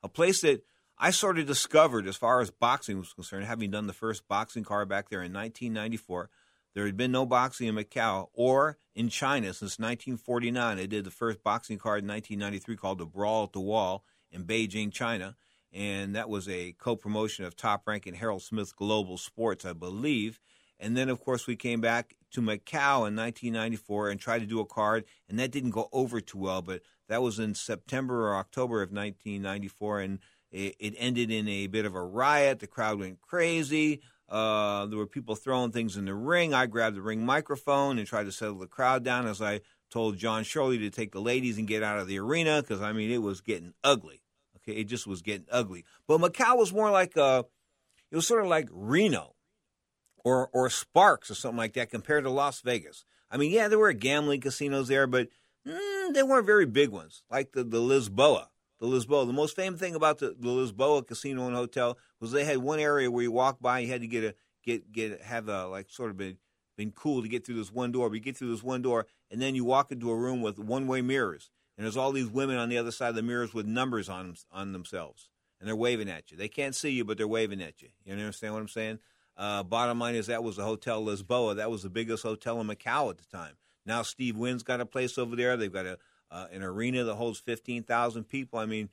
a 0.04 0.10
place 0.10 0.42
that 0.42 0.64
I 0.98 1.12
sort 1.12 1.40
of 1.40 1.48
discovered 1.48 2.08
as 2.08 2.18
far 2.18 2.42
as 2.42 2.52
boxing 2.52 3.00
was 3.00 3.14
concerned, 3.14 3.46
having 3.46 3.72
done 3.72 3.88
the 3.88 3.94
first 3.94 4.28
boxing 4.28 4.64
card 4.64 4.90
back 4.90 5.10
there 5.10 5.24
in 5.24 5.34
1994. 5.34 6.30
There 6.76 6.86
had 6.86 6.98
been 6.98 7.12
no 7.12 7.26
boxing 7.26 7.68
in 7.68 7.76
Macau 7.76 8.28
or 8.34 8.78
in 8.96 9.10
China 9.10 9.48
since 9.48 9.80
1949. 9.80 10.78
They 10.78 10.88
did 10.88 11.06
the 11.06 11.12
first 11.12 11.44
boxing 11.44 11.78
card 11.78 12.04
in 12.04 12.10
1993 12.10 12.76
called 12.76 12.98
the 13.00 13.06
Brawl 13.06 13.44
at 13.44 13.54
the 13.54 13.62
Wall 13.62 14.04
in 14.32 14.44
Beijing, 14.44 14.92
China. 14.92 15.36
And 15.74 16.16
that 16.16 16.30
was 16.30 16.48
a 16.48 16.74
co 16.74 16.96
promotion 16.96 17.46
of 17.46 17.56
top 17.56 17.88
rank 17.88 18.06
and 18.06 18.16
Harold 18.16 18.44
Smith 18.44 18.76
Global 18.76 19.18
Sports, 19.18 19.66
I 19.66 19.74
believe. 19.74 20.40
And 20.80 20.96
then, 20.96 21.10
of 21.10 21.20
course, 21.20 21.48
we 21.48 21.56
came 21.56 21.82
back 21.82 22.16
to 22.32 22.42
Macau 22.42 23.08
in 23.08 23.16
1994 23.16 24.10
and 24.10 24.20
tried 24.20 24.40
to 24.40 24.46
do 24.46 24.60
a 24.60 24.66
card, 24.66 25.06
and 25.30 25.40
that 25.40 25.52
didn't 25.52 25.70
go 25.70 25.88
over 25.92 26.20
too 26.20 26.40
well. 26.40 26.62
But 26.62 26.82
that 27.08 27.22
was 27.22 27.40
in 27.40 27.56
September 27.56 28.28
or 28.28 28.36
October 28.36 28.82
of 28.82 28.92
1994, 28.92 30.00
and 30.02 30.20
it, 30.52 30.76
it 30.80 30.96
ended 30.98 31.32
in 31.32 31.48
a 31.48 31.68
bit 31.68 31.86
of 31.86 31.96
a 31.96 32.04
riot. 32.04 32.60
The 32.60 32.68
crowd 32.68 33.00
went 33.00 33.22
crazy. 33.22 34.02
Uh, 34.30 34.86
there 34.88 34.98
were 34.98 35.08
people 35.08 35.36
throwing 35.36 35.72
things 35.72 35.96
in 35.96 36.06
the 36.06 36.14
ring. 36.14 36.54
I 36.54 36.66
grabbed 36.66 36.96
the 36.96 37.02
ring 37.02 37.26
microphone 37.26 38.00
and 38.00 38.08
tried 38.08 38.24
to 38.24 38.32
settle 38.32 38.58
the 38.58 38.68
crowd 38.68 39.04
down 39.04 39.28
as 39.28 39.42
I 39.42 39.62
told 39.92 40.18
John 40.18 40.44
Shirley 40.44 40.80
to 40.80 40.90
take 40.90 41.12
the 41.12 41.22
ladies 41.22 41.58
and 41.60 41.68
get 41.68 41.84
out 41.84 42.00
of 42.00 42.08
the 42.08 42.18
arena 42.18 42.62
because, 42.62 42.82
I 42.82 42.94
mean, 42.94 43.12
it 43.12 43.22
was 43.22 43.42
getting 43.42 43.74
ugly. 43.84 44.23
Okay, 44.68 44.80
it 44.80 44.86
just 44.86 45.08
was 45.08 45.22
getting 45.22 45.48
ugly. 45.52 45.86
But 46.08 46.22
Macau 46.22 46.58
was 46.58 46.72
more 46.72 46.90
like, 46.90 47.18
uh, 47.18 47.44
it 48.12 48.16
was 48.16 48.28
sort 48.28 48.42
of 48.42 48.48
like 48.48 48.70
Reno 48.72 49.36
or 50.24 50.50
or 50.54 50.70
Sparks 50.70 51.30
or 51.30 51.36
something 51.36 51.58
like 51.58 51.74
that 51.74 51.90
compared 51.90 52.24
to 52.24 52.30
Las 52.30 52.62
Vegas. 52.62 53.06
I 53.30 53.38
mean, 53.38 53.52
yeah, 53.52 53.68
there 53.68 53.80
were 53.80 53.94
gambling 53.94 54.42
casinos 54.42 54.88
there, 54.88 55.08
but 55.08 55.28
mm, 55.68 56.14
they 56.14 56.24
weren't 56.24 56.46
very 56.46 56.66
big 56.66 56.90
ones, 56.90 57.24
like 57.30 57.52
the 57.52 57.64
the 57.64 57.80
Lisboa. 57.80 58.48
The 58.80 58.88
Lisboa. 58.88 59.26
The 59.26 59.34
most 59.34 59.56
famous 59.56 59.80
thing 59.80 59.96
about 59.96 60.20
the, 60.20 60.36
the 60.38 60.50
Lisboa 60.50 61.08
casino 61.08 61.48
and 61.48 61.56
hotel 61.56 61.98
was 62.20 62.32
they 62.32 62.44
had 62.44 62.58
one 62.58 62.80
area 62.80 63.10
where 63.10 63.24
you 63.24 63.32
walk 63.32 63.60
by, 63.62 63.80
you 63.80 63.88
had 63.88 64.02
to 64.02 64.08
get 64.08 64.24
a 64.24 64.36
get 64.64 64.92
get 64.92 65.22
have 65.22 65.48
a 65.48 65.68
like 65.68 65.90
sort 65.90 66.10
of 66.10 66.18
been 66.18 66.38
been 66.76 66.92
cool 66.92 67.22
to 67.22 67.28
get 67.28 67.46
through 67.46 67.56
this 67.56 67.72
one 67.72 67.92
door. 67.92 68.10
But 68.10 68.16
you 68.16 68.22
get 68.22 68.38
through 68.38 68.52
this 68.52 68.64
one 68.64 68.82
door, 68.82 69.08
and 69.32 69.42
then 69.42 69.56
you 69.56 69.66
walk 69.66 69.92
into 69.92 70.10
a 70.10 70.16
room 70.16 70.42
with 70.42 70.60
one 70.60 70.88
way 70.88 71.02
mirrors, 71.02 71.50
and 71.78 71.86
there's 71.86 71.98
all 71.98 72.12
these 72.12 72.28
women 72.28 72.58
on 72.58 72.70
the 72.70 72.78
other 72.78 72.92
side 72.92 73.10
of 73.10 73.16
the 73.16 73.22
mirrors 73.22 73.54
with 73.54 73.66
numbers 73.66 74.10
on 74.10 74.36
on 74.52 74.74
themselves, 74.74 75.30
and 75.60 75.68
they're 75.68 75.76
waving 75.76 76.10
at 76.10 76.32
you. 76.32 76.38
They 76.38 76.48
can't 76.48 76.76
see 76.76 76.92
you, 76.92 77.04
but 77.04 77.18
they're 77.18 77.28
waving 77.28 77.62
at 77.62 77.82
you. 77.82 77.90
You 78.06 78.14
understand 78.14 78.54
what 78.54 78.62
I'm 78.62 78.68
saying? 78.68 79.00
Uh, 79.36 79.64
bottom 79.64 80.00
line 80.00 80.16
is 80.16 80.28
that 80.28 80.44
was 80.44 80.58
the 80.58 80.64
Hotel 80.64 81.04
Lisboa. 81.04 81.56
That 81.56 81.72
was 81.72 81.82
the 81.82 81.90
biggest 81.90 82.24
hotel 82.24 82.62
in 82.62 82.68
Macau 82.68 83.10
at 83.10 83.18
the 83.18 83.26
time. 83.26 83.56
Now 83.86 84.04
Steve 84.04 84.38
Wynn's 84.38 84.64
got 84.64 84.82
a 84.82 84.86
place 84.86 85.18
over 85.18 85.36
there. 85.36 85.58
They've 85.58 85.74
got 85.74 85.86
a 85.86 85.98
uh, 86.32 86.48
an 86.52 86.64
arena 86.64 87.04
that 87.04 87.16
holds 87.16 87.40
fifteen 87.40 87.84
thousand 87.84 88.26
people. 88.26 88.60
I 88.60 88.66
mean, 88.66 88.90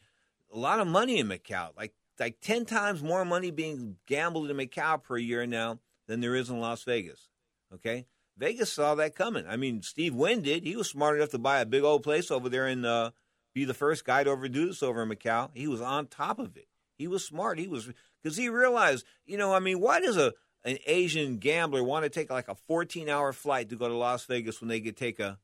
a 0.53 0.59
lot 0.59 0.81
of 0.81 0.87
money 0.87 1.19
in 1.19 1.29
Macau. 1.29 1.77
Like 1.77 1.95
like 2.19 2.41
ten 2.41 2.65
times 2.65 3.03
more 3.03 3.25
money 3.25 3.51
being 3.51 3.97
gambled 4.07 4.51
in 4.51 4.57
Macau 4.57 5.03
per 5.03 5.17
year 5.17 5.47
now 5.47 5.79
than 6.07 6.21
there 6.21 6.35
is 6.35 6.51
in 6.51 6.61
Las 6.61 6.83
Vegas. 6.85 7.29
Okay, 7.73 8.07
Vegas 8.41 8.73
saw 8.73 8.95
that 8.95 9.15
coming. 9.15 9.45
I 9.47 9.57
mean, 9.57 9.83
Steve 9.83 10.15
Wynn 10.15 10.41
did. 10.41 10.65
He 10.65 10.75
was 10.75 10.89
smart 10.89 11.17
enough 11.17 11.29
to 11.31 11.39
buy 11.39 11.61
a 11.61 11.67
big 11.67 11.85
old 11.85 12.03
place 12.03 12.31
over 12.31 12.49
there 12.49 12.67
and 12.67 12.87
uh, 12.87 13.11
be 13.55 13.67
the 13.67 13.75
first 13.75 14.07
guy 14.07 14.25
to 14.25 14.31
ever 14.31 14.49
do 14.49 14.67
this 14.67 14.83
over 14.83 15.03
in 15.03 15.11
Macau. 15.11 15.51
He 15.53 15.69
was 15.69 15.83
on 15.83 16.07
top 16.07 16.39
of 16.39 16.57
it. 16.57 16.67
He 16.97 17.07
was 17.07 17.23
smart. 17.23 17.59
He 17.59 17.69
was 17.69 17.91
because 18.23 18.39
he 18.39 18.49
realized, 18.49 19.05
you 19.27 19.37
know, 19.37 19.53
I 19.53 19.59
mean, 19.59 19.79
why 19.79 20.01
does 20.01 20.17
a 20.17 20.33
an 20.65 20.79
Asian 20.87 21.37
gambler 21.37 21.85
want 21.85 22.05
to 22.05 22.11
take 22.11 22.31
like 22.31 22.49
a 22.49 22.55
14 22.55 23.11
hour 23.11 23.33
flight 23.35 23.69
to 23.69 23.77
go 23.77 23.89
to 23.89 23.95
Las 23.95 24.25
Vegas 24.25 24.61
when 24.61 24.69
they 24.69 24.81
could 24.81 24.97
take 24.97 25.21
a 25.21 25.39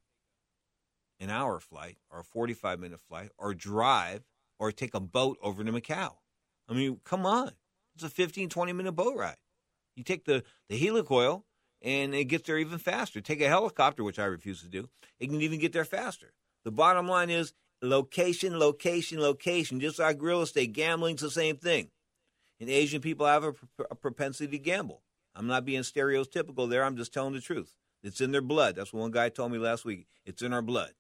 an 1.21 1.29
hour 1.29 1.61
flight 1.61 1.99
or 2.11 2.21
a 2.21 2.25
45 2.25 2.81
minute 2.81 3.01
flight 3.09 3.29
or 3.37 3.53
drive 3.53 4.23
or 4.59 4.73
take 4.73 4.95
a 4.95 5.01
boat 5.01 5.37
over 5.43 5.63
to 5.63 5.73
Macau? 5.73 6.15
I 6.67 6.73
mean, 6.73 7.01
come 7.05 7.27
on. 7.27 7.53
It's 7.95 8.05
a 8.05 8.09
15, 8.09 8.49
20 8.49 8.73
minute 8.73 8.93
boat 8.93 9.17
ride. 9.17 9.37
You 9.97 10.03
take 10.03 10.25
the, 10.25 10.45
the 10.71 10.81
helicoil 10.83 11.43
and 11.83 12.15
it 12.15 12.25
gets 12.25 12.47
there 12.47 12.59
even 12.59 12.79
faster. 12.79 13.21
Take 13.21 13.41
a 13.41 13.49
helicopter, 13.49 14.03
which 14.03 14.19
I 14.19 14.25
refuse 14.25 14.63
to 14.63 14.69
do. 14.69 14.89
It 15.21 15.29
can 15.29 15.41
even 15.41 15.61
get 15.61 15.73
there 15.73 15.85
faster. 15.85 16.33
The 16.65 16.73
bottom 16.73 17.07
line 17.07 17.31
is 17.31 17.53
location, 17.83 18.59
location, 18.59 19.21
location. 19.21 19.81
Just 19.81 19.99
like 19.99 20.21
real 20.21 20.43
estate, 20.43 20.73
gambling's 20.73 21.21
the 21.21 21.31
same 21.31 21.57
thing. 21.57 21.91
And 22.59 22.71
Asian 22.71 23.01
people 23.01 23.27
have 23.27 23.45
a, 23.45 23.55
a 23.91 23.95
propensity 23.95 24.57
to 24.57 24.59
gamble. 24.59 25.03
I'm 25.35 25.47
not 25.47 25.65
being 25.65 25.83
stereotypical 25.83 26.69
there. 26.69 26.83
I'm 26.83 26.97
just 26.97 27.13
telling 27.13 27.35
the 27.35 27.41
truth. 27.41 27.75
It's 28.03 28.21
in 28.21 28.33
their 28.33 28.41
blood. 28.41 28.77
That's 28.77 28.93
what 28.93 29.01
one 29.01 29.11
guy 29.11 29.29
told 29.29 29.53
me 29.53 29.59
last 29.59 29.85
week. 29.85 30.07
It's 30.25 30.43
in 30.43 30.53
our 30.53 30.63
blood. 30.63 30.93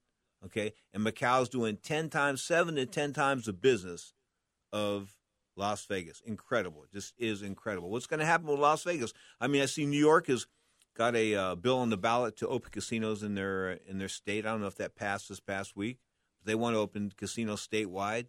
Okay? 0.44 0.72
And 0.92 1.02
Macau's 1.02 1.48
doing 1.48 1.78
10 1.82 2.10
times, 2.10 2.42
7 2.42 2.74
to 2.74 2.84
10 2.84 3.12
times 3.12 3.46
the 3.46 3.52
business 3.52 4.12
of 4.72 5.16
Las 5.56 5.84
Vegas. 5.86 6.20
Incredible. 6.24 6.84
It 6.84 6.92
just 6.92 7.14
is 7.18 7.42
incredible. 7.42 7.90
What's 7.90 8.06
going 8.06 8.20
to 8.20 8.26
happen 8.26 8.46
with 8.46 8.58
Las 8.58 8.82
Vegas? 8.84 9.14
I 9.40 9.46
mean, 9.46 9.62
I 9.62 9.66
see 9.66 9.86
New 9.86 9.98
York 9.98 10.26
has 10.26 10.46
got 10.96 11.14
a 11.14 11.34
uh, 11.34 11.54
bill 11.54 11.78
on 11.78 11.90
the 11.90 11.96
ballot 11.96 12.36
to 12.38 12.48
open 12.48 12.70
casinos 12.70 13.22
in 13.22 13.34
their 13.34 13.72
in 13.86 13.98
their 13.98 14.08
state. 14.08 14.46
I 14.46 14.50
don't 14.50 14.60
know 14.60 14.66
if 14.66 14.76
that 14.76 14.96
passed 14.96 15.28
this 15.28 15.40
past 15.40 15.76
week. 15.76 15.98
But 16.38 16.46
they 16.46 16.54
want 16.54 16.74
to 16.74 16.80
open 16.80 17.12
casinos 17.16 17.66
statewide. 17.66 18.26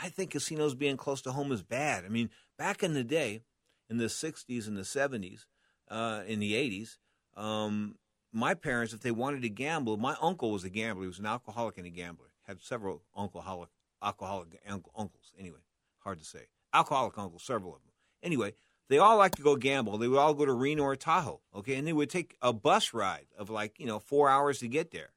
I 0.00 0.08
think 0.08 0.30
casinos 0.30 0.74
being 0.74 0.96
close 0.96 1.20
to 1.22 1.32
home 1.32 1.52
is 1.52 1.62
bad. 1.62 2.04
I 2.04 2.08
mean, 2.08 2.30
back 2.58 2.82
in 2.82 2.94
the 2.94 3.04
day, 3.04 3.42
in 3.88 3.98
the 3.98 4.06
60s 4.06 4.66
and 4.66 4.76
the 4.76 4.82
70s, 4.82 5.46
uh, 5.90 6.22
in 6.26 6.38
the 6.38 6.54
80s, 6.54 6.96
um, 7.36 7.96
my 8.32 8.54
parents, 8.54 8.92
if 8.92 9.00
they 9.00 9.10
wanted 9.10 9.42
to 9.42 9.48
gamble, 9.48 9.96
my 9.96 10.16
uncle 10.22 10.52
was 10.52 10.64
a 10.64 10.70
gambler. 10.70 11.02
He 11.02 11.08
was 11.08 11.18
an 11.18 11.26
alcoholic 11.26 11.76
and 11.78 11.86
a 11.86 11.90
gambler. 11.90 12.28
Had 12.46 12.62
several 12.62 13.02
alcoholic, 13.16 13.70
alcoholic 14.02 14.60
uncles. 14.68 15.32
Anyway, 15.38 15.58
hard 15.98 16.20
to 16.20 16.24
say. 16.24 16.46
Alcoholic 16.72 17.18
uncles, 17.18 17.42
several 17.42 17.74
of 17.74 17.82
them. 17.82 17.92
Anyway, 18.22 18.54
they 18.90 18.98
all 18.98 19.16
like 19.16 19.36
to 19.36 19.42
go 19.42 19.54
gamble. 19.54 19.98
They 19.98 20.08
would 20.08 20.18
all 20.18 20.34
go 20.34 20.44
to 20.44 20.52
Reno 20.52 20.82
or 20.82 20.96
Tahoe, 20.96 21.40
okay? 21.54 21.76
And 21.76 21.86
they 21.86 21.92
would 21.92 22.10
take 22.10 22.36
a 22.42 22.52
bus 22.52 22.92
ride 22.92 23.28
of 23.38 23.48
like, 23.48 23.78
you 23.78 23.86
know, 23.86 24.00
four 24.00 24.28
hours 24.28 24.58
to 24.58 24.68
get 24.68 24.90
there 24.90 25.12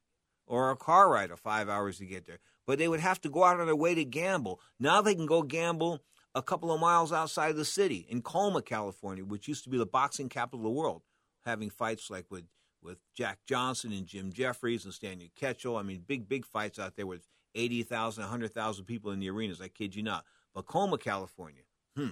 or 0.46 0.70
a 0.70 0.76
car 0.76 1.10
ride 1.10 1.32
of 1.32 1.40
five 1.40 1.68
hours 1.68 1.98
to 1.98 2.06
get 2.06 2.24
there. 2.24 2.38
But 2.68 2.78
they 2.78 2.86
would 2.86 3.00
have 3.00 3.20
to 3.22 3.28
go 3.28 3.42
out 3.42 3.58
on 3.58 3.66
their 3.66 3.74
way 3.74 3.96
to 3.96 4.04
gamble. 4.04 4.60
Now 4.78 5.02
they 5.02 5.16
can 5.16 5.26
go 5.26 5.42
gamble 5.42 6.04
a 6.36 6.40
couple 6.40 6.70
of 6.70 6.80
miles 6.80 7.12
outside 7.12 7.50
of 7.50 7.56
the 7.56 7.64
city 7.64 8.06
in 8.08 8.22
Colma, 8.22 8.62
California, 8.62 9.24
which 9.24 9.48
used 9.48 9.64
to 9.64 9.70
be 9.70 9.76
the 9.76 9.84
boxing 9.84 10.28
capital 10.28 10.60
of 10.60 10.64
the 10.64 10.80
world, 10.80 11.02
having 11.44 11.68
fights 11.68 12.10
like 12.10 12.26
with, 12.30 12.44
with 12.80 12.98
Jack 13.12 13.40
Johnson 13.44 13.92
and 13.92 14.06
Jim 14.06 14.32
Jeffries 14.32 14.84
and 14.84 14.94
Stanley 14.94 15.32
Ketchel. 15.36 15.80
I 15.80 15.82
mean, 15.82 16.04
big, 16.06 16.28
big 16.28 16.46
fights 16.46 16.78
out 16.78 16.94
there 16.94 17.08
with 17.08 17.26
80,000, 17.56 18.22
100,000 18.22 18.84
people 18.84 19.10
in 19.10 19.18
the 19.18 19.30
arenas. 19.30 19.60
I 19.60 19.66
kid 19.66 19.96
you 19.96 20.04
not. 20.04 20.24
But 20.54 20.66
Colma, 20.66 20.96
California, 20.96 21.62
hmm, 21.96 22.10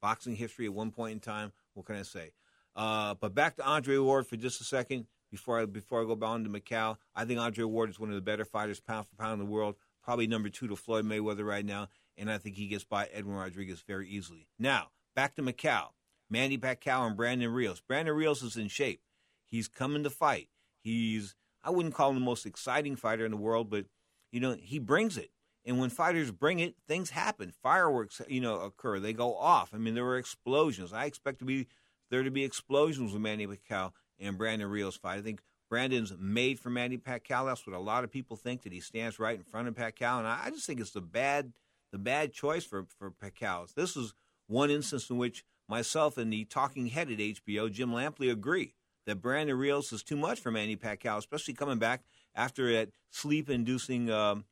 boxing 0.00 0.36
history 0.36 0.66
at 0.66 0.74
one 0.74 0.90
point 0.90 1.12
in 1.12 1.20
time. 1.20 1.52
What 1.74 1.86
can 1.86 1.96
I 1.96 2.02
say? 2.02 2.32
Uh, 2.76 3.14
but 3.14 3.34
back 3.34 3.56
to 3.56 3.66
Andre 3.66 3.98
Ward 3.98 4.26
for 4.26 4.36
just 4.36 4.60
a 4.60 4.64
second 4.64 5.06
before 5.30 5.60
I 5.60 5.66
before 5.66 6.02
I 6.02 6.04
go 6.04 6.18
on 6.24 6.44
to 6.44 6.50
Macau. 6.50 6.96
I 7.14 7.24
think 7.24 7.40
Andre 7.40 7.64
Ward 7.64 7.90
is 7.90 7.98
one 7.98 8.08
of 8.08 8.14
the 8.14 8.20
better 8.20 8.44
fighters 8.44 8.80
pound 8.80 9.06
for 9.06 9.16
pound 9.16 9.34
in 9.34 9.38
the 9.38 9.50
world. 9.50 9.76
Probably 10.02 10.26
number 10.26 10.48
two 10.48 10.68
to 10.68 10.76
Floyd 10.76 11.04
Mayweather 11.04 11.46
right 11.46 11.64
now, 11.64 11.88
and 12.16 12.30
I 12.30 12.38
think 12.38 12.56
he 12.56 12.66
gets 12.68 12.84
by 12.84 13.06
Edwin 13.12 13.36
Rodriguez 13.36 13.82
very 13.86 14.08
easily. 14.08 14.48
Now 14.58 14.88
back 15.14 15.34
to 15.36 15.42
Macau. 15.42 15.88
Manny 16.30 16.56
Pacquiao 16.56 17.08
and 17.08 17.16
Brandon 17.16 17.52
Rios. 17.52 17.80
Brandon 17.80 18.14
Rios 18.14 18.42
is 18.42 18.56
in 18.56 18.68
shape. 18.68 19.02
He's 19.44 19.66
coming 19.66 20.04
to 20.04 20.10
fight. 20.10 20.48
He's 20.80 21.34
I 21.62 21.70
wouldn't 21.70 21.94
call 21.94 22.10
him 22.10 22.16
the 22.16 22.24
most 22.24 22.46
exciting 22.46 22.96
fighter 22.96 23.24
in 23.24 23.32
the 23.32 23.36
world, 23.36 23.68
but 23.68 23.86
you 24.32 24.40
know 24.40 24.56
he 24.58 24.78
brings 24.78 25.16
it. 25.18 25.30
And 25.64 25.78
when 25.78 25.90
fighters 25.90 26.30
bring 26.30 26.58
it, 26.58 26.74
things 26.88 27.10
happen. 27.10 27.52
Fireworks, 27.62 28.22
you 28.28 28.40
know, 28.40 28.60
occur. 28.60 28.98
They 28.98 29.12
go 29.12 29.36
off. 29.36 29.70
I 29.74 29.78
mean, 29.78 29.94
there 29.94 30.04
were 30.04 30.16
explosions. 30.16 30.92
I 30.92 31.04
expect 31.04 31.38
to 31.40 31.44
be 31.44 31.66
there 32.10 32.22
to 32.22 32.30
be 32.30 32.44
explosions 32.44 33.12
with 33.12 33.22
Manny 33.22 33.46
Pacquiao 33.46 33.92
and 34.18 34.38
Brandon 34.38 34.68
Rios 34.68 34.96
fight. 34.96 35.18
I 35.18 35.22
think 35.22 35.40
Brandon's 35.68 36.12
made 36.18 36.58
for 36.58 36.68
Manny 36.68 36.98
Pacquiao. 36.98 37.46
That's 37.46 37.66
what 37.66 37.76
a 37.76 37.80
lot 37.80 38.04
of 38.04 38.10
people 38.10 38.36
think 38.36 38.62
that 38.62 38.72
he 38.72 38.80
stands 38.80 39.18
right 39.18 39.36
in 39.36 39.44
front 39.44 39.68
of 39.68 39.74
Pacquiao, 39.74 40.18
and 40.18 40.26
I, 40.26 40.50
just 40.50 40.66
think 40.66 40.80
it's 40.80 40.90
the 40.90 41.00
bad 41.00 41.52
the 41.92 41.98
bad 41.98 42.32
choice 42.32 42.64
for 42.64 42.86
for 42.98 43.10
Pacquiao. 43.10 43.72
This 43.74 43.96
is 43.96 44.12
one 44.48 44.70
instance 44.70 45.08
in 45.08 45.16
which 45.16 45.44
myself 45.68 46.18
and 46.18 46.32
the 46.32 46.44
talking 46.44 46.88
head 46.88 47.10
at 47.10 47.18
HBO, 47.18 47.70
Jim 47.70 47.90
Lampley, 47.90 48.30
agree 48.30 48.74
that 49.06 49.22
Brandon 49.22 49.56
Rios 49.56 49.92
is 49.92 50.02
too 50.02 50.16
much 50.16 50.40
for 50.40 50.50
Manny 50.50 50.76
Pacquiao, 50.76 51.18
especially 51.18 51.54
coming 51.54 51.78
back 51.78 52.02
after 52.34 52.72
that 52.72 52.90
sleep-inducing 53.10 54.10
um, 54.10 54.44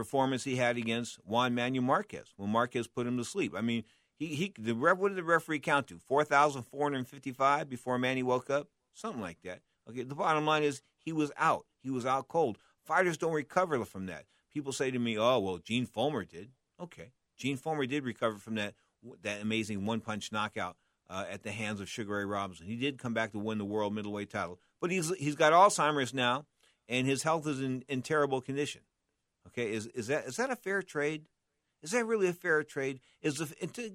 performance 0.00 0.44
he 0.44 0.56
had 0.56 0.78
against 0.78 1.16
Juan 1.26 1.54
Manuel 1.54 1.84
Marquez 1.84 2.32
when 2.38 2.48
Marquez 2.48 2.86
put 2.86 3.06
him 3.06 3.18
to 3.18 3.24
sleep. 3.24 3.52
I 3.54 3.60
mean, 3.60 3.84
he 4.16 4.28
he 4.28 4.54
the 4.58 4.74
ref, 4.74 4.96
what 4.96 5.08
did 5.08 5.18
the 5.18 5.22
referee 5.22 5.58
count 5.58 5.88
to? 5.88 5.98
Four 5.98 6.24
thousand 6.24 6.62
four 6.62 6.84
hundred 6.84 7.06
fifty-five 7.06 7.68
before 7.68 7.98
Manny 7.98 8.22
woke 8.22 8.48
up, 8.48 8.68
something 8.94 9.20
like 9.20 9.42
that. 9.42 9.60
Okay, 9.90 10.04
the 10.04 10.14
bottom 10.14 10.46
line 10.46 10.62
is 10.62 10.80
he 10.98 11.12
was 11.12 11.30
out. 11.36 11.66
He 11.82 11.90
was 11.90 12.06
out 12.06 12.28
cold. 12.28 12.56
Fighters 12.82 13.18
don't 13.18 13.34
recover 13.34 13.84
from 13.84 14.06
that. 14.06 14.24
People 14.50 14.72
say 14.72 14.90
to 14.90 14.98
me, 14.98 15.18
"Oh, 15.18 15.38
well, 15.38 15.58
Gene 15.58 15.86
Fullmer 15.86 16.26
did." 16.26 16.48
Okay, 16.80 17.12
Gene 17.36 17.58
Fullmer 17.58 17.86
did 17.86 18.04
recover 18.04 18.38
from 18.38 18.54
that 18.54 18.74
that 19.22 19.42
amazing 19.42 19.84
one-punch 19.84 20.32
knockout 20.32 20.76
uh, 21.10 21.26
at 21.30 21.42
the 21.42 21.52
hands 21.52 21.82
of 21.82 21.90
Sugar 21.90 22.16
Ray 22.16 22.24
Robinson. 22.24 22.66
He 22.66 22.76
did 22.76 22.96
come 22.96 23.12
back 23.12 23.32
to 23.32 23.38
win 23.38 23.58
the 23.58 23.66
world 23.66 23.94
middleweight 23.94 24.30
title, 24.30 24.60
but 24.80 24.90
he's 24.90 25.14
he's 25.16 25.34
got 25.34 25.52
Alzheimer's 25.52 26.14
now, 26.14 26.46
and 26.88 27.06
his 27.06 27.22
health 27.22 27.46
is 27.46 27.60
in, 27.60 27.84
in 27.86 28.00
terrible 28.00 28.40
condition. 28.40 28.80
Okay, 29.48 29.72
is 29.72 29.86
is 29.86 30.06
that 30.08 30.26
is 30.26 30.36
that 30.36 30.50
a 30.50 30.56
fair 30.56 30.82
trade? 30.82 31.26
Is 31.82 31.92
that 31.92 32.04
really 32.04 32.28
a 32.28 32.32
fair 32.32 32.62
trade? 32.62 33.00
Is 33.22 33.38
the, 33.38 33.92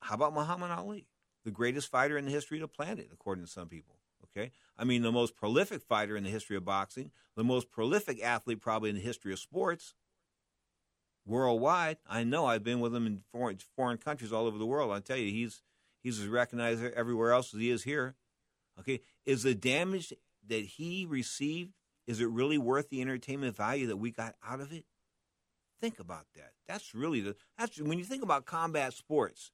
how 0.00 0.16
about 0.16 0.34
Muhammad 0.34 0.72
Ali, 0.72 1.06
the 1.44 1.52
greatest 1.52 1.90
fighter 1.90 2.18
in 2.18 2.24
the 2.24 2.32
history 2.32 2.58
of 2.58 2.62
the 2.62 2.68
planet, 2.68 3.08
according 3.12 3.44
to 3.44 3.50
some 3.50 3.68
people? 3.68 3.96
Okay, 4.24 4.50
I 4.76 4.84
mean 4.84 5.02
the 5.02 5.12
most 5.12 5.36
prolific 5.36 5.82
fighter 5.82 6.16
in 6.16 6.24
the 6.24 6.30
history 6.30 6.56
of 6.56 6.64
boxing, 6.64 7.10
the 7.36 7.44
most 7.44 7.70
prolific 7.70 8.22
athlete 8.22 8.60
probably 8.60 8.90
in 8.90 8.96
the 8.96 9.02
history 9.02 9.32
of 9.32 9.38
sports 9.38 9.94
worldwide. 11.24 11.98
I 12.06 12.24
know 12.24 12.46
I've 12.46 12.64
been 12.64 12.80
with 12.80 12.94
him 12.94 13.06
in 13.06 13.22
foreign 13.32 13.58
foreign 13.76 13.98
countries 13.98 14.32
all 14.32 14.46
over 14.46 14.58
the 14.58 14.66
world. 14.66 14.92
I 14.92 15.00
tell 15.00 15.16
you, 15.16 15.30
he's 15.30 15.62
he's 16.02 16.20
as 16.20 16.28
recognized 16.28 16.82
everywhere 16.82 17.32
else 17.32 17.54
as 17.54 17.60
he 17.60 17.70
is 17.70 17.84
here. 17.84 18.14
Okay, 18.78 19.00
is 19.24 19.42
the 19.42 19.54
damage 19.54 20.12
that 20.46 20.64
he 20.64 21.06
received 21.08 21.72
is 22.06 22.20
it 22.20 22.28
really 22.28 22.58
worth 22.58 22.88
the 22.88 23.00
entertainment 23.00 23.56
value 23.56 23.88
that 23.88 23.96
we 23.96 24.10
got 24.10 24.34
out 24.46 24.60
of 24.60 24.72
it? 24.72 24.84
Think 25.80 25.98
about 25.98 26.26
that. 26.36 26.52
That's 26.66 26.94
really 26.94 27.20
the 27.20 27.36
that's 27.58 27.80
when 27.80 27.98
you 27.98 28.04
think 28.04 28.22
about 28.22 28.46
combat 28.46 28.94
sports 28.94 29.50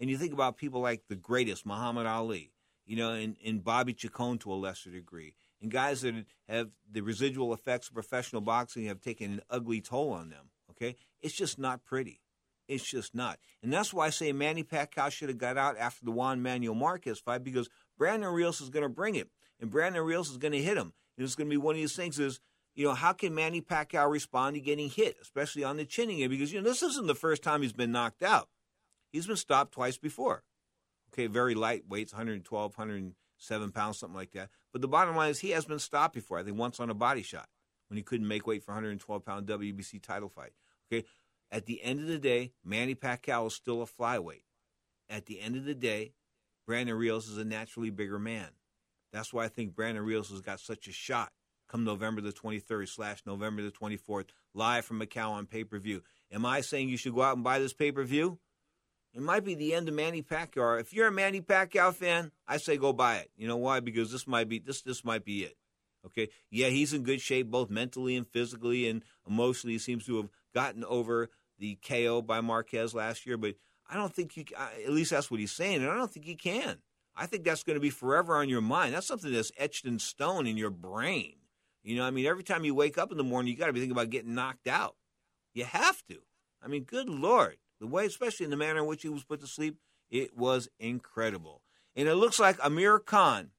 and 0.00 0.08
you 0.08 0.16
think 0.16 0.32
about 0.32 0.56
people 0.56 0.80
like 0.80 1.02
the 1.08 1.16
greatest 1.16 1.66
Muhammad 1.66 2.06
Ali, 2.06 2.52
you 2.86 2.96
know, 2.96 3.12
and, 3.12 3.36
and 3.44 3.62
Bobby 3.62 3.92
Chacon 3.92 4.38
to 4.38 4.52
a 4.52 4.54
lesser 4.54 4.90
degree, 4.90 5.34
and 5.60 5.70
guys 5.70 6.02
that 6.02 6.14
have 6.48 6.70
the 6.90 7.02
residual 7.02 7.52
effects 7.52 7.88
of 7.88 7.94
professional 7.94 8.42
boxing 8.42 8.86
have 8.86 9.00
taken 9.00 9.34
an 9.34 9.40
ugly 9.50 9.80
toll 9.80 10.10
on 10.12 10.30
them. 10.30 10.50
Okay, 10.70 10.96
it's 11.20 11.34
just 11.34 11.58
not 11.58 11.84
pretty. 11.84 12.20
It's 12.68 12.84
just 12.84 13.14
not, 13.14 13.38
and 13.62 13.72
that's 13.72 13.94
why 13.94 14.06
I 14.06 14.10
say 14.10 14.32
Manny 14.32 14.64
Pacquiao 14.64 15.10
should 15.10 15.28
have 15.28 15.38
got 15.38 15.56
out 15.56 15.76
after 15.78 16.04
the 16.04 16.10
Juan 16.10 16.42
Manuel 16.42 16.74
Marquez 16.74 17.20
fight 17.20 17.44
because 17.44 17.68
Brandon 17.96 18.32
Rios 18.32 18.60
is 18.60 18.70
going 18.70 18.82
to 18.82 18.88
bring 18.88 19.14
it, 19.14 19.28
and 19.60 19.70
Brandon 19.70 20.02
Rios 20.02 20.30
is 20.30 20.36
going 20.36 20.52
to 20.52 20.62
hit 20.62 20.76
him. 20.76 20.92
And 21.16 21.24
it's 21.24 21.34
going 21.34 21.48
to 21.48 21.54
be 21.54 21.56
one 21.56 21.74
of 21.74 21.80
these 21.80 21.96
things 21.96 22.18
is 22.18 22.40
you 22.76 22.84
know, 22.84 22.94
how 22.94 23.14
can 23.14 23.34
Manny 23.34 23.62
Pacquiao 23.62 24.08
respond 24.08 24.54
to 24.54 24.60
getting 24.60 24.90
hit, 24.90 25.16
especially 25.20 25.64
on 25.64 25.78
the 25.78 25.86
chin 25.86 26.10
again? 26.10 26.28
Because, 26.28 26.52
you 26.52 26.60
know, 26.60 26.68
this 26.68 26.82
isn't 26.82 27.06
the 27.06 27.14
first 27.14 27.42
time 27.42 27.62
he's 27.62 27.72
been 27.72 27.90
knocked 27.90 28.22
out. 28.22 28.48
He's 29.10 29.26
been 29.26 29.36
stopped 29.36 29.72
twice 29.72 29.96
before. 29.96 30.44
Okay, 31.10 31.26
very 31.26 31.54
light 31.54 31.84
weights, 31.88 32.12
112, 32.12 32.76
107 32.76 33.72
pounds, 33.72 33.98
something 33.98 34.14
like 34.14 34.32
that. 34.32 34.50
But 34.72 34.82
the 34.82 34.88
bottom 34.88 35.16
line 35.16 35.30
is 35.30 35.38
he 35.38 35.50
has 35.50 35.64
been 35.64 35.78
stopped 35.78 36.14
before. 36.14 36.38
I 36.38 36.42
think 36.42 36.58
once 36.58 36.78
on 36.78 36.90
a 36.90 36.94
body 36.94 37.22
shot 37.22 37.48
when 37.88 37.96
he 37.96 38.02
couldn't 38.02 38.28
make 38.28 38.46
weight 38.46 38.62
for 38.62 38.72
112 38.72 39.24
pound 39.24 39.46
WBC 39.46 40.02
title 40.02 40.28
fight. 40.28 40.52
Okay, 40.92 41.06
at 41.50 41.64
the 41.64 41.82
end 41.82 42.00
of 42.00 42.08
the 42.08 42.18
day, 42.18 42.52
Manny 42.62 42.94
Pacquiao 42.94 43.46
is 43.46 43.54
still 43.54 43.80
a 43.80 43.86
flyweight. 43.86 44.42
At 45.08 45.24
the 45.24 45.40
end 45.40 45.56
of 45.56 45.64
the 45.64 45.74
day, 45.74 46.12
Brandon 46.66 46.96
Rios 46.96 47.26
is 47.26 47.38
a 47.38 47.44
naturally 47.44 47.90
bigger 47.90 48.18
man. 48.18 48.48
That's 49.12 49.32
why 49.32 49.44
I 49.44 49.48
think 49.48 49.74
Brandon 49.74 50.04
Rios 50.04 50.30
has 50.30 50.40
got 50.40 50.60
such 50.60 50.88
a 50.88 50.92
shot 50.92 51.32
come 51.68 51.84
November 51.84 52.20
the 52.20 52.32
23rd 52.32 52.88
slash 52.88 53.22
November 53.26 53.62
the 53.62 53.70
24th, 53.70 54.28
live 54.54 54.84
from 54.84 55.00
Macau 55.00 55.30
on 55.30 55.46
pay 55.46 55.64
per 55.64 55.78
view. 55.78 56.02
Am 56.32 56.44
I 56.46 56.60
saying 56.60 56.88
you 56.88 56.96
should 56.96 57.14
go 57.14 57.22
out 57.22 57.36
and 57.36 57.44
buy 57.44 57.58
this 57.58 57.72
pay 57.72 57.92
per 57.92 58.04
view? 58.04 58.38
It 59.14 59.22
might 59.22 59.44
be 59.44 59.54
the 59.54 59.74
end 59.74 59.88
of 59.88 59.94
Manny 59.94 60.22
Pacquiao. 60.22 60.80
If 60.80 60.92
you're 60.92 61.08
a 61.08 61.12
Manny 61.12 61.40
Pacquiao 61.40 61.94
fan, 61.94 62.32
I 62.46 62.58
say 62.58 62.76
go 62.76 62.92
buy 62.92 63.16
it. 63.16 63.30
You 63.36 63.48
know 63.48 63.56
why? 63.56 63.80
Because 63.80 64.12
this 64.12 64.26
might 64.26 64.48
be 64.48 64.58
this 64.58 64.82
this 64.82 65.04
might 65.04 65.24
be 65.24 65.44
it. 65.44 65.56
Okay, 66.04 66.28
yeah, 66.50 66.68
he's 66.68 66.92
in 66.92 67.02
good 67.02 67.20
shape 67.20 67.50
both 67.50 67.68
mentally 67.68 68.14
and 68.16 68.26
physically 68.28 68.88
and 68.88 69.02
emotionally. 69.26 69.74
He 69.74 69.78
seems 69.78 70.06
to 70.06 70.18
have 70.18 70.28
gotten 70.54 70.84
over 70.84 71.30
the 71.58 71.78
KO 71.86 72.22
by 72.22 72.40
Marquez 72.40 72.94
last 72.94 73.26
year, 73.26 73.36
but 73.36 73.56
I 73.88 73.96
don't 73.96 74.14
think 74.14 74.32
he. 74.32 74.46
At 74.56 74.92
least 74.92 75.10
that's 75.10 75.30
what 75.30 75.40
he's 75.40 75.52
saying, 75.52 75.82
and 75.82 75.90
I 75.90 75.96
don't 75.96 76.10
think 76.10 76.26
he 76.26 76.36
can. 76.36 76.78
I 77.16 77.26
think 77.26 77.44
that's 77.44 77.62
going 77.62 77.76
to 77.76 77.80
be 77.80 77.90
forever 77.90 78.36
on 78.36 78.48
your 78.48 78.60
mind. 78.60 78.94
That's 78.94 79.06
something 79.06 79.32
that's 79.32 79.52
etched 79.56 79.86
in 79.86 79.98
stone 79.98 80.46
in 80.46 80.56
your 80.56 80.70
brain. 80.70 81.34
You 81.82 81.96
know, 81.96 82.04
I 82.04 82.10
mean, 82.10 82.26
every 82.26 82.42
time 82.42 82.64
you 82.64 82.74
wake 82.74 82.98
up 82.98 83.10
in 83.10 83.16
the 83.16 83.24
morning, 83.24 83.52
you 83.52 83.58
got 83.58 83.66
to 83.66 83.72
be 83.72 83.80
thinking 83.80 83.96
about 83.96 84.10
getting 84.10 84.34
knocked 84.34 84.66
out. 84.66 84.96
You 85.54 85.64
have 85.64 86.04
to. 86.06 86.18
I 86.62 86.68
mean, 86.68 86.82
good 86.82 87.08
lord, 87.08 87.56
the 87.80 87.86
way, 87.86 88.06
especially 88.06 88.44
in 88.44 88.50
the 88.50 88.56
manner 88.56 88.80
in 88.80 88.86
which 88.86 89.02
he 89.02 89.08
was 89.08 89.24
put 89.24 89.40
to 89.40 89.46
sleep, 89.46 89.76
it 90.10 90.36
was 90.36 90.68
incredible. 90.78 91.62
And 91.94 92.08
it 92.08 92.16
looks 92.16 92.38
like 92.38 92.58
Amir 92.62 92.98
Khan 92.98 93.50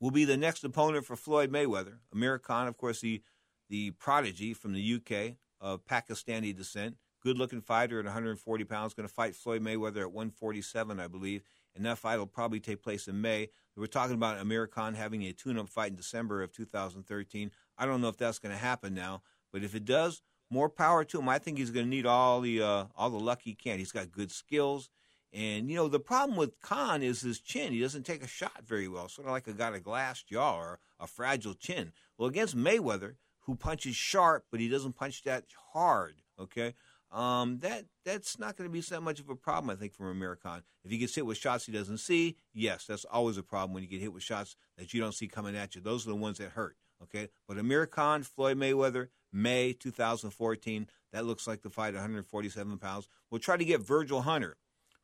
will 0.00 0.10
be 0.10 0.24
the 0.24 0.36
next 0.36 0.64
opponent 0.64 1.04
for 1.04 1.16
Floyd 1.16 1.52
Mayweather. 1.52 1.98
Amir 2.12 2.38
Khan, 2.38 2.66
of 2.66 2.76
course, 2.76 3.00
the 3.00 3.22
the 3.68 3.90
prodigy 3.92 4.54
from 4.54 4.72
the 4.72 4.94
UK 4.94 5.36
of 5.60 5.84
Pakistani 5.84 6.56
descent, 6.56 6.96
good-looking 7.22 7.60
fighter 7.60 7.98
at 7.98 8.06
140 8.06 8.64
pounds, 8.64 8.94
going 8.94 9.06
to 9.06 9.12
fight 9.12 9.34
Floyd 9.34 9.62
Mayweather 9.62 10.00
at 10.00 10.12
147, 10.12 10.98
I 10.98 11.06
believe. 11.06 11.42
And 11.78 11.86
that 11.86 11.98
fight 11.98 12.18
will 12.18 12.26
probably 12.26 12.60
take 12.60 12.82
place 12.82 13.06
in 13.06 13.20
May. 13.20 13.50
We're 13.76 13.86
talking 13.86 14.16
about 14.16 14.38
Amir 14.38 14.66
Khan 14.66 14.94
having 14.94 15.22
a 15.22 15.32
tune-up 15.32 15.68
fight 15.68 15.90
in 15.90 15.96
December 15.96 16.42
of 16.42 16.52
2013. 16.52 17.52
I 17.78 17.86
don't 17.86 18.00
know 18.00 18.08
if 18.08 18.16
that's 18.16 18.40
going 18.40 18.52
to 18.52 18.60
happen 18.60 18.92
now, 18.92 19.22
but 19.52 19.62
if 19.62 19.76
it 19.76 19.84
does, 19.84 20.20
more 20.50 20.68
power 20.68 21.04
to 21.04 21.20
him. 21.20 21.28
I 21.28 21.38
think 21.38 21.58
he's 21.58 21.70
going 21.70 21.86
to 21.86 21.90
need 21.90 22.04
all 22.04 22.40
the 22.40 22.60
uh, 22.60 22.84
all 22.96 23.10
the 23.10 23.18
luck 23.18 23.42
he 23.42 23.54
can. 23.54 23.78
He's 23.78 23.92
got 23.92 24.10
good 24.10 24.32
skills. 24.32 24.90
And 25.32 25.70
you 25.70 25.76
know 25.76 25.88
the 25.88 26.00
problem 26.00 26.36
with 26.36 26.60
Khan 26.60 27.02
is 27.02 27.20
his 27.20 27.38
chin. 27.38 27.72
He 27.72 27.80
doesn't 27.80 28.04
take 28.04 28.24
a 28.24 28.28
shot 28.28 28.62
very 28.66 28.88
well, 28.88 29.08
sort 29.08 29.28
of 29.28 29.32
like 29.32 29.46
a 29.46 29.52
got 29.52 29.74
a 29.74 29.80
glass 29.80 30.22
jaw 30.22 30.58
or 30.58 30.80
a 30.98 31.06
fragile 31.06 31.54
chin. 31.54 31.92
Well, 32.16 32.28
against 32.28 32.56
Mayweather, 32.56 33.14
who 33.42 33.54
punches 33.54 33.94
sharp, 33.94 34.46
but 34.50 34.58
he 34.58 34.68
doesn't 34.68 34.96
punch 34.96 35.22
that 35.24 35.44
hard. 35.72 36.22
Okay, 36.40 36.74
um, 37.10 37.58
that 37.60 37.86
that's 38.04 38.38
not 38.38 38.56
going 38.56 38.68
to 38.68 38.72
be 38.72 38.80
that 38.80 39.02
much 39.02 39.20
of 39.20 39.28
a 39.28 39.34
problem, 39.34 39.70
I 39.70 39.74
think, 39.78 39.94
for 39.94 40.10
Amir 40.10 40.36
Khan. 40.36 40.62
If 40.84 40.90
he 40.90 40.98
gets 40.98 41.14
hit 41.14 41.26
with 41.26 41.38
shots 41.38 41.66
he 41.66 41.72
doesn't 41.72 41.98
see, 41.98 42.36
yes, 42.52 42.84
that's 42.86 43.04
always 43.04 43.38
a 43.38 43.42
problem 43.42 43.72
when 43.74 43.82
you 43.82 43.88
get 43.88 44.00
hit 44.00 44.12
with 44.12 44.22
shots 44.22 44.56
that 44.76 44.92
you 44.92 45.00
don't 45.00 45.14
see 45.14 45.28
coming 45.28 45.56
at 45.56 45.74
you. 45.74 45.80
Those 45.80 46.06
are 46.06 46.10
the 46.10 46.16
ones 46.16 46.38
that 46.38 46.50
hurt. 46.50 46.76
Okay, 47.02 47.28
but 47.46 47.58
Amir 47.58 47.86
Khan, 47.86 48.22
Floyd 48.24 48.58
Mayweather, 48.58 49.08
May 49.32 49.72
2014. 49.72 50.88
That 51.12 51.24
looks 51.24 51.46
like 51.46 51.62
the 51.62 51.70
fight, 51.70 51.94
147 51.94 52.78
pounds. 52.78 53.08
We'll 53.30 53.38
try 53.38 53.56
to 53.56 53.64
get 53.64 53.80
Virgil 53.80 54.22
Hunter 54.22 54.56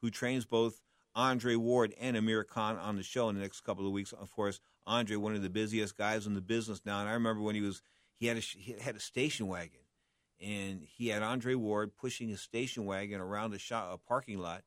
who 0.04 0.10
trains 0.10 0.44
both 0.44 0.82
Andre 1.14 1.54
Ward 1.56 1.94
and 1.98 2.14
Amir 2.14 2.44
Khan 2.44 2.76
on 2.76 2.96
the 2.96 3.02
show 3.02 3.30
in 3.30 3.36
the 3.36 3.40
next 3.40 3.62
couple 3.62 3.86
of 3.86 3.92
weeks. 3.92 4.12
Of 4.12 4.30
course, 4.30 4.60
Andre, 4.86 5.16
one 5.16 5.34
of 5.34 5.40
the 5.40 5.48
busiest 5.48 5.96
guys 5.96 6.26
in 6.26 6.34
the 6.34 6.42
business 6.42 6.82
now, 6.84 7.00
and 7.00 7.08
I 7.08 7.12
remember 7.12 7.40
when 7.40 7.54
he 7.54 7.62
was 7.62 7.80
he 8.18 8.26
had 8.26 8.36
a 8.36 8.40
he 8.40 8.74
had 8.78 8.96
a 8.96 9.00
station 9.00 9.46
wagon, 9.46 9.80
and 10.44 10.82
he 10.82 11.08
had 11.08 11.22
Andre 11.22 11.54
Ward 11.54 11.96
pushing 11.96 12.28
his 12.28 12.40
station 12.40 12.84
wagon 12.84 13.20
around 13.20 13.54
a, 13.54 13.58
shop, 13.58 13.88
a 13.92 13.96
parking 13.96 14.38
lot 14.38 14.62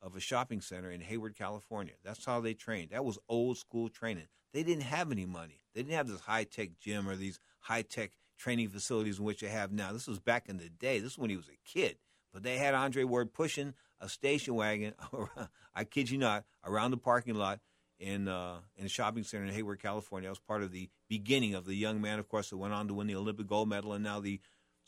of 0.00 0.16
a 0.16 0.20
shopping 0.20 0.60
center 0.60 0.90
in 0.90 1.00
Hayward, 1.00 1.36
California. 1.36 1.94
That's 2.04 2.24
how 2.24 2.40
they 2.40 2.54
trained. 2.54 2.90
That 2.90 3.04
was 3.04 3.18
old 3.28 3.56
school 3.56 3.88
training. 3.88 4.26
They 4.52 4.64
didn't 4.64 4.82
have 4.82 5.12
any 5.12 5.24
money. 5.24 5.60
They 5.74 5.82
didn't 5.82 5.94
have 5.94 6.08
this 6.08 6.20
high 6.20 6.44
tech 6.44 6.70
gym 6.80 7.08
or 7.08 7.14
these 7.14 7.38
high 7.60 7.82
tech 7.82 8.10
training 8.36 8.70
facilities 8.70 9.18
in 9.18 9.24
which 9.24 9.40
they 9.40 9.48
have 9.48 9.70
now. 9.70 9.92
This 9.92 10.08
was 10.08 10.18
back 10.18 10.48
in 10.48 10.58
the 10.58 10.68
day. 10.68 10.98
This 10.98 11.12
is 11.12 11.18
when 11.18 11.30
he 11.30 11.36
was 11.36 11.48
a 11.48 11.58
kid. 11.64 11.98
But 12.32 12.42
they 12.42 12.58
had 12.58 12.74
Andre 12.74 13.04
Ward 13.04 13.32
pushing 13.32 13.74
a 14.00 14.08
station 14.08 14.56
wagon, 14.56 14.94
I 15.74 15.84
kid 15.84 16.10
you 16.10 16.18
not, 16.18 16.44
around 16.64 16.90
the 16.90 16.96
parking 16.96 17.34
lot 17.36 17.60
in 18.00 18.26
uh, 18.26 18.56
in 18.76 18.86
a 18.86 18.88
shopping 18.88 19.22
center 19.22 19.44
in 19.44 19.54
Hayward, 19.54 19.80
California. 19.80 20.26
That 20.26 20.32
was 20.32 20.38
part 20.40 20.62
of 20.62 20.72
the 20.72 20.90
beginning 21.08 21.54
of 21.54 21.64
the 21.64 21.74
young 21.74 22.00
man, 22.00 22.18
of 22.18 22.28
course, 22.28 22.50
that 22.50 22.56
went 22.56 22.74
on 22.74 22.88
to 22.88 22.94
win 22.94 23.06
the 23.06 23.14
Olympic 23.14 23.46
gold 23.46 23.68
medal 23.68 23.92
and 23.92 24.02
now 24.02 24.18
the 24.18 24.40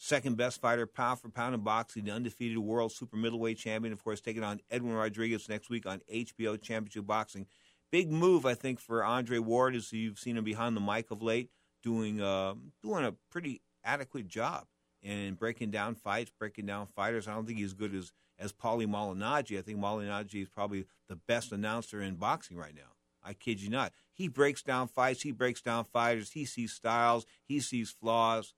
second 0.04 0.36
best 0.36 0.60
fighter 0.60 0.86
pound 0.86 1.18
for 1.18 1.30
pound 1.30 1.54
in 1.54 1.62
boxing, 1.62 2.04
the 2.04 2.10
undefeated 2.10 2.58
world 2.58 2.92
super 2.92 3.16
middleweight 3.16 3.56
champion, 3.56 3.92
of 3.92 4.04
course, 4.04 4.20
taking 4.20 4.44
on 4.44 4.60
Edwin 4.70 4.92
Rodriguez 4.92 5.48
next 5.48 5.70
week 5.70 5.86
on 5.86 6.02
HBO 6.12 6.60
Championship 6.60 7.06
Boxing. 7.06 7.46
Big 7.90 8.10
move, 8.10 8.44
I 8.44 8.54
think, 8.54 8.80
for 8.80 9.02
Andre 9.02 9.38
Ward, 9.38 9.74
as 9.74 9.92
you've 9.92 10.18
seen 10.18 10.36
him 10.36 10.44
behind 10.44 10.76
the 10.76 10.80
mic 10.80 11.10
of 11.10 11.22
late, 11.22 11.48
doing 11.82 12.20
uh, 12.20 12.54
doing 12.82 13.04
a 13.04 13.14
pretty 13.30 13.62
adequate 13.82 14.28
job 14.28 14.66
in 15.02 15.34
breaking 15.34 15.70
down 15.70 15.94
fights, 15.94 16.30
breaking 16.38 16.66
down 16.66 16.86
fighters. 16.86 17.26
I 17.26 17.34
don't 17.34 17.46
think 17.46 17.58
he's 17.58 17.68
as 17.68 17.74
good 17.74 17.94
as 17.94 18.12
as 18.38 18.52
Paulie 18.52 18.86
Malignaggi. 18.86 19.58
I 19.58 19.62
think 19.62 19.78
Malignaggi 19.78 20.42
is 20.42 20.48
probably 20.48 20.84
the 21.08 21.16
best 21.16 21.50
announcer 21.50 22.02
in 22.02 22.16
boxing 22.16 22.58
right 22.58 22.74
now. 22.74 22.92
I 23.22 23.32
kid 23.32 23.62
you 23.62 23.70
not. 23.70 23.92
He 24.12 24.28
breaks 24.28 24.62
down 24.62 24.88
fights. 24.88 25.22
He 25.22 25.32
breaks 25.32 25.62
down 25.62 25.84
fighters. 25.84 26.32
He 26.32 26.44
sees 26.44 26.72
styles. 26.72 27.24
He 27.42 27.60
sees 27.60 27.90
flaws. 27.90 28.52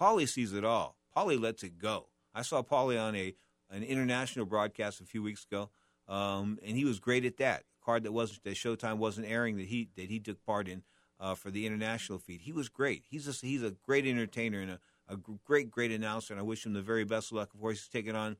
Paulie 0.00 0.28
sees 0.28 0.52
it 0.52 0.64
all. 0.64 0.96
Paulie 1.16 1.40
lets 1.40 1.62
it 1.62 1.78
go. 1.78 2.06
I 2.34 2.42
saw 2.42 2.62
Paulie 2.62 3.00
on 3.00 3.14
a 3.14 3.34
an 3.70 3.82
international 3.84 4.46
broadcast 4.46 5.00
a 5.00 5.04
few 5.04 5.22
weeks 5.22 5.44
ago, 5.44 5.70
um, 6.08 6.58
and 6.64 6.76
he 6.76 6.84
was 6.84 6.98
great 6.98 7.24
at 7.24 7.36
that. 7.36 7.60
A 7.60 7.84
card 7.84 8.02
that 8.02 8.12
wasn't 8.12 8.42
that 8.44 8.54
Showtime 8.54 8.96
wasn't 8.96 9.28
airing 9.28 9.56
that 9.58 9.66
he 9.66 9.90
that 9.96 10.06
he 10.06 10.18
took 10.18 10.44
part 10.44 10.68
in 10.68 10.82
uh, 11.18 11.34
for 11.34 11.50
the 11.50 11.66
international 11.66 12.18
feed. 12.18 12.40
He 12.40 12.52
was 12.52 12.68
great. 12.68 13.04
He's 13.08 13.28
a, 13.28 13.46
he's 13.46 13.62
a 13.62 13.70
great 13.70 14.06
entertainer 14.06 14.60
and 14.60 14.70
a, 14.72 14.80
a 15.08 15.16
great 15.16 15.70
great 15.70 15.92
announcer, 15.92 16.32
and 16.32 16.40
I 16.40 16.44
wish 16.44 16.64
him 16.64 16.72
the 16.72 16.82
very 16.82 17.04
best 17.04 17.30
of 17.30 17.36
luck. 17.36 17.54
Of 17.54 17.60
course, 17.60 17.78
he's 17.78 17.88
taking 17.88 18.16
on 18.16 18.36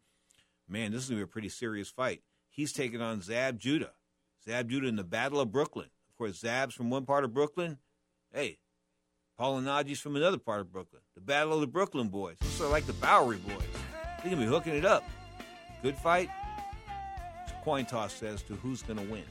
man, 0.70 0.92
this 0.92 1.02
is 1.02 1.08
to 1.08 1.16
be 1.16 1.22
a 1.22 1.26
pretty 1.26 1.48
serious 1.48 1.88
fight. 1.88 2.22
He's 2.48 2.72
taking 2.72 3.00
on 3.00 3.20
Zab 3.20 3.58
Judah. 3.58 3.92
Zab 4.44 4.70
Judah 4.70 4.88
in 4.88 4.96
the 4.96 5.04
Battle 5.04 5.40
of 5.40 5.52
Brooklyn. 5.52 5.90
Of 6.08 6.16
course, 6.16 6.38
Zab's 6.38 6.74
from 6.74 6.90
one 6.90 7.04
part 7.04 7.24
of 7.24 7.34
Brooklyn. 7.34 7.78
Hey, 8.32 8.58
Malignaggi's 9.40 9.98
from 9.98 10.16
another 10.16 10.36
part 10.36 10.60
of 10.60 10.70
Brooklyn. 10.70 11.00
The 11.14 11.22
Battle 11.22 11.54
of 11.54 11.62
the 11.62 11.66
Brooklyn 11.66 12.08
Boys. 12.08 12.36
It's 12.42 12.50
sort 12.50 12.66
of 12.66 12.72
like 12.72 12.86
the 12.86 12.92
Bowery 12.92 13.38
Boys. 13.38 13.56
They're 14.22 14.30
going 14.30 14.36
to 14.36 14.42
be 14.42 14.46
hooking 14.46 14.74
it 14.74 14.84
up. 14.84 15.02
Good 15.82 15.96
fight. 15.96 16.28
Coin 17.64 17.86
toss 17.86 18.22
as 18.22 18.42
to 18.42 18.54
who's 18.56 18.82
going 18.82 18.98
to 18.98 19.10
win. 19.10 19.24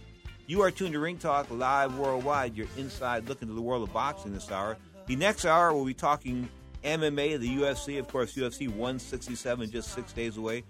You 0.47 0.61
are 0.61 0.71
tuned 0.71 0.93
to 0.93 0.99
Ring 0.99 1.19
Talk 1.19 1.47
live 1.51 1.95
worldwide. 1.99 2.57
You're 2.57 2.67
inside 2.75 3.29
looking 3.29 3.47
to 3.49 3.53
the 3.53 3.61
world 3.61 3.87
of 3.87 3.93
boxing 3.93 4.33
this 4.33 4.51
hour. 4.51 4.77
The 5.05 5.15
next 5.15 5.45
hour, 5.45 5.73
we'll 5.73 5.85
be 5.85 5.93
talking 5.93 6.49
MMA, 6.83 7.39
the 7.39 7.57
UFC. 7.57 7.99
Of 7.99 8.07
course, 8.07 8.33
UFC 8.33 8.67
167 8.67 9.69
just 9.69 9.93
six 9.93 10.11
days 10.11 10.37
away. 10.37 10.63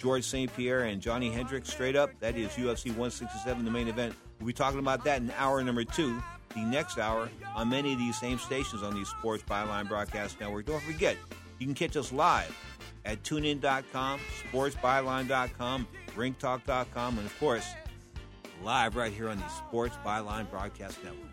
George 0.00 0.24
St. 0.24 0.52
Pierre 0.56 0.82
and 0.82 1.00
Johnny 1.00 1.30
Hendricks 1.30 1.70
straight 1.70 1.94
up. 1.94 2.10
That 2.18 2.36
is 2.36 2.48
UFC 2.52 2.86
167, 2.86 3.64
the 3.64 3.70
main 3.70 3.86
event. 3.86 4.16
We'll 4.40 4.48
be 4.48 4.52
talking 4.52 4.80
about 4.80 5.04
that 5.04 5.20
in 5.20 5.30
hour 5.38 5.62
number 5.62 5.84
two, 5.84 6.20
the 6.54 6.60
next 6.60 6.98
hour, 6.98 7.28
on 7.54 7.68
many 7.68 7.92
of 7.92 7.98
these 7.98 8.18
same 8.18 8.38
stations 8.38 8.82
on 8.82 8.94
the 8.94 9.04
Sports 9.04 9.42
Byline 9.48 9.88
Broadcast 9.88 10.40
Network. 10.40 10.66
Don't 10.66 10.82
forget, 10.82 11.16
you 11.58 11.66
can 11.66 11.74
catch 11.74 11.96
us 11.96 12.12
live 12.12 12.54
at 13.04 13.22
tunein.com, 13.22 14.20
sportsbyline.com, 14.52 15.88
ringtalk.com, 16.16 17.18
and 17.18 17.26
of 17.26 17.38
course, 17.38 17.66
live 18.62 18.96
right 18.96 19.12
here 19.12 19.28
on 19.28 19.38
the 19.38 19.48
Sports 19.48 19.96
Byline 20.04 20.50
Broadcast 20.50 20.98
Network. 21.02 21.30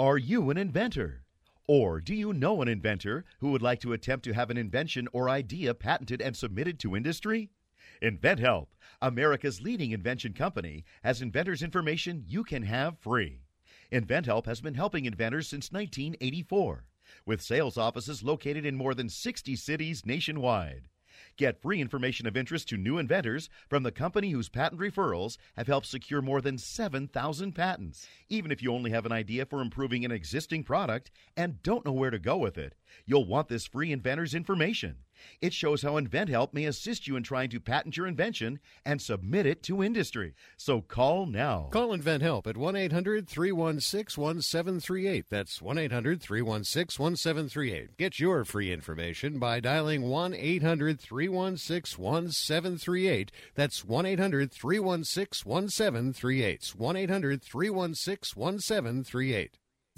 Are 0.00 0.16
you 0.16 0.48
an 0.48 0.56
inventor? 0.56 1.26
Or 1.66 2.00
do 2.00 2.14
you 2.14 2.32
know 2.32 2.62
an 2.62 2.68
inventor 2.68 3.26
who 3.40 3.50
would 3.50 3.60
like 3.60 3.80
to 3.80 3.92
attempt 3.92 4.24
to 4.24 4.32
have 4.32 4.48
an 4.48 4.56
invention 4.56 5.08
or 5.12 5.28
idea 5.28 5.74
patented 5.74 6.22
and 6.22 6.34
submitted 6.34 6.78
to 6.78 6.96
industry? 6.96 7.50
InventHelp, 8.00 8.68
America's 9.02 9.60
leading 9.60 9.90
invention 9.90 10.32
company, 10.32 10.86
has 11.04 11.20
inventors' 11.20 11.62
information 11.62 12.24
you 12.26 12.44
can 12.44 12.62
have 12.62 12.98
free. 12.98 13.42
InventHelp 13.92 14.46
has 14.46 14.62
been 14.62 14.72
helping 14.72 15.04
inventors 15.04 15.48
since 15.48 15.70
1984, 15.70 16.86
with 17.26 17.42
sales 17.42 17.76
offices 17.76 18.22
located 18.22 18.64
in 18.64 18.76
more 18.76 18.94
than 18.94 19.10
60 19.10 19.54
cities 19.54 20.06
nationwide. 20.06 20.88
Get 21.36 21.60
free 21.60 21.80
information 21.80 22.26
of 22.26 22.36
interest 22.36 22.68
to 22.68 22.76
new 22.76 22.98
inventors 22.98 23.48
from 23.68 23.82
the 23.82 23.92
company 23.92 24.30
whose 24.30 24.48
patent 24.48 24.80
referrals 24.80 25.36
have 25.56 25.66
helped 25.66 25.86
secure 25.86 26.22
more 26.22 26.40
than 26.40 26.58
7,000 26.58 27.52
patents. 27.52 28.06
Even 28.28 28.50
if 28.50 28.62
you 28.62 28.72
only 28.72 28.90
have 28.90 29.06
an 29.06 29.12
idea 29.12 29.46
for 29.46 29.60
improving 29.60 30.04
an 30.04 30.12
existing 30.12 30.64
product 30.64 31.10
and 31.36 31.62
don't 31.62 31.84
know 31.84 31.92
where 31.92 32.10
to 32.10 32.18
go 32.18 32.36
with 32.36 32.56
it, 32.56 32.74
you'll 33.06 33.26
want 33.26 33.48
this 33.48 33.66
free 33.66 33.92
inventor's 33.92 34.34
information. 34.34 34.96
It 35.40 35.52
shows 35.52 35.82
how 35.82 35.98
InventHelp 36.00 36.52
may 36.52 36.64
assist 36.64 37.06
you 37.06 37.16
in 37.16 37.22
trying 37.22 37.50
to 37.50 37.60
patent 37.60 37.96
your 37.96 38.06
invention 38.06 38.60
and 38.84 39.00
submit 39.00 39.46
it 39.46 39.62
to 39.64 39.82
industry. 39.82 40.34
So 40.56 40.80
call 40.80 41.26
now. 41.26 41.68
Call 41.70 41.96
InventHelp 41.96 42.46
at 42.46 42.56
1 42.56 42.76
800 42.76 43.28
316 43.28 44.20
1738. 44.22 45.26
That's 45.28 45.62
1 45.62 45.78
800 45.78 46.20
316 46.20 47.02
1738. 47.02 47.96
Get 47.96 48.18
your 48.18 48.44
free 48.44 48.72
information 48.72 49.38
by 49.38 49.60
dialing 49.60 50.02
1 50.02 50.34
800 50.34 51.00
316 51.00 52.02
1738. 52.02 53.32
That's 53.54 53.84
1 53.84 54.06
800 54.06 54.52
316 54.52 55.50
1738. 55.50 56.74
1 56.76 56.96
800 56.96 57.42
316 57.42 58.40
1738. 58.40 59.59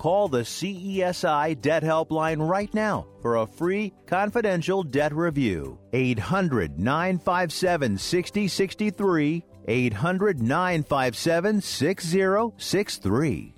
Call 0.00 0.28
the 0.28 0.40
CESI 0.40 1.60
Debt 1.60 1.82
Helpline 1.82 2.48
right 2.48 2.72
now 2.72 3.06
for 3.20 3.36
a 3.36 3.46
free 3.46 3.92
confidential 4.06 4.82
debt 4.82 5.14
review. 5.14 5.78
800 5.92 6.78
957 6.80 7.98
6063. 7.98 9.44
800 9.68 10.40
957 10.40 11.60
6063. 11.60 13.54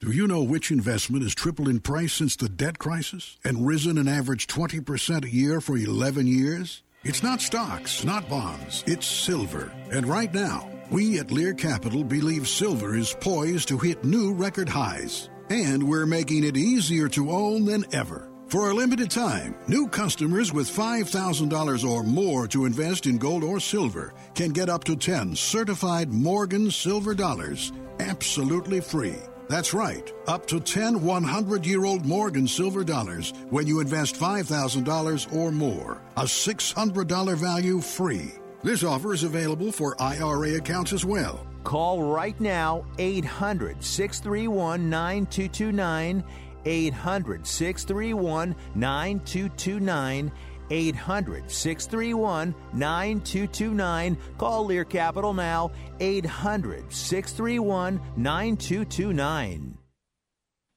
Do 0.00 0.12
you 0.12 0.26
know 0.26 0.42
which 0.42 0.70
investment 0.70 1.22
has 1.22 1.34
tripled 1.34 1.68
in 1.68 1.80
price 1.80 2.12
since 2.12 2.36
the 2.36 2.50
debt 2.50 2.78
crisis 2.78 3.38
and 3.44 3.66
risen 3.66 3.96
an 3.96 4.08
average 4.08 4.46
20% 4.46 5.24
a 5.24 5.30
year 5.30 5.62
for 5.62 5.78
11 5.78 6.26
years? 6.26 6.82
It's 7.02 7.22
not 7.22 7.40
stocks, 7.40 8.04
not 8.04 8.28
bonds, 8.28 8.84
it's 8.86 9.06
silver. 9.06 9.72
And 9.90 10.06
right 10.06 10.34
now, 10.34 10.68
we 10.90 11.18
at 11.18 11.30
Lear 11.30 11.54
Capital 11.54 12.04
believe 12.04 12.48
silver 12.48 12.96
is 12.96 13.16
poised 13.20 13.68
to 13.68 13.78
hit 13.78 14.04
new 14.04 14.32
record 14.32 14.68
highs. 14.68 15.30
And 15.50 15.88
we're 15.88 16.06
making 16.06 16.44
it 16.44 16.56
easier 16.56 17.08
to 17.10 17.30
own 17.30 17.64
than 17.64 17.84
ever. 17.94 18.28
For 18.48 18.70
a 18.70 18.74
limited 18.74 19.10
time, 19.10 19.56
new 19.66 19.88
customers 19.88 20.52
with 20.52 20.68
$5,000 20.68 21.84
or 21.88 22.02
more 22.04 22.46
to 22.48 22.64
invest 22.64 23.06
in 23.06 23.18
gold 23.18 23.42
or 23.42 23.58
silver 23.58 24.14
can 24.34 24.50
get 24.50 24.68
up 24.68 24.84
to 24.84 24.96
10 24.96 25.34
certified 25.34 26.10
Morgan 26.12 26.70
silver 26.70 27.14
dollars 27.14 27.72
absolutely 27.98 28.80
free. 28.80 29.16
That's 29.48 29.72
right, 29.72 30.12
up 30.26 30.46
to 30.46 30.60
10 30.60 31.02
100 31.02 31.66
year 31.66 31.84
old 31.84 32.04
Morgan 32.04 32.48
silver 32.48 32.84
dollars 32.84 33.32
when 33.50 33.66
you 33.66 33.80
invest 33.80 34.16
$5,000 34.16 35.32
or 35.32 35.52
more. 35.52 36.02
A 36.16 36.24
$600 36.24 37.36
value 37.36 37.80
free. 37.80 38.32
This 38.62 38.82
offer 38.82 39.12
is 39.12 39.22
available 39.22 39.70
for 39.70 40.00
IRA 40.00 40.56
accounts 40.56 40.92
as 40.92 41.04
well. 41.04 41.46
Call 41.62 42.02
right 42.02 42.38
now 42.40 42.84
800 42.98 43.82
631 43.82 44.88
9229. 44.88 46.24
800 46.64 47.46
631 47.46 48.56
9229. 48.74 50.32
800 50.70 51.50
631 51.50 52.54
9229. 52.72 54.18
Call 54.38 54.64
Lear 54.64 54.84
Capital 54.84 55.34
now. 55.34 55.70
800 56.00 56.92
631 56.92 58.00
9229. 58.16 59.78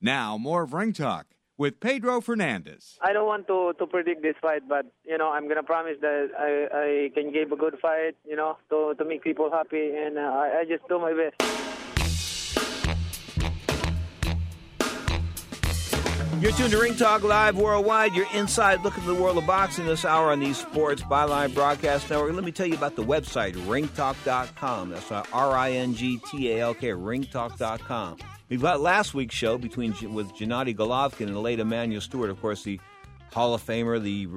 Now, 0.02 0.38
more 0.38 0.64
of 0.64 0.74
Ring 0.74 0.94
Talk 0.94 1.26
with 1.60 1.80
Pedro 1.82 2.22
Fernandez. 2.22 2.98
I 3.02 3.12
don't 3.14 3.28
want 3.28 3.46
to, 3.48 3.74
to 3.78 3.86
predict 3.86 4.24
this 4.24 4.36
fight, 4.42 4.68
but 4.68 4.86
you 5.06 5.18
know 5.18 5.30
I'm 5.30 5.48
gonna 5.48 5.62
promise 5.62 5.98
that 6.02 6.30
I, 6.40 6.78
I 6.78 7.10
can 7.14 7.32
give 7.32 7.52
a 7.52 7.58
good 7.58 7.78
fight, 7.80 8.16
you 8.26 8.36
know, 8.36 8.58
to, 8.70 8.96
to 8.98 9.06
make 9.06 9.22
people 9.22 9.52
happy, 9.52 9.92
and 9.96 10.18
uh, 10.18 10.22
I, 10.22 10.62
I 10.62 10.66
just 10.66 10.88
do 10.88 10.98
my 10.98 11.14
best. 11.14 11.36
You're 16.42 16.54
tuned 16.54 16.72
to 16.72 16.80
Ring 16.80 16.96
Talk 16.96 17.24
Live 17.24 17.58
Worldwide, 17.58 18.14
your 18.14 18.26
inside 18.34 18.82
look 18.82 18.98
at 18.98 19.06
the 19.06 19.14
world 19.14 19.38
of 19.38 19.46
boxing 19.46 19.86
this 19.86 20.06
hour 20.06 20.32
on 20.32 20.40
the 20.40 20.54
Sports 20.54 21.02
Byline 21.02 21.54
Broadcast 21.54 22.10
Network. 22.10 22.32
Let 22.32 22.46
me 22.46 22.54
tell 22.54 22.68
you 22.68 22.76
about 22.76 22.96
the 22.96 23.04
website, 23.04 23.56
ringtalk.com. 23.56 24.92
That's 24.92 25.12
R 25.12 25.58
I 25.58 25.72
N 25.72 25.94
G 25.94 26.22
T 26.32 26.54
A 26.54 26.62
L 26.62 26.74
K, 26.74 26.92
ringtalk.com. 26.92 28.20
We've 28.50 28.60
got 28.60 28.82
last 28.82 29.14
week's 29.14 29.36
show 29.36 29.60
between 29.60 29.92
with 30.12 30.34
Gennady 30.34 30.76
Golovkin 30.76 31.28
and 31.28 31.36
the 31.36 31.40
late 31.40 31.60
Emanuel 31.60 32.02
Steward, 32.02 32.32
of 32.32 32.42
course, 32.42 32.64
the 32.64 32.80
Hall 33.32 33.54
of 33.54 33.64
Famer, 33.64 34.02
the 34.02 34.28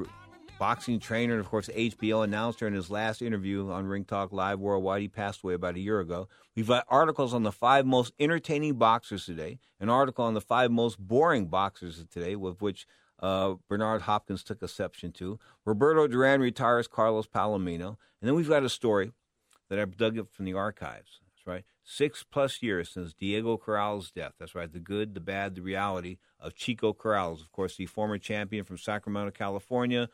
boxing 0.59 1.01
trainer, 1.01 1.33
and 1.33 1.41
of 1.41 1.49
course, 1.49 1.71
HBO 1.75 2.23
announcer 2.23 2.67
in 2.67 2.75
his 2.75 2.91
last 2.91 3.23
interview 3.23 3.71
on 3.71 3.87
Ring 3.87 4.05
Talk 4.05 4.31
Live 4.31 4.61
Worldwide. 4.61 5.01
He 5.01 5.09
passed 5.09 5.43
away 5.43 5.55
about 5.55 5.77
a 5.77 5.81
year 5.81 5.99
ago. 5.99 6.29
We've 6.55 6.69
got 6.69 6.85
articles 6.91 7.33
on 7.33 7.43
the 7.43 7.51
five 7.53 7.87
most 7.87 8.13
entertaining 8.21 8.75
boxers 8.75 9.25
today, 9.25 9.59
an 9.81 9.89
article 9.89 10.27
on 10.27 10.35
the 10.35 10.43
five 10.43 10.71
most 10.71 10.99
boring 10.99 11.47
boxers 11.47 12.05
today, 12.13 12.37
with 12.37 12.61
which 12.61 12.87
uh, 13.21 13.55
Bernard 13.67 14.03
Hopkins 14.03 14.43
took 14.43 14.63
exception 14.63 15.13
to. 15.13 15.39
Roberto 15.65 16.07
Duran 16.07 16.43
retires 16.43 16.87
Carlos 16.87 17.27
Palomino. 17.27 17.97
And 18.21 18.29
then 18.29 18.35
we've 18.35 18.47
got 18.47 18.63
a 18.63 18.69
story 18.69 19.13
that 19.71 19.79
I 19.79 19.85
dug 19.87 20.19
up 20.19 20.31
from 20.31 20.45
the 20.45 20.53
archives. 20.53 21.21
That's 21.27 21.47
right. 21.47 21.65
Six 21.85 22.23
plus 22.23 22.63
years 22.63 22.91
since 22.91 23.13
Diego 23.13 23.59
Corrales' 23.59 24.13
death. 24.13 24.35
That's 24.39 24.55
right. 24.55 24.73
The 24.73 24.79
good, 24.79 25.15
the 25.15 25.21
bad, 25.21 25.57
the 25.57 25.63
reality 25.63 26.19
of 26.39 26.55
Chico 26.55 26.93
Corrales. 26.93 27.41
Of 27.41 27.51
course, 27.51 27.77
the 27.77 27.87
former 27.87 28.19
champion 28.19 28.65
from 28.65 28.79
Sacramento, 28.79 29.33
California. 29.33 30.09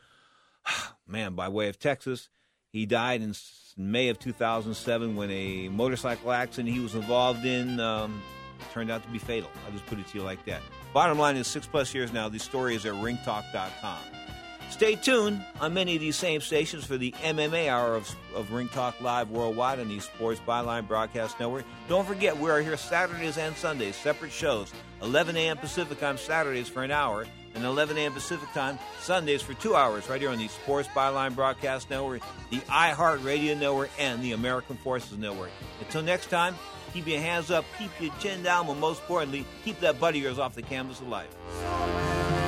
Man, 1.07 1.35
by 1.35 1.47
way 1.47 1.69
of 1.69 1.77
Texas. 1.77 2.29
He 2.71 2.85
died 2.85 3.21
in 3.21 3.33
May 3.77 4.09
of 4.09 4.19
2007 4.19 5.15
when 5.15 5.31
a 5.31 5.69
motorcycle 5.69 6.31
accident 6.31 6.73
he 6.73 6.79
was 6.79 6.93
involved 6.93 7.43
in 7.43 7.79
um, 7.79 8.21
turned 8.73 8.91
out 8.91 9.03
to 9.03 9.09
be 9.09 9.17
fatal. 9.17 9.49
I'll 9.65 9.71
just 9.71 9.85
put 9.87 9.99
it 9.99 10.07
to 10.07 10.17
you 10.17 10.23
like 10.23 10.45
that. 10.45 10.61
Bottom 10.93 11.17
line 11.17 11.35
is 11.35 11.47
six 11.47 11.65
plus 11.65 11.93
years 11.93 12.13
now. 12.13 12.29
The 12.29 12.39
story 12.39 12.75
is 12.75 12.85
at 12.85 12.93
ringtalk.com. 12.93 14.18
Stay 14.69 14.95
tuned 14.95 15.43
on 15.59 15.73
many 15.73 15.95
of 15.95 16.01
these 16.01 16.15
same 16.15 16.41
stations 16.41 16.85
for 16.85 16.95
the 16.95 17.11
MMA 17.23 17.67
hour 17.69 17.95
of, 17.95 18.15
of 18.35 18.51
Ring 18.51 18.69
Talk 18.69 19.01
Live 19.01 19.29
worldwide 19.31 19.79
on 19.79 19.89
the 19.89 19.99
Sports 19.99 20.39
Byline 20.47 20.87
Broadcast 20.87 21.39
Network. 21.39 21.65
Don't 21.87 22.07
forget, 22.07 22.37
we 22.37 22.49
are 22.49 22.61
here 22.61 22.77
Saturdays 22.77 23.37
and 23.37 23.55
Sundays, 23.57 23.95
separate 23.95 24.31
shows. 24.31 24.71
11 25.01 25.35
a.m. 25.35 25.57
Pacific 25.57 25.99
time 25.99 26.17
Saturdays 26.17 26.69
for 26.69 26.83
an 26.83 26.91
hour, 26.91 27.25
and 27.55 27.65
11 27.65 27.97
a.m. 27.97 28.13
Pacific 28.13 28.47
time 28.53 28.77
Sundays 29.01 29.41
for 29.41 29.55
two 29.55 29.75
hours, 29.75 30.07
right 30.07 30.21
here 30.21 30.29
on 30.29 30.37
the 30.37 30.47
Sports 30.47 30.87
Byline 30.89 31.35
Broadcast 31.35 31.89
Network, 31.89 32.21
the 32.51 32.57
iHeart 32.57 33.23
Radio 33.25 33.55
Network, 33.55 33.89
and 33.97 34.23
the 34.23 34.33
American 34.33 34.77
Forces 34.77 35.17
Network. 35.17 35.51
Until 35.81 36.03
next 36.03 36.29
time, 36.29 36.55
keep 36.93 37.07
your 37.07 37.19
hands 37.19 37.49
up, 37.49 37.65
keep 37.79 37.89
your 37.99 38.13
chin 38.19 38.43
down, 38.43 38.67
but 38.67 38.75
most 38.75 39.01
importantly, 39.01 39.45
keep 39.65 39.79
that 39.79 39.99
butt 39.99 40.15
of 40.15 40.21
yours 40.21 40.37
off 40.37 40.53
the 40.53 40.61
canvas 40.61 41.01
of 41.01 41.07
life. 41.07 42.38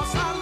Cause 0.00 0.14
I 0.14 0.39